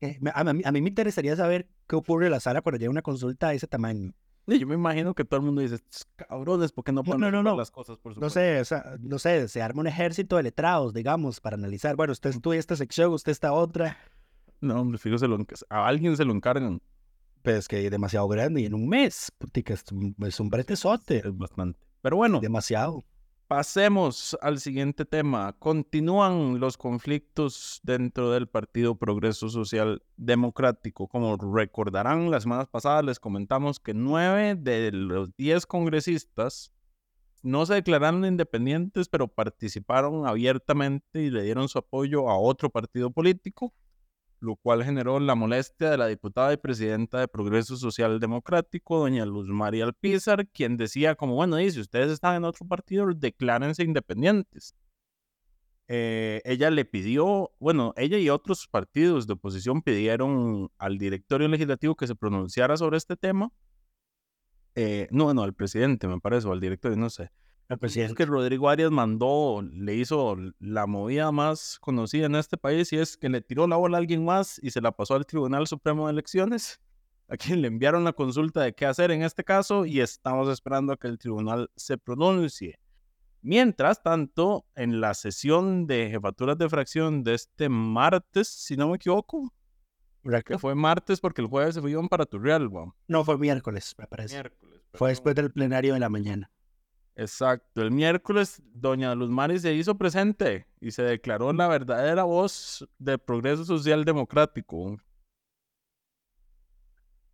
Eh, 0.00 0.18
a, 0.32 0.44
mí, 0.44 0.62
a 0.64 0.72
mí 0.72 0.80
me 0.80 0.88
interesaría 0.88 1.36
saber 1.36 1.68
qué 1.86 1.96
ocurre 1.96 2.26
en 2.26 2.32
la 2.32 2.40
sala 2.40 2.62
cuando 2.62 2.78
llega 2.78 2.90
una 2.90 3.02
consulta 3.02 3.50
de 3.50 3.56
ese 3.56 3.66
tamaño. 3.66 4.14
Y 4.46 4.58
Yo 4.58 4.66
me 4.66 4.74
imagino 4.74 5.14
que 5.14 5.24
todo 5.24 5.38
el 5.40 5.46
mundo 5.46 5.60
dice, 5.60 5.74
"Estos 5.76 6.08
cabrones, 6.16 6.72
¿por 6.72 6.84
qué 6.84 6.92
no 6.92 7.04
pueden 7.04 7.20
no, 7.20 7.42
no, 7.42 7.56
las 7.56 7.70
cosas 7.70 7.98
por 7.98 8.12
No 8.12 8.14
supuesto?" 8.14 8.40
sé, 8.40 8.60
o 8.60 8.64
sea, 8.64 8.96
no 8.98 9.18
sé, 9.18 9.46
se 9.48 9.62
arma 9.62 9.80
un 9.82 9.86
ejército 9.86 10.36
de 10.36 10.42
letrados, 10.44 10.94
digamos, 10.94 11.40
para 11.40 11.56
analizar. 11.56 11.94
Bueno, 11.94 12.12
usted 12.12 12.30
estudia 12.30 12.58
esta 12.58 12.74
sección, 12.74 13.12
usted 13.12 13.32
esta 13.32 13.52
otra. 13.52 13.98
No, 14.60 14.80
hombre, 14.80 14.98
fijo, 14.98 15.18
se 15.18 15.28
lo 15.28 15.38
a 15.68 15.86
alguien 15.86 16.16
se 16.16 16.24
lo 16.24 16.32
encargan. 16.32 16.80
Pues 17.42 17.56
es 17.56 17.68
que 17.68 17.84
es 17.84 17.90
demasiado 17.90 18.26
grande 18.28 18.62
y 18.62 18.66
en 18.66 18.74
un 18.74 18.88
mes, 18.88 19.32
putica, 19.38 19.74
es 19.74 19.84
un, 19.92 20.14
es 20.20 20.40
un 20.40 20.48
bretezote. 20.48 21.18
Es 21.18 21.36
bastante. 21.36 21.78
Pero 22.02 22.16
bueno, 22.16 22.40
Demasiado. 22.40 23.04
Pasemos 23.50 24.38
al 24.42 24.60
siguiente 24.60 25.04
tema. 25.04 25.56
Continúan 25.58 26.60
los 26.60 26.76
conflictos 26.76 27.80
dentro 27.82 28.30
del 28.30 28.46
Partido 28.46 28.94
Progreso 28.94 29.48
Social 29.48 30.04
Democrático. 30.16 31.08
Como 31.08 31.36
recordarán, 31.36 32.30
las 32.30 32.44
semanas 32.44 32.68
pasadas 32.68 33.04
les 33.04 33.18
comentamos 33.18 33.80
que 33.80 33.92
nueve 33.92 34.54
de 34.54 34.92
los 34.92 35.36
diez 35.36 35.66
congresistas 35.66 36.70
no 37.42 37.66
se 37.66 37.74
declararon 37.74 38.24
independientes, 38.24 39.08
pero 39.08 39.26
participaron 39.26 40.28
abiertamente 40.28 41.20
y 41.20 41.30
le 41.30 41.42
dieron 41.42 41.68
su 41.68 41.80
apoyo 41.80 42.30
a 42.30 42.38
otro 42.38 42.70
partido 42.70 43.10
político, 43.10 43.74
lo 44.40 44.56
cual 44.56 44.84
generó 44.84 45.20
la 45.20 45.34
molestia 45.34 45.90
de 45.90 45.98
la 45.98 46.06
diputada 46.06 46.52
y 46.52 46.56
presidenta 46.56 47.20
de 47.20 47.28
Progreso 47.28 47.76
Social 47.76 48.20
Democrático, 48.20 48.98
doña 48.98 49.26
Luz 49.26 49.48
María 49.48 49.84
Alpizar, 49.84 50.48
quien 50.48 50.76
decía 50.76 51.14
como, 51.14 51.34
bueno, 51.34 51.56
dice, 51.56 51.80
ustedes 51.80 52.10
están 52.10 52.36
en 52.36 52.44
otro 52.44 52.66
partido, 52.66 53.06
declárense 53.14 53.82
independientes. 53.84 54.74
eh, 55.88 56.40
ella 56.44 56.70
le 56.70 56.84
pidió, 56.84 57.50
bueno, 57.58 57.92
ella 57.96 58.18
y 58.18 58.30
otros 58.30 58.68
partidos 58.68 59.26
de 59.26 59.34
oposición 59.34 59.82
pidieron 59.82 60.70
al 60.78 60.98
directorio 60.98 61.48
legislativo 61.48 61.96
que 61.96 62.06
se 62.06 62.14
pronunciara 62.14 62.76
sobre 62.76 62.96
este 62.98 63.16
tema. 63.16 63.50
Eh, 64.76 65.08
no, 65.10 65.34
no, 65.34 65.42
al 65.42 65.54
presidente, 65.54 66.06
me 66.06 66.20
parece, 66.20 66.46
o 66.46 66.52
al 66.52 66.60
directorio, 66.60 66.96
no 66.96 67.10
sé. 67.10 67.30
El 67.70 67.78
presidente. 67.78 68.10
Es 68.12 68.16
que 68.16 68.26
Rodrigo 68.26 68.68
Arias 68.68 68.90
mandó, 68.90 69.62
le 69.62 69.94
hizo 69.94 70.36
la 70.58 70.88
movida 70.88 71.30
más 71.30 71.78
conocida 71.80 72.26
en 72.26 72.34
este 72.34 72.56
país 72.56 72.92
y 72.92 72.96
es 72.96 73.16
que 73.16 73.28
le 73.28 73.42
tiró 73.42 73.68
la 73.68 73.76
bola 73.76 73.96
a 73.96 74.00
alguien 74.00 74.24
más 74.24 74.58
y 74.60 74.72
se 74.72 74.80
la 74.80 74.90
pasó 74.90 75.14
al 75.14 75.24
Tribunal 75.24 75.68
Supremo 75.68 76.06
de 76.06 76.14
Elecciones, 76.14 76.80
a 77.28 77.36
quien 77.36 77.62
le 77.62 77.68
enviaron 77.68 78.02
la 78.02 78.12
consulta 78.12 78.60
de 78.62 78.74
qué 78.74 78.86
hacer 78.86 79.12
en 79.12 79.22
este 79.22 79.44
caso 79.44 79.86
y 79.86 80.00
estamos 80.00 80.48
esperando 80.48 80.92
a 80.92 80.96
que 80.96 81.06
el 81.06 81.16
tribunal 81.16 81.70
se 81.76 81.96
pronuncie. 81.96 82.80
Mientras 83.40 84.02
tanto, 84.02 84.66
en 84.74 85.00
la 85.00 85.14
sesión 85.14 85.86
de 85.86 86.10
jefaturas 86.10 86.58
de 86.58 86.68
fracción 86.68 87.22
de 87.22 87.34
este 87.34 87.68
martes, 87.68 88.48
si 88.48 88.76
no 88.76 88.88
me 88.88 88.96
equivoco, 88.96 89.54
que 90.44 90.58
fue 90.58 90.74
martes 90.74 91.20
porque 91.20 91.40
el 91.40 91.46
jueves 91.46 91.76
se 91.76 91.80
fueron 91.80 92.08
para 92.08 92.26
Turrial, 92.26 92.66
weón. 92.66 92.94
No, 93.06 93.24
fue 93.24 93.38
miércoles, 93.38 93.94
me 93.96 94.08
parece. 94.08 94.34
Miércoles. 94.34 94.80
Fue 94.92 95.10
después 95.10 95.36
del 95.36 95.52
plenario 95.52 95.94
de 95.94 96.00
la 96.00 96.08
mañana. 96.08 96.50
Exacto. 97.16 97.82
El 97.82 97.90
miércoles, 97.90 98.62
doña 98.72 99.14
Luz 99.14 99.30
Mari 99.30 99.58
se 99.58 99.74
hizo 99.74 99.96
presente 99.96 100.66
y 100.80 100.90
se 100.92 101.02
declaró 101.02 101.52
la 101.52 101.68
verdadera 101.68 102.24
voz 102.24 102.88
del 102.98 103.18
progreso 103.18 103.64
social 103.64 104.04
democrático. 104.04 104.96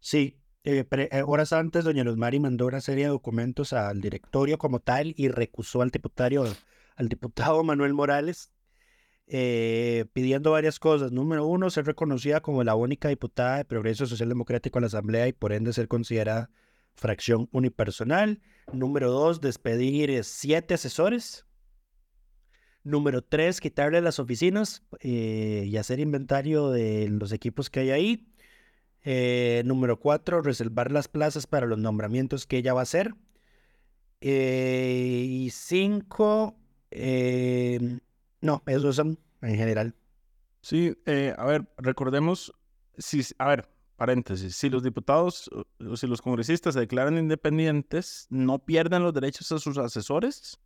Sí, 0.01 0.41
eh, 0.65 0.85
eh, 0.91 1.23
horas 1.25 1.53
antes, 1.53 1.85
doña 1.85 2.03
Luz 2.03 2.17
Mari 2.17 2.41
mandó 2.41 2.67
una 2.67 2.81
serie 2.81 3.05
de 3.05 3.11
documentos 3.11 3.73
al 3.73 4.01
directorio 4.01 4.59
como 4.59 4.81
tal 4.81 5.15
y 5.17 5.29
recusó 5.29 5.83
al 5.83 5.91
diputado, 5.91 6.47
al 6.97 7.09
diputado 7.09 7.63
Manuel 7.63 7.95
Morales, 7.95 8.53
eh, 9.29 10.07
pidiendo 10.13 10.53
varias 10.53 10.79
cosas. 10.81 11.13
Número 11.13 11.47
uno, 11.47 11.71
ser 11.71 11.87
reconocida 11.87 12.41
como 12.41 12.65
la 12.65 12.75
única 12.75 13.09
diputada 13.09 13.59
de 13.59 13.65
Progreso 13.65 14.07
Social 14.07 14.29
Democrático 14.29 14.79
en 14.79 14.83
la 14.83 14.87
Asamblea 14.89 15.29
y 15.29 15.33
por 15.33 15.53
ende 15.53 15.73
ser 15.73 15.89
considerada 15.89 16.51
fracción 16.95 17.49
unipersonal. 17.53 18.41
Número 18.73 19.11
dos, 19.11 19.41
despedir 19.41 20.11
eh, 20.11 20.23
siete 20.25 20.75
asesores. 20.75 21.47
Número 22.83 23.23
tres, 23.23 23.61
quitarle 23.61 24.01
las 24.01 24.19
oficinas 24.19 24.83
eh, 25.01 25.65
y 25.67 25.77
hacer 25.77 26.01
inventario 26.01 26.71
de 26.71 27.09
los 27.09 27.33
equipos 27.33 27.71
que 27.71 27.81
hay 27.81 27.91
ahí. 27.91 28.33
Eh, 29.03 29.63
número 29.65 30.01
cuatro, 30.01 30.43
reservar 30.43 30.91
las 30.91 31.09
plazas 31.09 31.47
para 31.47 31.67
los 31.67 31.79
nombramientos 31.79 32.47
que 32.47 32.59
ella 32.59 32.75
va 32.75 32.81
a 32.81 32.83
hacer. 32.83 33.15
Y 34.21 35.49
cinco, 35.53 36.59
no, 38.41 38.63
esos 38.67 38.97
son 38.97 39.19
en 39.43 39.57
general. 39.57 39.95
Sí, 40.61 40.97
a 41.37 41.45
ver, 41.45 41.69
recordemos, 41.77 42.53
a 43.39 43.49
ver, 43.49 43.69
paréntesis, 43.97 44.55
si 44.57 44.69
los 44.71 44.83
diputados 44.83 45.51
o 45.81 45.97
si 45.97 46.07
los 46.07 46.21
congresistas 46.23 46.75
se 46.75 46.81
declaran 46.81 47.17
independientes, 47.19 48.27
no 48.31 48.59
pierden 48.59 49.03
los 49.03 49.13
derechos 49.15 49.51
a 49.53 49.59
sus 49.59 49.79
asesores, 49.79 50.59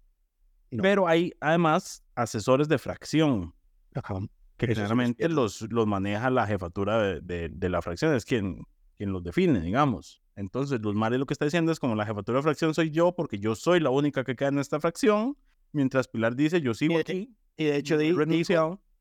No. 0.71 0.83
pero 0.83 1.07
hay 1.09 1.33
además 1.41 2.03
asesores 2.15 2.69
de 2.69 2.79
fracción, 2.79 3.55
Ajá, 3.95 4.15
que 4.57 4.67
los 4.67 4.77
generalmente 4.77 5.17
pierden. 5.19 5.37
los, 5.37 5.63
los 5.71 5.87
maneja 5.87 6.29
la 6.31 6.47
jefatura 6.47 7.01
de, 7.03 7.21
de- 7.21 7.49
de 7.49 7.69
la 7.69 7.81
fracción, 7.83 8.15
es 8.15 8.25
quien, 8.25 8.65
quien 8.97 9.13
los 9.13 9.23
define, 9.23 9.61
digamos. 9.61 10.21
Entonces, 10.37 10.81
Luz 10.81 10.95
Mari 10.95 11.19
lo 11.19 11.27
que 11.27 11.35
está 11.35 11.45
diciendo 11.45 11.71
es 11.73 11.79
como 11.81 11.95
la 11.95 12.07
jefatura 12.07 12.39
de 12.39 12.43
fracción 12.43 12.73
soy 12.75 12.91
yo, 12.91 13.15
porque 13.15 13.39
yo 13.39 13.55
soy 13.55 13.79
la 13.81 13.91
única 13.91 14.25
que 14.25 14.35
queda 14.37 14.49
en 14.49 14.59
esta 14.59 14.81
fracción, 14.81 15.37
mientras 15.73 16.09
Pilar 16.09 16.35
dice, 16.35 16.61
yo 16.61 16.75
sigo 16.75 16.95
de- 16.95 17.01
aquí, 17.01 17.37
Y 17.57 17.65
de 17.65 17.77
hecho, 17.77 17.97
dijo, 17.99 18.21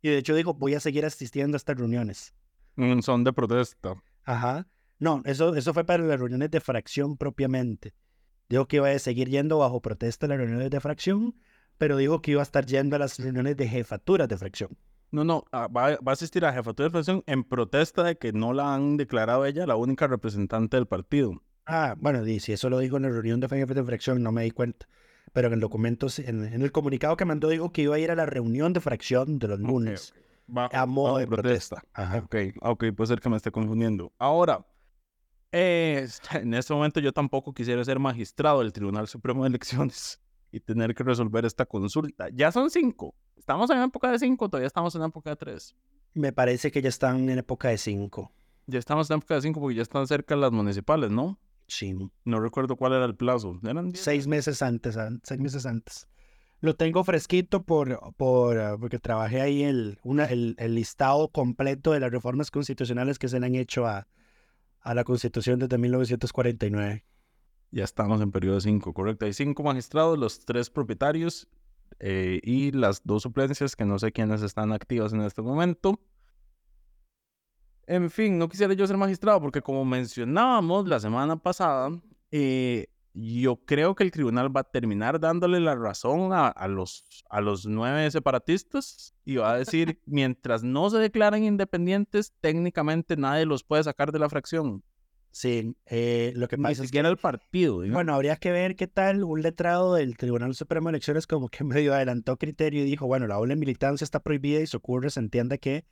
y 0.01 0.09
de 0.09 0.17
hecho 0.17 0.35
dijo, 0.35 0.53
voy 0.53 0.73
a 0.75 0.79
seguir 0.79 1.05
asistiendo 1.05 1.55
a 1.55 1.57
estas 1.57 1.77
reuniones. 1.77 2.33
en 2.77 3.01
son 3.03 3.23
de 3.23 3.33
protesta. 3.33 3.95
Ajá. 4.29 4.67
No, 4.99 5.23
eso, 5.25 5.55
eso 5.55 5.73
fue 5.73 5.85
para 5.85 6.03
las 6.03 6.19
reuniones 6.19 6.51
de 6.51 6.59
fracción 6.59 7.17
propiamente. 7.17 7.95
Dijo 8.47 8.67
que 8.67 8.75
iba 8.75 8.87
a 8.87 8.99
seguir 8.99 9.27
yendo 9.27 9.57
bajo 9.57 9.81
protesta 9.81 10.27
a 10.27 10.29
las 10.29 10.37
reuniones 10.37 10.69
de 10.69 10.79
fracción, 10.79 11.35
pero 11.79 11.97
dijo 11.97 12.21
que 12.21 12.31
iba 12.31 12.41
a 12.41 12.43
estar 12.43 12.63
yendo 12.67 12.95
a 12.95 12.99
las 12.99 13.17
reuniones 13.17 13.57
de 13.57 13.67
jefaturas 13.67 14.27
de 14.27 14.37
fracción. 14.37 14.77
No, 15.09 15.23
no, 15.23 15.45
ah, 15.51 15.67
va, 15.67 15.95
va 15.95 16.11
a 16.11 16.13
asistir 16.13 16.45
a 16.45 16.53
jefatura 16.53 16.89
de 16.89 16.91
fracción 16.91 17.23
en 17.25 17.43
protesta 17.43 18.03
de 18.03 18.19
que 18.19 18.31
no 18.31 18.53
la 18.53 18.75
han 18.75 18.97
declarado 18.97 19.47
ella 19.47 19.65
la 19.65 19.75
única 19.75 20.05
representante 20.05 20.77
del 20.77 20.85
partido. 20.85 21.41
Ah, 21.65 21.95
bueno, 21.97 22.23
si 22.23 22.53
eso 22.53 22.69
lo 22.69 22.77
dijo 22.77 22.97
en 22.97 23.03
la 23.03 23.09
reunión 23.09 23.39
de 23.39 23.49
jefes 23.49 23.75
de 23.75 23.83
fracción, 23.83 24.21
no 24.21 24.31
me 24.31 24.43
di 24.43 24.51
cuenta. 24.51 24.87
Pero 25.33 25.47
en 25.47 25.55
el 25.55 25.59
documento, 25.59 26.05
en, 26.19 26.45
en 26.45 26.61
el 26.61 26.71
comunicado 26.71 27.17
que 27.17 27.25
mandó, 27.25 27.49
dijo 27.49 27.71
que 27.71 27.81
iba 27.81 27.95
a 27.95 27.99
ir 27.99 28.11
a 28.11 28.15
la 28.15 28.27
reunión 28.27 28.73
de 28.73 28.79
fracción 28.79 29.39
de 29.39 29.47
los 29.47 29.59
lunes. 29.59 30.13
Modo 30.49 31.03
bajo 31.03 31.17
de 31.19 31.27
protesta. 31.27 31.81
Ajá. 31.93 32.17
Ok, 32.19 32.35
ok, 32.61 32.85
puede 32.95 33.07
ser 33.07 33.19
que 33.19 33.29
me 33.29 33.37
esté 33.37 33.51
confundiendo. 33.51 34.11
Ahora, 34.19 34.65
eh, 35.51 36.07
en 36.33 36.53
este 36.53 36.73
momento 36.73 36.99
yo 36.99 37.11
tampoco 37.11 37.53
quisiera 37.53 37.83
ser 37.83 37.99
magistrado 37.99 38.59
del 38.59 38.73
Tribunal 38.73 39.07
Supremo 39.07 39.43
de 39.43 39.49
Elecciones 39.49 40.19
y 40.51 40.59
tener 40.59 40.95
que 40.95 41.03
resolver 41.03 41.45
esta 41.45 41.65
consulta. 41.65 42.27
Ya 42.33 42.51
son 42.51 42.69
cinco. 42.69 43.15
Estamos 43.37 43.69
en 43.69 43.79
época 43.81 44.11
de 44.11 44.19
cinco, 44.19 44.49
todavía 44.49 44.67
estamos 44.67 44.93
en 44.95 45.03
época 45.03 45.29
de 45.31 45.35
tres. 45.35 45.75
Me 46.13 46.33
parece 46.33 46.71
que 46.71 46.81
ya 46.81 46.89
están 46.89 47.29
en 47.29 47.39
época 47.39 47.69
de 47.69 47.77
cinco. 47.77 48.31
Ya 48.67 48.79
estamos 48.79 49.09
en 49.09 49.17
época 49.17 49.35
de 49.35 49.41
cinco 49.41 49.59
porque 49.59 49.75
ya 49.75 49.81
están 49.83 50.07
cerca 50.07 50.35
las 50.35 50.51
municipales, 50.51 51.09
¿no? 51.11 51.39
Sí. 51.67 51.95
No 52.25 52.39
recuerdo 52.39 52.75
cuál 52.75 52.93
era 52.93 53.05
el 53.05 53.15
plazo. 53.15 53.59
¿Eran 53.63 53.91
diez? 53.91 54.03
Seis 54.03 54.25
meses 54.27 54.61
antes, 54.63 54.97
an- 54.97 55.21
seis 55.23 55.39
meses 55.39 55.65
antes. 55.65 56.07
Lo 56.61 56.75
tengo 56.75 57.03
fresquito 57.03 57.63
por, 57.63 58.13
por, 58.17 58.59
ah, 58.59 58.77
porque 58.77 58.99
trabajé 58.99 59.41
ahí 59.41 59.63
el, 59.63 59.97
una, 60.03 60.25
el, 60.25 60.55
listado 60.75 61.29
completo 61.29 61.93
de 61.93 62.01
las 62.01 62.11
reformas 62.11 62.51
constitucionales 62.51 63.17
que 63.17 63.29
se 63.29 63.39
le 63.39 63.45
han 63.45 63.55
hecho 63.55 63.87
a, 63.87 64.07
a 64.81 64.93
la 64.93 65.03
Constitución 65.05 65.59
desde 65.59 65.77
1949. 65.77 67.05
Ya 67.71 67.83
estamos 67.83 68.19
en 68.21 68.31
periodo 68.31 68.59
5, 68.59 68.93
correcto. 68.93 69.25
Hay 69.25 69.33
cinco 69.33 69.63
magistrados, 69.63 70.17
los 70.17 70.43
tres 70.43 70.69
propietarios 70.69 71.47
eh, 71.99 72.39
y 72.43 72.71
las 72.71 73.03
dos 73.03 73.23
suplencias 73.23 73.75
que 73.75 73.85
no 73.85 73.99
sé 73.99 74.11
quiénes 74.11 74.41
están 74.41 74.73
activas 74.73 75.13
en 75.13 75.21
este 75.21 75.41
momento. 75.41 75.99
En 77.87 78.09
fin, 78.11 78.37
no 78.37 78.49
quisiera 78.49 78.73
yo 78.73 78.85
ser 78.85 78.97
magistrado 78.97 79.41
porque 79.41 79.61
como 79.61 79.85
mencionábamos 79.85 80.87
la 80.87 80.99
semana 80.99 81.37
pasada, 81.37 81.89
eh, 82.31 82.87
yo 83.13 83.57
creo 83.65 83.95
que 83.95 84.03
el 84.03 84.11
tribunal 84.11 84.55
va 84.55 84.61
a 84.61 84.71
terminar 84.71 85.19
dándole 85.19 85.59
la 85.59 85.75
razón 85.75 86.33
a, 86.33 86.47
a 86.47 86.67
los, 86.67 87.23
a 87.29 87.41
los 87.41 87.65
nueve 87.65 88.09
separatistas 88.11 89.13
y 89.25 89.37
va 89.37 89.51
a 89.51 89.57
decir, 89.57 89.99
mientras 90.05 90.63
no 90.63 90.89
se 90.89 90.97
declaren 90.97 91.43
independientes, 91.43 92.33
técnicamente 92.41 93.17
nadie 93.17 93.45
los 93.45 93.63
puede 93.63 93.83
sacar 93.83 94.11
de 94.11 94.19
la 94.19 94.29
fracción. 94.29 94.83
Sí, 95.31 95.75
eh, 95.85 96.33
lo 96.35 96.47
que 96.47 96.57
Ni 96.57 96.63
pasa 96.63 96.73
es 96.73 96.79
que, 96.79 96.87
siquiera 96.87 97.09
el 97.09 97.17
partido. 97.17 97.77
bueno, 97.91 98.15
habría 98.15 98.35
que 98.37 98.51
ver 98.51 98.75
qué 98.75 98.87
tal 98.87 99.23
un 99.23 99.41
letrado 99.41 99.93
del 99.93 100.17
Tribunal 100.17 100.55
Supremo 100.55 100.89
de 100.89 100.93
Elecciones 100.93 101.27
como 101.27 101.49
que 101.49 101.63
medio 101.63 101.93
adelantó 101.93 102.37
criterio 102.37 102.81
y 102.81 102.85
dijo, 102.85 103.05
bueno, 103.05 103.27
la 103.27 103.35
doble 103.35 103.55
militancia 103.55 104.03
está 104.03 104.19
prohibida 104.21 104.59
y 104.59 104.67
se 104.67 104.77
ocurre, 104.77 105.09
se 105.09 105.19
entiende 105.19 105.59
que 105.59 105.85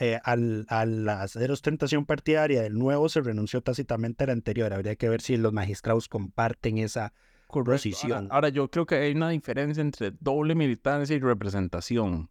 eh, 0.00 0.20
al, 0.24 0.66
al 0.68 1.08
hacer 1.08 1.50
ostentación 1.50 2.06
partidaria 2.06 2.62
del 2.62 2.74
nuevo 2.74 3.08
se 3.08 3.20
renunció 3.20 3.60
tácitamente 3.62 4.24
al 4.24 4.30
anterior. 4.30 4.72
Habría 4.72 4.96
que 4.96 5.08
ver 5.08 5.20
si 5.20 5.36
los 5.36 5.52
magistrados 5.52 6.08
comparten 6.08 6.78
esa 6.78 7.12
posición. 7.48 8.24
Ahora, 8.24 8.34
ahora, 8.34 8.48
yo 8.50 8.70
creo 8.70 8.86
que 8.86 8.96
hay 8.96 9.12
una 9.12 9.30
diferencia 9.30 9.80
entre 9.80 10.12
doble 10.20 10.54
militancia 10.54 11.16
y 11.16 11.18
representación. 11.18 12.30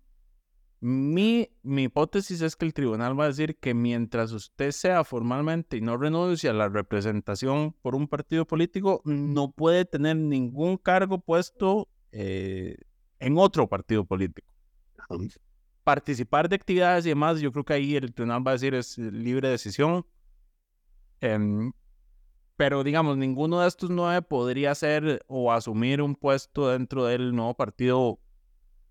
Mi, 0.79 1.49
mi 1.63 1.83
hipótesis 1.83 2.41
es 2.41 2.55
que 2.55 2.65
el 2.65 2.73
tribunal 2.73 3.19
va 3.19 3.25
a 3.25 3.27
decir 3.27 3.57
que 3.57 3.73
mientras 3.73 4.31
usted 4.31 4.71
sea 4.71 5.03
formalmente 5.03 5.77
y 5.77 5.81
no 5.81 5.97
renuncie 5.97 6.51
a 6.51 6.53
la 6.53 6.69
representación 6.69 7.73
por 7.81 7.95
un 7.95 8.07
partido 8.07 8.45
político, 8.45 9.01
no 9.03 9.51
puede 9.51 9.85
tener 9.85 10.17
ningún 10.17 10.77
cargo 10.77 11.19
puesto 11.19 11.89
eh, 12.11 12.77
en 13.19 13.37
otro 13.39 13.67
partido 13.67 14.05
político. 14.05 14.47
Participar 15.87 16.49
de 16.49 16.57
actividades 16.57 17.05
y 17.05 17.09
demás, 17.09 17.39
yo 17.39 17.49
creo 17.53 17.63
que 17.63 17.71
ahí 17.71 17.95
el 17.95 18.13
tribunal 18.13 18.45
va 18.45 18.51
a 18.51 18.55
decir 18.55 18.75
es 18.75 18.97
libre 18.97 19.47
decisión. 19.47 20.05
Em, 21.21 21.71
pero 22.57 22.83
digamos, 22.83 23.15
ninguno 23.15 23.61
de 23.61 23.69
estos 23.69 23.89
nueve 23.89 24.21
podría 24.21 24.75
ser 24.75 25.23
o 25.27 25.49
asumir 25.53 26.01
un 26.01 26.13
puesto 26.13 26.69
dentro 26.69 27.05
del 27.05 27.33
nuevo 27.33 27.53
partido 27.53 28.19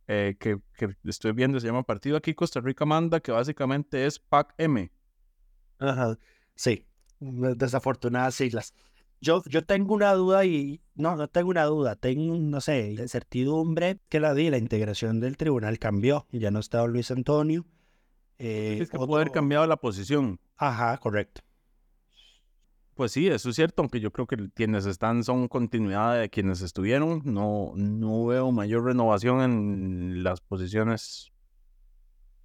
eh, 0.09 0.37
que, 0.41 0.59
que 0.79 0.97
estoy 1.05 1.33
viendo, 1.33 1.61
se 1.61 1.67
llama 1.67 1.83
Partido 1.83 2.17
Aquí 2.17 2.33
Costa 2.33 2.61
Rica 2.61 2.87
Manda, 2.87 3.21
que 3.21 3.31
básicamente 3.31 4.07
es 4.07 4.19
PAC-M. 4.19 4.91
Ajá, 5.79 6.19
sí, 6.55 6.87
desafortunadas 7.21 8.37
siglas. 8.37 8.73
Yo, 9.21 9.43
yo 9.49 9.65
tengo 9.65 9.95
una 9.95 10.13
duda 10.13 10.45
y 10.45 10.81
no, 10.95 11.17
no 11.17 11.27
tengo 11.29 11.51
una 11.51 11.65
duda, 11.65 11.97
tengo, 11.97 12.37
no 12.37 12.61
sé, 12.61 12.93
incertidumbre 12.93 13.99
que 14.09 14.21
la 14.21 14.35
di, 14.35 14.51
la 14.51 14.59
integración 14.59 15.21
del 15.21 15.37
tribunal 15.37 15.79
cambió, 15.79 16.27
ya 16.31 16.51
no 16.51 16.59
está 16.61 16.87
Luis 16.87 17.11
Antonio. 17.11 17.65
eh, 18.39 18.79
Es 18.83 18.91
que 18.91 18.99
puede 18.99 19.15
haber 19.15 19.29
otro- 19.29 19.33
cambiado 19.33 19.67
la 19.67 19.77
posición. 19.79 20.39
Ajá, 20.57 20.97
correcto. 20.99 21.41
Pues 22.95 23.13
sí, 23.13 23.27
eso 23.27 23.51
es 23.51 23.57
cierto, 23.57 23.83
aunque 23.83 24.01
yo 24.01 24.11
creo 24.11 24.27
que 24.27 24.49
quienes 24.55 24.87
están 24.87 25.23
son 25.25 25.49
continuidad 25.49 26.19
de 26.19 26.31
quienes 26.31 26.63
estuvieron. 26.63 27.21
No, 27.25 27.73
no 27.77 28.25
veo 28.27 28.53
mayor 28.53 28.85
renovación 28.85 29.41
en 29.43 30.23
las 30.23 30.41
posiciones 30.41 31.31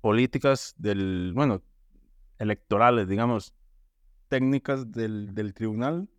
políticas 0.02 0.74
del, 0.78 1.32
bueno, 1.34 1.62
electorales, 2.38 3.08
digamos, 3.08 3.54
técnicas 4.28 4.92
del, 4.92 5.34
del 5.34 5.54
tribunal. 5.54 6.10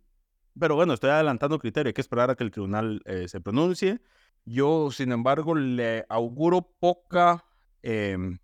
Pero 0.59 0.75
bueno, 0.75 0.93
estoy 0.93 1.09
adelantando 1.09 1.59
criterio, 1.59 1.89
hay 1.89 1.93
que 1.93 2.01
esperar 2.01 2.29
a 2.29 2.35
que 2.35 2.43
el 2.43 2.51
tribunal 2.51 3.01
eh, 3.05 3.27
se 3.27 3.41
pronuncie. 3.41 4.01
Yo, 4.45 4.91
sin 4.91 5.11
embargo, 5.11 5.55
le 5.55 6.05
auguro 6.09 6.61
poca, 6.79 7.43
em, 7.81 8.39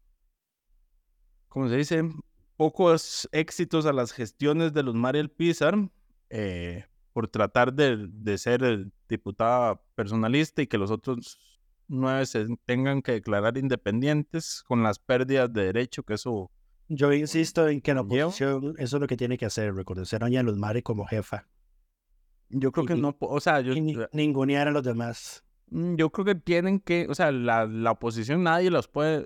¿cómo 1.49 1.69
se 1.69 1.77
dice? 1.77 2.03
pocos 2.59 3.29
éxitos 3.31 3.85
a 3.85 3.93
las 3.93 4.11
gestiones 4.11 4.73
de 4.73 4.83
los 4.83 4.93
Mariel 4.93 5.29
Pizar 5.29 5.75
eh, 6.29 6.83
por 7.13 7.29
tratar 7.29 7.71
de, 7.71 8.09
de, 8.09 8.37
ser 8.37 8.87
diputada 9.07 9.81
personalista 9.95 10.61
y 10.61 10.67
que 10.67 10.77
los 10.77 10.91
otros 10.91 11.39
nueve 11.87 12.25
se 12.25 12.47
tengan 12.65 13.01
que 13.01 13.13
declarar 13.13 13.57
independientes 13.57 14.61
con 14.67 14.83
las 14.83 14.99
pérdidas 14.99 15.53
de 15.53 15.67
derecho 15.67 16.03
que 16.03 16.15
eso... 16.15 16.51
Yo 16.89 17.13
insisto 17.13 17.69
en 17.69 17.79
que 17.79 17.93
la 17.93 18.01
oposición 18.01 18.75
eso 18.77 18.97
es 18.97 19.01
lo 19.01 19.07
que 19.07 19.15
tiene 19.15 19.37
que 19.37 19.45
hacer, 19.45 19.73
reconocer 19.73 20.21
a 20.21 20.25
Doña 20.25 20.43
Luz 20.43 20.57
Mari 20.57 20.81
como 20.81 21.05
jefa. 21.05 21.47
Yo 22.49 22.71
creo 22.71 22.85
que 22.85 22.95
no, 22.95 23.15
o 23.19 23.39
sea, 23.39 23.61
yo... 23.61 23.73
ningunear 24.11 24.67
a 24.67 24.71
los 24.71 24.83
demás. 24.83 25.43
Mm, 25.69 25.95
yo 25.95 26.09
creo 26.09 26.25
que 26.25 26.35
tienen 26.35 26.79
que, 26.79 27.07
o 27.09 27.15
sea, 27.15 27.31
la, 27.31 27.65
la 27.65 27.91
oposición 27.91 28.43
nadie 28.43 28.71
los 28.71 28.87
puede 28.87 29.25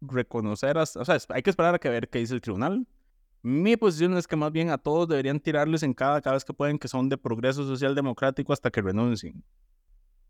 reconocer, 0.00 0.76
o 0.76 0.86
sea, 0.86 1.18
hay 1.30 1.42
que 1.42 1.50
esperar 1.50 1.74
a 1.74 1.78
que 1.78 1.88
ver 1.88 2.08
qué 2.08 2.18
dice 2.18 2.34
el 2.34 2.40
tribunal. 2.40 2.86
Mi 3.42 3.76
posición 3.76 4.16
es 4.16 4.26
que 4.26 4.34
más 4.34 4.50
bien 4.50 4.70
a 4.70 4.78
todos 4.78 5.06
deberían 5.08 5.38
tirarles 5.38 5.84
en 5.84 5.94
cada, 5.94 6.20
cada 6.20 6.34
vez 6.34 6.44
que 6.44 6.52
pueden 6.52 6.78
que 6.78 6.88
son 6.88 7.08
de 7.08 7.16
progreso 7.16 7.64
social 7.64 7.94
democrático 7.94 8.52
hasta 8.52 8.70
que 8.70 8.82
renuncien. 8.82 9.44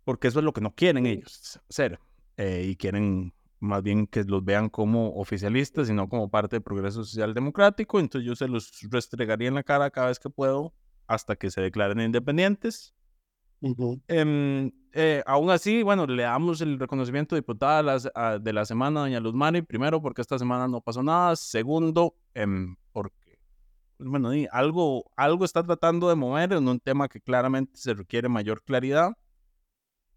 Porque 0.05 0.29
eso 0.29 0.41
es 0.41 0.45
lo 0.45 0.53
que 0.53 0.61
no 0.61 0.75
quieren 0.75 1.07
ellos 1.07 1.59
ser. 1.71 1.99
Eh, 2.37 2.67
y 2.69 2.77
quieren 2.77 3.33
más 3.59 3.83
bien 3.83 4.07
que 4.07 4.23
los 4.25 4.45
vean 4.45 4.69
como 4.69 5.15
oficialistas 5.15 5.89
y 5.89 5.95
no 5.95 6.11
como 6.11 6.29
parte 6.29 6.57
del 6.57 6.63
progreso 6.63 7.05
social 7.05 7.33
democrático. 7.33 7.99
Entonces 7.99 8.27
yo 8.27 8.37
se 8.37 8.49
los 8.49 8.71
restregaría 8.91 9.49
en 9.49 9.55
la 9.55 9.63
cara 9.63 9.91
cada 9.91 10.09
vez 10.09 10.19
que 10.19 10.29
puedo 10.29 10.75
hasta 11.07 11.37
que 11.37 11.51
se 11.51 11.61
declaren 11.61 12.01
independientes. 12.01 12.95
Eh, 14.99 15.23
aún 15.27 15.51
así, 15.51 15.83
bueno, 15.83 16.07
le 16.07 16.23
damos 16.23 16.61
el 16.61 16.79
reconocimiento 16.79 17.35
de 17.35 17.43
diputada 17.43 18.39
de 18.39 18.53
la 18.53 18.65
semana 18.65 19.01
doña 19.01 19.21
Luz 19.21 19.35
Mari, 19.35 19.63
primero 19.63 20.01
porque 20.01 20.23
esta 20.23 20.39
semana 20.39 20.69
no 20.69 20.81
pasó 20.81 21.03
nada, 21.03 21.37
segundo 21.37 22.17
em, 22.33 22.77
porque, 22.93 23.39
bueno, 23.99 24.31
algo, 24.51 25.05
algo 25.17 25.45
está 25.45 25.63
tratando 25.63 26.09
de 26.09 26.15
mover 26.15 26.55
en 26.55 26.67
un 26.67 26.81
tema 26.81 27.09
que 27.09 27.21
claramente 27.21 27.79
se 27.79 27.93
requiere 27.93 28.29
mayor 28.29 28.63
claridad, 28.63 29.13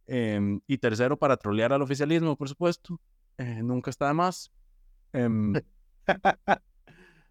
em, 0.07 0.61
y 0.65 0.77
tercero 0.77 1.17
para 1.17 1.35
trolear 1.35 1.73
al 1.73 1.81
oficialismo, 1.81 2.37
por 2.37 2.47
supuesto, 2.47 3.01
eh, 3.37 3.61
nunca 3.61 3.89
está 3.89 4.07
de 4.07 4.13
más. 4.13 4.51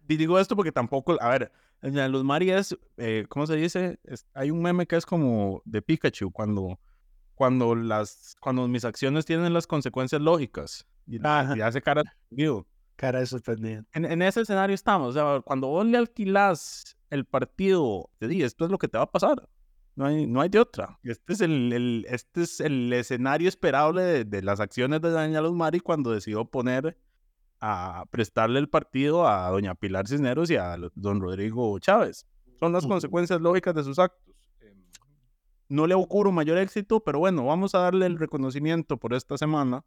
y 0.09 0.17
digo 0.17 0.39
esto 0.39 0.55
porque 0.55 0.71
tampoco, 0.71 1.21
a 1.21 1.29
ver, 1.29 1.51
los 1.81 2.23
Marías, 2.23 2.75
eh, 2.97 3.25
¿cómo 3.29 3.45
se 3.45 3.55
dice? 3.55 3.99
hay 4.33 4.49
un 4.49 4.61
meme 4.61 4.87
que 4.87 4.95
es 4.95 5.05
como 5.05 5.61
de 5.65 5.83
Pikachu, 5.83 6.31
cuando, 6.31 6.79
cuando, 7.35 7.75
las, 7.75 8.35
cuando 8.41 8.67
mis 8.67 8.85
acciones 8.85 9.25
tienen 9.25 9.53
las 9.53 9.67
consecuencias 9.67 10.19
lógicas. 10.19 10.87
Y, 11.05 11.19
hace 11.25 11.81
cara 11.81 12.03
de 12.29 12.63
Cara 12.95 13.19
de 13.19 13.25
sorprendido. 13.27 13.85
En, 13.93 14.03
en, 14.03 14.21
ese 14.21 14.41
escenario 14.41 14.73
estamos. 14.73 15.09
O 15.09 15.13
sea, 15.13 15.41
cuando 15.41 15.67
vos 15.67 15.85
le 15.85 15.97
alquilás 15.97 16.97
el 17.09 17.23
partido, 17.23 18.09
te 18.17 18.27
di, 18.27 18.43
esto 18.43 18.65
es 18.65 18.71
lo 18.71 18.77
que 18.77 18.87
te 18.89 18.97
va 18.97 19.05
a 19.05 19.11
pasar. 19.11 19.47
No 19.95 20.05
hay, 20.05 20.27
no 20.27 20.41
hay 20.41 20.49
de 20.49 20.59
otra. 20.59 20.99
Este 21.03 21.33
es 21.33 21.41
el, 21.41 21.71
el 21.71 22.05
este 22.09 22.41
es 22.41 22.59
el 22.59 22.91
escenario 22.91 23.47
esperable 23.47 24.01
de, 24.01 24.25
de 24.25 24.41
las 24.41 24.59
acciones 24.59 25.01
de 25.01 25.11
Daniel 25.11 25.51
Mari 25.51 25.79
cuando 25.79 26.11
decidió 26.11 26.45
poner 26.45 26.97
a 27.61 28.05
prestarle 28.11 28.59
el 28.59 28.69
partido 28.69 29.27
a 29.27 29.49
doña 29.49 29.75
Pilar 29.75 30.07
Cisneros 30.07 30.49
y 30.49 30.55
a 30.55 30.77
don 30.95 31.21
Rodrigo 31.21 31.77
Chávez. 31.79 32.25
Son 32.59 32.73
las 32.73 32.85
consecuencias 32.85 33.41
lógicas 33.41 33.73
de 33.75 33.83
sus 33.83 33.99
actos. 33.99 34.35
Em, 34.59 34.77
no 35.69 35.87
le 35.87 35.95
ocurre 35.95 36.31
mayor 36.31 36.57
éxito, 36.57 37.01
pero 37.01 37.19
bueno, 37.19 37.45
vamos 37.45 37.75
a 37.75 37.79
darle 37.79 38.05
el 38.05 38.17
reconocimiento 38.17 38.97
por 38.97 39.13
esta 39.13 39.37
semana, 39.37 39.85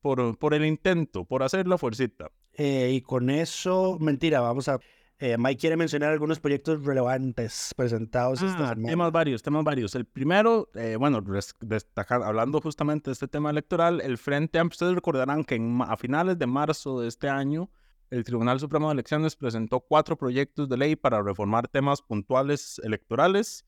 por, 0.00 0.36
por 0.38 0.54
el 0.54 0.64
intento, 0.64 1.24
por 1.24 1.42
hacer 1.42 1.68
la 1.68 1.78
fuercita. 1.78 2.30
Eh, 2.52 2.92
y 2.94 3.00
con 3.02 3.30
eso, 3.30 3.98
mentira, 4.00 4.40
vamos 4.40 4.68
a 4.68 4.78
eh, 5.18 5.36
Mike 5.38 5.60
quiere 5.60 5.76
mencionar 5.78 6.12
algunos 6.12 6.40
proyectos 6.40 6.84
relevantes 6.84 7.72
presentados 7.74 8.42
esta 8.42 8.70
ah, 8.70 8.74
Temas 8.74 9.10
varios, 9.10 9.42
temas 9.42 9.64
varios. 9.64 9.94
El 9.94 10.04
primero, 10.04 10.68
eh, 10.74 10.96
bueno, 10.96 11.24
destacar, 11.60 12.22
hablando 12.22 12.60
justamente 12.60 13.08
de 13.08 13.12
este 13.12 13.26
tema 13.26 13.48
electoral, 13.48 14.02
el 14.02 14.18
Frente 14.18 14.58
Amplio, 14.58 14.74
ustedes 14.74 14.94
recordarán 14.94 15.44
que 15.44 15.58
a 15.86 15.96
finales 15.96 16.38
de 16.38 16.46
marzo 16.46 17.00
de 17.00 17.08
este 17.08 17.30
año, 17.30 17.70
el 18.10 18.24
Tribunal 18.24 18.60
Supremo 18.60 18.88
de 18.88 18.92
Elecciones 18.92 19.36
presentó 19.36 19.80
cuatro 19.80 20.18
proyectos 20.18 20.68
de 20.68 20.76
ley 20.76 20.96
para 20.96 21.22
reformar 21.22 21.66
temas 21.66 22.02
puntuales 22.02 22.78
electorales. 22.84 23.64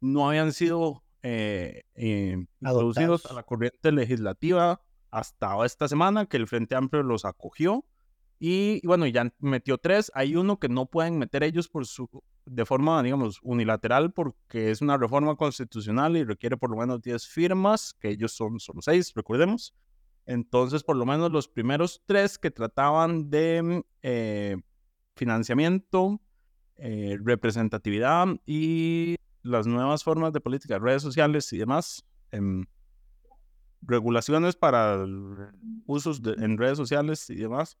No 0.00 0.28
habían 0.28 0.52
sido 0.52 1.02
eh, 1.22 1.82
introducidos 2.60 3.24
a 3.24 3.32
la 3.32 3.42
corriente 3.42 3.90
legislativa 3.90 4.82
hasta 5.10 5.64
esta 5.64 5.88
semana, 5.88 6.26
que 6.26 6.36
el 6.36 6.46
Frente 6.46 6.74
Amplio 6.76 7.02
los 7.02 7.24
acogió 7.24 7.86
y, 8.42 8.84
bueno, 8.86 9.06
ya 9.06 9.30
metió 9.38 9.76
tres. 9.76 10.10
Hay 10.14 10.34
uno 10.34 10.58
que 10.58 10.70
no 10.70 10.86
pueden 10.86 11.18
meter 11.18 11.42
ellos 11.42 11.68
por 11.68 11.86
su, 11.86 12.08
de 12.46 12.64
forma, 12.64 13.02
digamos, 13.02 13.38
unilateral 13.42 14.12
porque 14.12 14.70
es 14.70 14.80
una 14.80 14.96
reforma 14.96 15.36
constitucional 15.36 16.16
y 16.16 16.24
requiere 16.24 16.56
por 16.56 16.70
lo 16.70 16.78
menos 16.78 17.02
10 17.02 17.26
firmas, 17.26 17.92
que 18.00 18.08
ellos 18.08 18.32
son 18.32 18.58
solo 18.58 18.80
seis, 18.80 19.12
recordemos. 19.14 19.74
Entonces, 20.24 20.82
por 20.82 20.96
lo 20.96 21.04
menos 21.04 21.30
los 21.30 21.48
primeros 21.48 22.02
tres 22.06 22.38
que 22.38 22.50
trataban 22.50 23.28
de 23.28 23.84
eh, 24.00 24.56
financiamiento, 25.16 26.18
eh, 26.78 27.18
representatividad 27.22 28.26
y 28.46 29.16
las 29.42 29.66
nuevas 29.66 30.02
formas 30.02 30.32
de 30.32 30.40
política, 30.40 30.78
redes 30.78 31.02
sociales 31.02 31.52
y 31.52 31.58
demás, 31.58 32.06
em, 32.30 32.64
regulaciones 33.82 34.56
para 34.56 35.04
usos 35.84 36.22
en 36.24 36.56
redes 36.56 36.78
sociales 36.78 37.28
y 37.28 37.34
demás, 37.34 37.76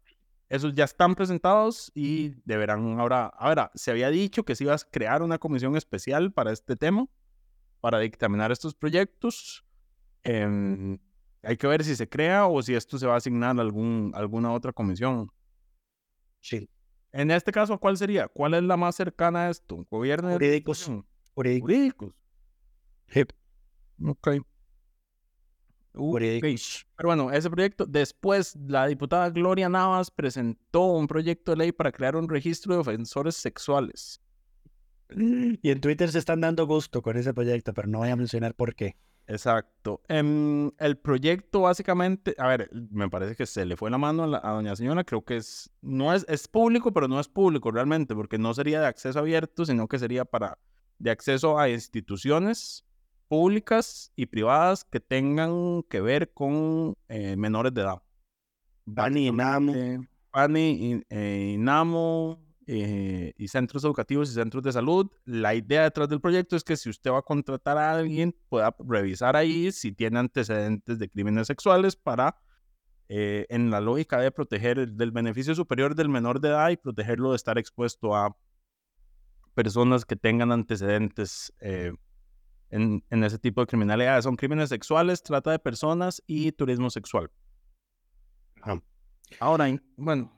esos 0.50 0.74
ya 0.74 0.84
están 0.84 1.14
presentados 1.14 1.92
y 1.94 2.30
deberán 2.44 2.98
ahora, 2.98 3.26
ahora, 3.26 3.70
se 3.76 3.92
había 3.92 4.10
dicho 4.10 4.44
que 4.44 4.56
se 4.56 4.64
iba 4.64 4.74
a 4.74 4.78
crear 4.78 5.22
una 5.22 5.38
comisión 5.38 5.76
especial 5.76 6.32
para 6.32 6.50
este 6.50 6.74
tema, 6.74 7.06
para 7.80 8.00
dictaminar 8.00 8.50
estos 8.50 8.74
proyectos. 8.74 9.64
Em, 10.24 10.98
hay 11.44 11.56
que 11.56 11.68
ver 11.68 11.84
si 11.84 11.94
se 11.94 12.08
crea 12.08 12.46
o 12.46 12.60
si 12.62 12.74
esto 12.74 12.98
se 12.98 13.06
va 13.06 13.14
a 13.14 13.18
asignar 13.18 13.56
a 13.56 13.62
algún, 13.62 14.10
alguna 14.14 14.52
otra 14.52 14.72
comisión. 14.72 15.30
Sí. 16.40 16.68
En 17.12 17.30
este 17.30 17.52
caso, 17.52 17.78
¿cuál 17.78 17.96
sería? 17.96 18.26
¿Cuál 18.26 18.54
es 18.54 18.62
la 18.64 18.76
más 18.76 18.96
cercana 18.96 19.46
a 19.46 19.50
esto? 19.50 19.86
¿Gobierno? 19.88 20.32
Jurídicos. 20.32 20.90
Jurídicos. 21.32 21.64
Jurídicos. 21.64 22.14
Ok. 24.04 24.28
Pero 26.96 27.08
bueno, 27.08 27.32
ese 27.32 27.50
proyecto, 27.50 27.86
después 27.86 28.56
la 28.56 28.86
diputada 28.86 29.30
Gloria 29.30 29.68
Navas 29.68 30.10
presentó 30.10 30.84
un 30.92 31.06
proyecto 31.06 31.52
de 31.52 31.58
ley 31.58 31.72
para 31.72 31.92
crear 31.92 32.16
un 32.16 32.28
registro 32.28 32.74
de 32.74 32.80
ofensores 32.80 33.36
sexuales. 33.36 34.20
Y 35.10 35.70
en 35.70 35.80
Twitter 35.80 36.10
se 36.10 36.18
están 36.18 36.40
dando 36.40 36.66
gusto 36.66 37.02
con 37.02 37.16
ese 37.16 37.34
proyecto, 37.34 37.74
pero 37.74 37.88
no 37.88 37.98
voy 37.98 38.10
a 38.10 38.16
mencionar 38.16 38.54
por 38.54 38.74
qué. 38.74 38.96
Exacto. 39.26 40.00
Em, 40.08 40.70
el 40.78 40.98
proyecto 40.98 41.62
básicamente, 41.62 42.34
a 42.38 42.48
ver, 42.48 42.70
me 42.90 43.08
parece 43.08 43.36
que 43.36 43.46
se 43.46 43.64
le 43.64 43.76
fue 43.76 43.90
la 43.90 43.98
mano 43.98 44.24
a, 44.24 44.50
doña 44.52 44.74
señora, 44.74 45.04
creo 45.04 45.24
que 45.24 45.36
es, 45.36 45.70
no 45.82 46.12
es, 46.12 46.24
es 46.28 46.48
público, 46.48 46.92
pero 46.92 47.06
no 47.06 47.20
es 47.20 47.28
público 47.28 47.70
realmente, 47.70 48.14
porque 48.14 48.38
no 48.38 48.54
sería 48.54 48.80
de 48.80 48.86
acceso 48.86 49.18
abierto, 49.18 49.64
sino 49.64 49.86
que 49.86 49.98
sería 49.98 50.24
para, 50.24 50.58
de 50.98 51.10
acceso 51.10 51.58
a 51.58 51.68
instituciones 51.68 52.84
públicas 53.30 54.12
y 54.16 54.26
privadas 54.26 54.82
que 54.82 54.98
tengan 54.98 55.84
que 55.88 56.00
ver 56.00 56.32
con 56.32 56.96
eh, 57.06 57.36
menores 57.36 57.72
de 57.72 57.82
edad. 57.82 58.02
Bani, 58.84 59.28
Inamo. 59.28 59.72
Bani, 60.32 61.00
eh, 61.08 61.52
Inamo 61.54 62.44
eh, 62.66 63.32
y 63.36 63.46
centros 63.46 63.84
educativos 63.84 64.30
y 64.30 64.34
centros 64.34 64.64
de 64.64 64.72
salud. 64.72 65.08
La 65.24 65.54
idea 65.54 65.84
detrás 65.84 66.08
del 66.08 66.20
proyecto 66.20 66.56
es 66.56 66.64
que 66.64 66.76
si 66.76 66.90
usted 66.90 67.12
va 67.12 67.18
a 67.18 67.22
contratar 67.22 67.78
a 67.78 67.92
alguien, 67.92 68.34
pueda 68.48 68.74
revisar 68.80 69.36
ahí 69.36 69.70
si 69.70 69.92
tiene 69.92 70.18
antecedentes 70.18 70.98
de 70.98 71.08
crímenes 71.08 71.46
sexuales 71.46 71.94
para, 71.94 72.36
en 73.06 73.70
la 73.70 73.80
lógica 73.80 74.18
de 74.18 74.32
proteger 74.32 74.88
del 74.88 75.12
beneficio 75.12 75.54
superior 75.54 75.94
del 75.94 76.08
menor 76.08 76.40
de 76.40 76.48
edad 76.48 76.70
y 76.70 76.76
protegerlo 76.76 77.30
de 77.30 77.36
estar 77.36 77.58
expuesto 77.58 78.16
a 78.16 78.36
personas 79.54 80.04
que 80.04 80.16
tengan 80.16 80.50
antecedentes 80.50 81.52
en, 82.70 83.02
ese 83.10 83.38
tipo 83.38 83.60
de 83.60 83.66
criminalidad. 83.66 84.22
Son 84.22 84.36
crímenes 84.36 84.68
sexuales, 84.68 85.22
trata 85.22 85.50
de 85.50 85.58
personas 85.58 86.22
y 86.26 86.52
turismo 86.52 86.90
sexual. 86.90 87.30
Ahora, 89.38 89.66
bueno, 89.96 90.32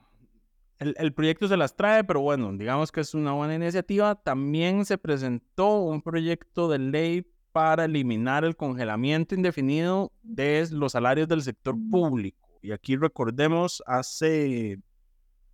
el, 0.78 1.12
proyecto 1.14 1.48
se 1.48 1.56
las 1.56 1.76
trae, 1.76 2.04
pero 2.04 2.20
bueno, 2.20 2.52
digamos 2.52 2.90
que 2.92 3.00
es 3.00 3.14
una 3.14 3.32
buena 3.32 3.54
iniciativa. 3.54 4.14
También 4.14 4.84
se 4.84 4.98
presentó 4.98 5.80
un 5.80 6.02
proyecto 6.02 6.68
de 6.68 6.78
ley 6.78 7.26
para 7.52 7.84
eliminar 7.84 8.44
el 8.44 8.56
congelamiento 8.56 9.34
indefinido 9.34 10.12
de 10.22 10.66
los 10.70 10.92
salarios 10.92 11.28
del 11.28 11.42
sector 11.42 11.76
público. 11.90 12.48
Y 12.62 12.72
aquí 12.72 12.96
recordemos, 12.96 13.82
hace 13.86 14.78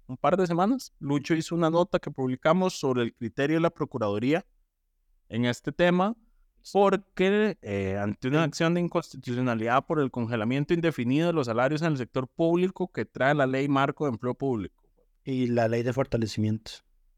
un 0.06 0.16
par 0.16 0.36
de 0.36 0.46
semanas, 0.46 0.92
Lucho 1.00 1.34
hizo 1.34 1.54
una 1.54 1.70
nota 1.70 1.98
que 1.98 2.10
publicamos 2.10 2.78
sobre 2.78 3.02
el 3.02 3.14
criterio 3.14 3.56
de 3.56 3.60
la 3.60 3.70
Procuraduría 3.70 4.46
en 5.28 5.44
este 5.44 5.72
tema, 5.72 6.16
porque 6.72 7.58
eh, 7.62 7.98
ante 8.00 8.28
una 8.28 8.44
acción 8.44 8.74
de 8.74 8.80
inconstitucionalidad 8.80 9.86
por 9.86 10.00
el 10.00 10.10
congelamiento 10.10 10.74
indefinido 10.74 11.28
de 11.28 11.32
los 11.32 11.46
salarios 11.46 11.82
en 11.82 11.92
el 11.92 11.98
sector 11.98 12.28
público 12.28 12.90
que 12.92 13.04
trae 13.04 13.34
la 13.34 13.46
ley 13.46 13.68
marco 13.68 14.04
de 14.04 14.12
empleo 14.12 14.34
público. 14.34 14.82
Y 15.24 15.48
la 15.48 15.68
ley 15.68 15.82
de 15.82 15.92
fortalecimiento. 15.92 16.70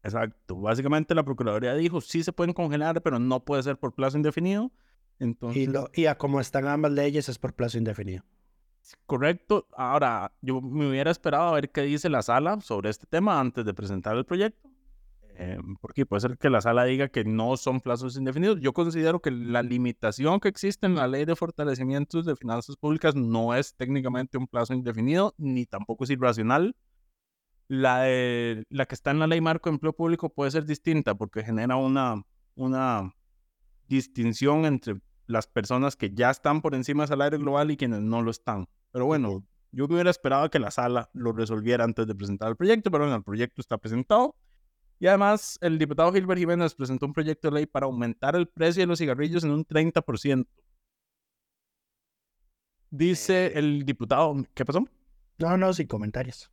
Exacto. 0.03 0.55
Básicamente 0.55 1.15
la 1.15 1.23
Procuraduría 1.23 1.75
dijo, 1.75 2.01
sí 2.01 2.23
se 2.23 2.33
pueden 2.33 2.53
congelar, 2.53 3.01
pero 3.01 3.19
no 3.19 3.43
puede 3.45 3.63
ser 3.63 3.77
por 3.77 3.93
plazo 3.93 4.17
indefinido. 4.17 4.71
Entonces... 5.19 5.63
Y, 5.63 5.67
lo, 5.67 5.89
y 5.93 6.07
a 6.07 6.17
como 6.17 6.41
están 6.41 6.67
ambas 6.67 6.91
leyes 6.91 7.29
es 7.29 7.37
por 7.37 7.53
plazo 7.53 7.77
indefinido. 7.77 8.23
Correcto. 9.05 9.67
Ahora, 9.77 10.31
yo 10.41 10.59
me 10.61 10.89
hubiera 10.89 11.11
esperado 11.11 11.49
a 11.49 11.53
ver 11.53 11.69
qué 11.69 11.81
dice 11.81 12.09
la 12.09 12.21
sala 12.21 12.59
sobre 12.61 12.89
este 12.89 13.05
tema 13.05 13.39
antes 13.39 13.63
de 13.63 13.73
presentar 13.73 14.17
el 14.17 14.25
proyecto. 14.25 14.70
Eh, 15.35 15.57
porque 15.79 16.05
puede 16.05 16.21
ser 16.21 16.37
que 16.37 16.49
la 16.49 16.61
sala 16.61 16.83
diga 16.83 17.07
que 17.07 17.23
no 17.23 17.57
son 17.57 17.81
plazos 17.81 18.17
indefinidos. 18.17 18.59
Yo 18.61 18.73
considero 18.73 19.21
que 19.21 19.31
la 19.31 19.63
limitación 19.63 20.39
que 20.39 20.49
existe 20.49 20.85
en 20.85 20.95
la 20.95 21.07
ley 21.07 21.25
de 21.25 21.35
fortalecimientos 21.35 22.25
de 22.25 22.35
finanzas 22.35 22.75
públicas 22.77 23.15
no 23.15 23.55
es 23.55 23.75
técnicamente 23.75 24.37
un 24.37 24.47
plazo 24.47 24.73
indefinido, 24.73 25.33
ni 25.37 25.65
tampoco 25.65 26.03
es 26.03 26.09
irracional 26.11 26.75
la, 27.71 28.03
la 28.69 28.85
que 28.85 28.95
está 28.95 29.11
en 29.11 29.19
la 29.19 29.27
ley 29.27 29.39
marco 29.39 29.69
de 29.69 29.75
empleo 29.75 29.93
público 29.93 30.27
puede 30.27 30.51
ser 30.51 30.65
distinta 30.65 31.15
porque 31.15 31.41
genera 31.41 31.77
una, 31.77 32.21
una 32.55 33.13
distinción 33.87 34.65
entre 34.65 34.99
las 35.25 35.47
personas 35.47 35.95
que 35.95 36.13
ya 36.13 36.31
están 36.31 36.61
por 36.61 36.75
encima 36.75 37.03
del 37.03 37.09
salario 37.09 37.39
global 37.39 37.71
y 37.71 37.77
quienes 37.77 38.01
no 38.01 38.21
lo 38.21 38.29
están. 38.29 38.67
Pero 38.91 39.05
bueno, 39.05 39.45
yo 39.71 39.85
hubiera 39.85 40.09
esperado 40.09 40.49
que 40.49 40.59
la 40.59 40.69
sala 40.69 41.09
lo 41.13 41.31
resolviera 41.31 41.85
antes 41.85 42.05
de 42.07 42.13
presentar 42.13 42.49
el 42.49 42.57
proyecto, 42.57 42.91
pero 42.91 43.05
bueno, 43.05 43.15
el 43.15 43.23
proyecto 43.23 43.61
está 43.61 43.77
presentado. 43.77 44.35
Y 45.01 45.07
además, 45.07 45.57
el 45.61 45.79
diputado 45.79 46.13
Gilbert 46.13 46.39
Jiménez 46.39 46.75
presentó 46.75 47.07
un 47.07 47.13
proyecto 47.13 47.49
de 47.49 47.55
ley 47.55 47.65
para 47.65 47.87
aumentar 47.87 48.35
el 48.35 48.47
precio 48.47 48.83
de 48.83 48.85
los 48.85 48.99
cigarrillos 48.99 49.43
en 49.43 49.49
un 49.49 49.65
30%. 49.65 50.45
Dice 52.91 53.47
eh. 53.47 53.51
el 53.55 53.83
diputado, 53.83 54.35
¿qué 54.53 54.63
pasó? 54.63 54.87
No, 55.39 55.57
no, 55.57 55.73
sin 55.73 55.87
comentarios. 55.87 56.51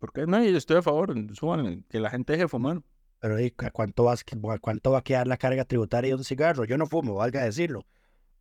Porque 0.00 0.26
no, 0.26 0.42
yo 0.42 0.58
estoy 0.58 0.78
a 0.78 0.82
favor, 0.82 1.14
suban, 1.36 1.84
que 1.88 2.00
la 2.00 2.10
gente 2.10 2.32
deje 2.32 2.46
de 2.46 2.48
fumar. 2.48 2.82
Pero 3.20 3.36
¿cuánto, 3.72 4.02
va, 4.02 4.16
¿cuánto 4.58 4.90
va 4.90 4.98
a 4.98 5.04
quedar 5.04 5.28
la 5.28 5.36
carga 5.36 5.64
tributaria 5.64 6.08
de 6.08 6.16
un 6.16 6.24
cigarro? 6.24 6.64
Yo 6.64 6.76
no 6.76 6.86
fumo, 6.86 7.14
valga 7.14 7.44
decirlo. 7.44 7.86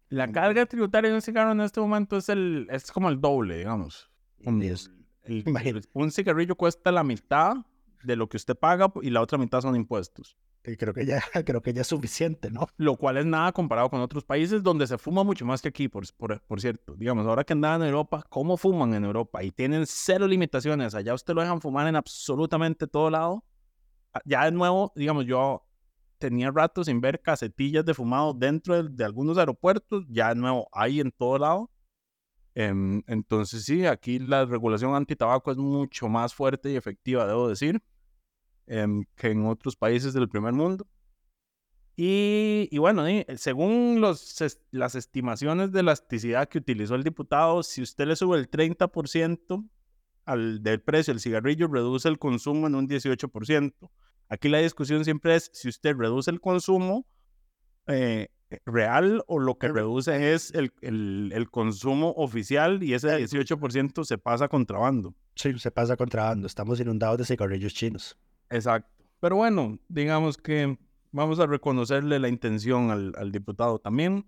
La 0.09 0.31
carga 0.31 0.65
tributaria 0.65 1.11
de 1.11 1.17
un 1.17 1.21
cigarro 1.21 1.51
en 1.51 1.61
este 1.61 1.79
momento 1.79 2.17
es 2.17 2.29
el 2.29 2.67
es 2.71 2.91
como 2.91 3.09
el 3.09 3.21
doble, 3.21 3.59
digamos. 3.59 4.09
Un, 4.43 4.67
un 5.93 6.11
cigarrillo 6.11 6.55
cuesta 6.55 6.91
la 6.91 7.03
mitad 7.03 7.57
de 8.05 8.15
lo 8.15 8.29
que 8.29 8.37
usted 8.37 8.55
paga 8.55 8.91
y 9.01 9.09
la 9.09 9.21
otra 9.21 9.37
mitad 9.37 9.61
son 9.61 9.75
impuestos. 9.75 10.37
Y 10.67 10.77
creo 10.77 10.93
que 10.93 11.05
ya, 11.05 11.21
creo 11.45 11.61
que 11.61 11.73
ya 11.73 11.81
es 11.81 11.87
suficiente, 11.87 12.49
¿no? 12.49 12.67
Lo 12.77 12.95
cual 12.95 13.17
es 13.17 13.25
nada 13.25 13.51
comparado 13.51 13.89
con 13.89 14.01
otros 14.01 14.23
países 14.23 14.63
donde 14.63 14.87
se 14.87 14.97
fuma 14.97 15.23
mucho 15.23 15.45
más 15.45 15.61
que 15.61 15.69
aquí, 15.69 15.87
por, 15.87 16.05
por, 16.15 16.61
cierto. 16.61 16.95
Digamos, 16.95 17.27
ahora 17.27 17.43
que 17.43 17.53
andan 17.53 17.81
en 17.81 17.89
Europa, 17.89 18.23
¿cómo 18.29 18.57
fuman 18.57 18.93
en 18.93 19.05
Europa? 19.05 19.43
Y 19.43 19.51
tienen 19.51 19.85
cero 19.85 20.27
limitaciones. 20.27 20.95
Allá 20.95 21.13
usted 21.13 21.33
lo 21.33 21.41
dejan 21.41 21.61
fumar 21.61 21.87
en 21.87 21.95
absolutamente 21.95 22.87
todo 22.87 23.09
lado. 23.09 23.43
Ah, 24.13 24.21
ya 24.25 24.45
de 24.45 24.51
nuevo, 24.51 24.91
digamos, 24.95 25.25
yo 25.25 25.65
tenía 26.17 26.49
rato 26.49 26.83
sin 26.83 27.01
ver 27.01 27.21
casetillas 27.21 27.85
de 27.85 27.93
fumado 27.93 28.33
dentro 28.33 28.81
de, 28.83 29.05
algunos 29.05 29.37
aeropuertos. 29.37 30.05
Ya 30.09 30.29
de 30.29 30.35
nuevo, 30.35 30.67
hay 30.71 30.99
en 30.99 31.11
todo 31.11 31.37
lado. 31.37 31.71
Em, 32.55 33.03
entonces 33.07 33.65
sí, 33.65 33.85
aquí 33.85 34.17
la 34.17 34.45
regulación 34.45 34.95
antitabaco 34.95 35.51
es 35.51 35.57
mucho 35.57 36.07
más 36.07 36.33
fuerte 36.33 36.71
y 36.71 36.75
efectiva, 36.75 37.27
debo 37.27 37.49
decir. 37.49 37.81
Em, 38.67 39.03
que 39.15 39.29
en 39.29 39.45
otros 39.45 39.75
países 39.75 40.13
del 40.13 40.27
primer 40.27 40.53
mundo. 40.53 40.87
Y, 41.97 42.77
bueno, 42.77 43.05
según 43.37 44.01
los, 44.01 44.43
las 44.71 44.95
estimaciones 44.95 45.71
de 45.71 45.79
elasticidad 45.79 46.49
que 46.49 46.57
utilizó 46.57 46.95
el 46.95 47.03
diputado, 47.03 47.63
si 47.63 47.81
usted 47.81 48.07
le 48.07 48.15
sube 48.17 48.37
el 48.37 48.49
30% 48.49 49.69
al, 50.25 50.61
del 50.61 50.81
precio 50.81 51.13
del 51.13 51.21
cigarrillo, 51.21 51.67
reduce 51.67 52.09
el 52.09 52.19
consumo 52.19 52.67
en 52.67 52.75
un 52.75 52.89
18%. 52.89 53.73
Aquí 54.27 54.49
la 54.49 54.57
discusión 54.57 55.05
siempre 55.05 55.35
es 55.35 55.51
si 55.53 55.69
usted 55.69 55.95
reduce 55.95 56.31
el 56.31 56.41
consumo 56.41 57.05
eh, 57.87 58.27
real 58.65 59.23
o 59.27 59.39
lo 59.39 59.57
que 59.57 59.67
reduce 59.67 60.33
es 60.33 60.51
el, 60.53 60.73
el, 60.81 61.31
el 61.33 61.49
consumo 61.49 62.13
oficial 62.17 62.83
y 62.83 62.95
ese 62.95 63.07
18% 63.09 64.03
se 64.03 64.17
pasa 64.17 64.49
contrabando. 64.49 65.13
Sí, 65.35 65.57
se 65.59 65.71
pasa 65.71 65.95
contrabando. 65.95 66.47
Estamos 66.47 66.79
inundados 66.79 67.19
de 67.19 67.25
cigarrillos 67.25 67.73
chinos. 67.73 68.17
Exacto. 68.49 69.03
Pero 69.19 69.37
bueno, 69.37 69.79
digamos 69.87 70.37
que 70.37 70.77
vamos 71.11 71.39
a 71.39 71.47
reconocerle 71.47 72.19
la 72.19 72.27
intención 72.27 72.91
al, 72.91 73.31
diputado 73.31 73.79
también. 73.79 74.27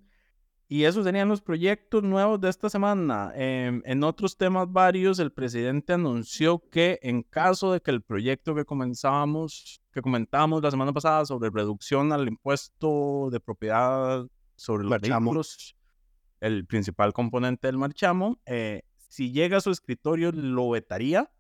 Y 0.69 0.83
esos 0.83 1.05
serían 1.05 1.29
los 1.29 1.41
proyectos 1.41 2.03
nuevos 2.03 2.41
de 2.41 2.49
esta 2.49 2.69
semana. 2.69 3.31
Em, 3.35 3.81
en 3.85 4.03
otros 4.03 4.35
temas 4.35 4.69
varios, 4.69 5.19
el 5.19 5.31
presidente 5.31 5.93
anunció 5.93 6.59
que 6.69 6.99
en 7.01 7.23
caso 7.23 7.71
de 7.71 7.79
que 7.79 7.91
el 7.91 8.01
proyecto 8.01 8.53
que 8.53 8.65
comenzábamos, 8.65 9.81
que 9.93 10.01
comentábamos 10.01 10.61
la 10.61 10.71
semana 10.71 10.91
pasada 10.91 11.25
sobre 11.25 11.49
reducción 11.49 12.11
al 12.11 12.27
impuesto 12.27 13.29
de 13.31 13.39
propiedad 13.39 14.27
sobre 14.55 14.85
los 14.85 14.99
vehículos, 14.99 15.75
el 16.41 16.65
principal 16.65 17.13
componente 17.13 17.67
del 17.67 17.77
marchamo, 17.77 18.39
eh, 18.45 18.81
si 18.97 19.31
llega 19.31 19.57
a 19.57 19.61
su 19.61 19.71
escritorio 19.71 20.31
lo 20.33 20.69
vetaría 20.69 21.31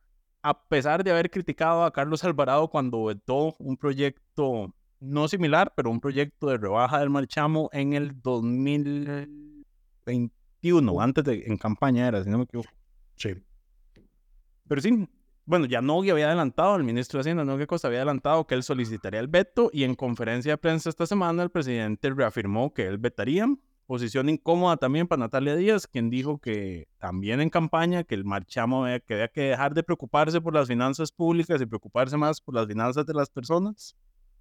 a 0.41 0.67
pesar 0.67 1.03
de 1.03 1.11
haber 1.11 1.29
criticado 1.29 1.83
a 1.83 1.91
Carlos 1.91 2.23
Alvarado 2.23 2.69
cuando 2.69 3.05
vetó 3.05 3.55
un 3.59 3.77
proyecto 3.77 4.73
no 4.99 5.27
similar, 5.27 5.73
pero 5.75 5.91
un 5.91 5.99
proyecto 5.99 6.47
de 6.47 6.57
rebaja 6.57 6.99
del 6.99 7.09
marchamo 7.09 7.69
en 7.71 7.93
el 7.93 8.19
2021, 8.21 11.01
antes 11.01 11.23
de, 11.23 11.43
en 11.45 11.57
campaña 11.57 12.07
era, 12.07 12.23
si 12.23 12.29
no 12.29 12.37
me 12.39 12.45
equivoco. 12.45 12.69
Sí. 13.15 13.35
Pero 14.67 14.81
sí, 14.81 15.07
bueno, 15.45 15.65
ya 15.65 15.81
Nogui 15.81 16.09
había 16.09 16.27
adelantado, 16.27 16.75
el 16.75 16.83
ministro 16.83 17.17
de 17.17 17.21
Hacienda, 17.21 17.45
Nogui 17.45 17.67
Costa, 17.67 17.87
había 17.87 17.99
adelantado 17.99 18.45
que 18.45 18.55
él 18.55 18.63
solicitaría 18.63 19.19
el 19.19 19.27
veto 19.27 19.69
y 19.71 19.83
en 19.83 19.95
conferencia 19.95 20.53
de 20.53 20.57
prensa 20.57 20.89
esta 20.89 21.05
semana 21.05 21.43
el 21.43 21.51
presidente 21.51 22.09
reafirmó 22.09 22.73
que 22.73 22.85
él 22.85 22.97
vetaría 22.97 23.47
Posición 23.87 24.27
incómoda 24.27 24.75
también 24.75 25.07
para 25.07 25.21
Natalia 25.21 25.55
Díaz, 25.55 25.87
quien 25.87 26.09
dijo 26.09 26.39
que 26.39 26.89
también 26.97 27.39
en 27.39 27.49
campaña 27.49 28.03
que 28.03 28.15
el 28.15 28.25
marchamo 28.25 28.83
había 28.83 28.99
que, 28.99 29.29
que 29.33 29.41
dejar 29.41 29.73
de 29.73 29.81
preocuparse 29.81 30.41
por 30.41 30.53
las 30.53 30.67
finanzas 30.67 31.09
públicas 31.13 31.61
y 31.61 31.65
preocuparse 31.65 32.17
más 32.17 32.41
por 32.41 32.53
las 32.53 32.67
finanzas 32.67 33.05
de 33.05 33.13
las 33.13 33.29
personas. 33.29 33.95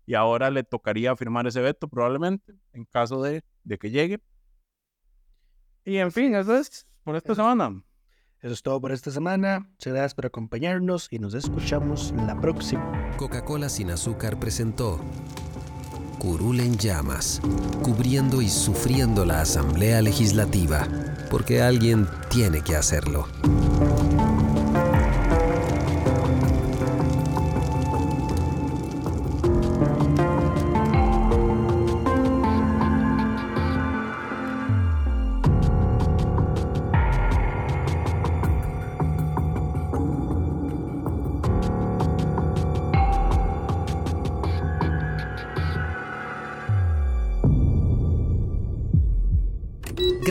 Y 0.05 0.15
ahora 0.15 0.51
le 0.51 0.65
tocaría 0.65 1.15
firmar 1.15 1.47
ese 1.47 1.61
veto 1.61 1.87
probablemente, 1.87 2.55
en 2.73 2.85
caso 2.87 3.23
de, 3.23 3.45
de 3.63 3.79
que 3.79 3.91
llegue. 3.91 4.21
Y 5.85 5.99
en 5.99 6.11
fin, 6.11 6.35
eso 6.35 6.57
es 6.57 6.85
por 7.05 7.15
esta 7.15 7.37
semana. 7.37 7.85
Eso 8.43 8.53
es 8.53 8.63
todo 8.63 8.81
por 8.81 8.91
esta 8.91 9.13
semana. 9.13 9.61
Muchas 9.61 9.93
gracias 9.93 10.15
por 10.15 10.27
acompañarnos 10.27 11.07
y 11.13 11.21
nos 11.21 11.35
escuchamos 11.35 12.13
la 12.17 12.41
próxima. 12.41 13.17
Coca-Cola 13.17 13.69
sin 13.69 13.91
azúcar 13.91 14.39
presentó 14.41 15.01
curul 16.19 16.61
en 16.61 16.77
llamas, 16.77 17.41
cubriendo 17.83 18.43
y 18.43 18.49
sufriendo 18.49 19.25
la 19.25 19.41
Asamblea 19.41 20.03
Legislativa, 20.03 20.87
porque 21.31 21.63
alguien 21.63 22.09
tiene 22.31 22.63
que 22.63 22.77
hacerlo. 22.77 23.27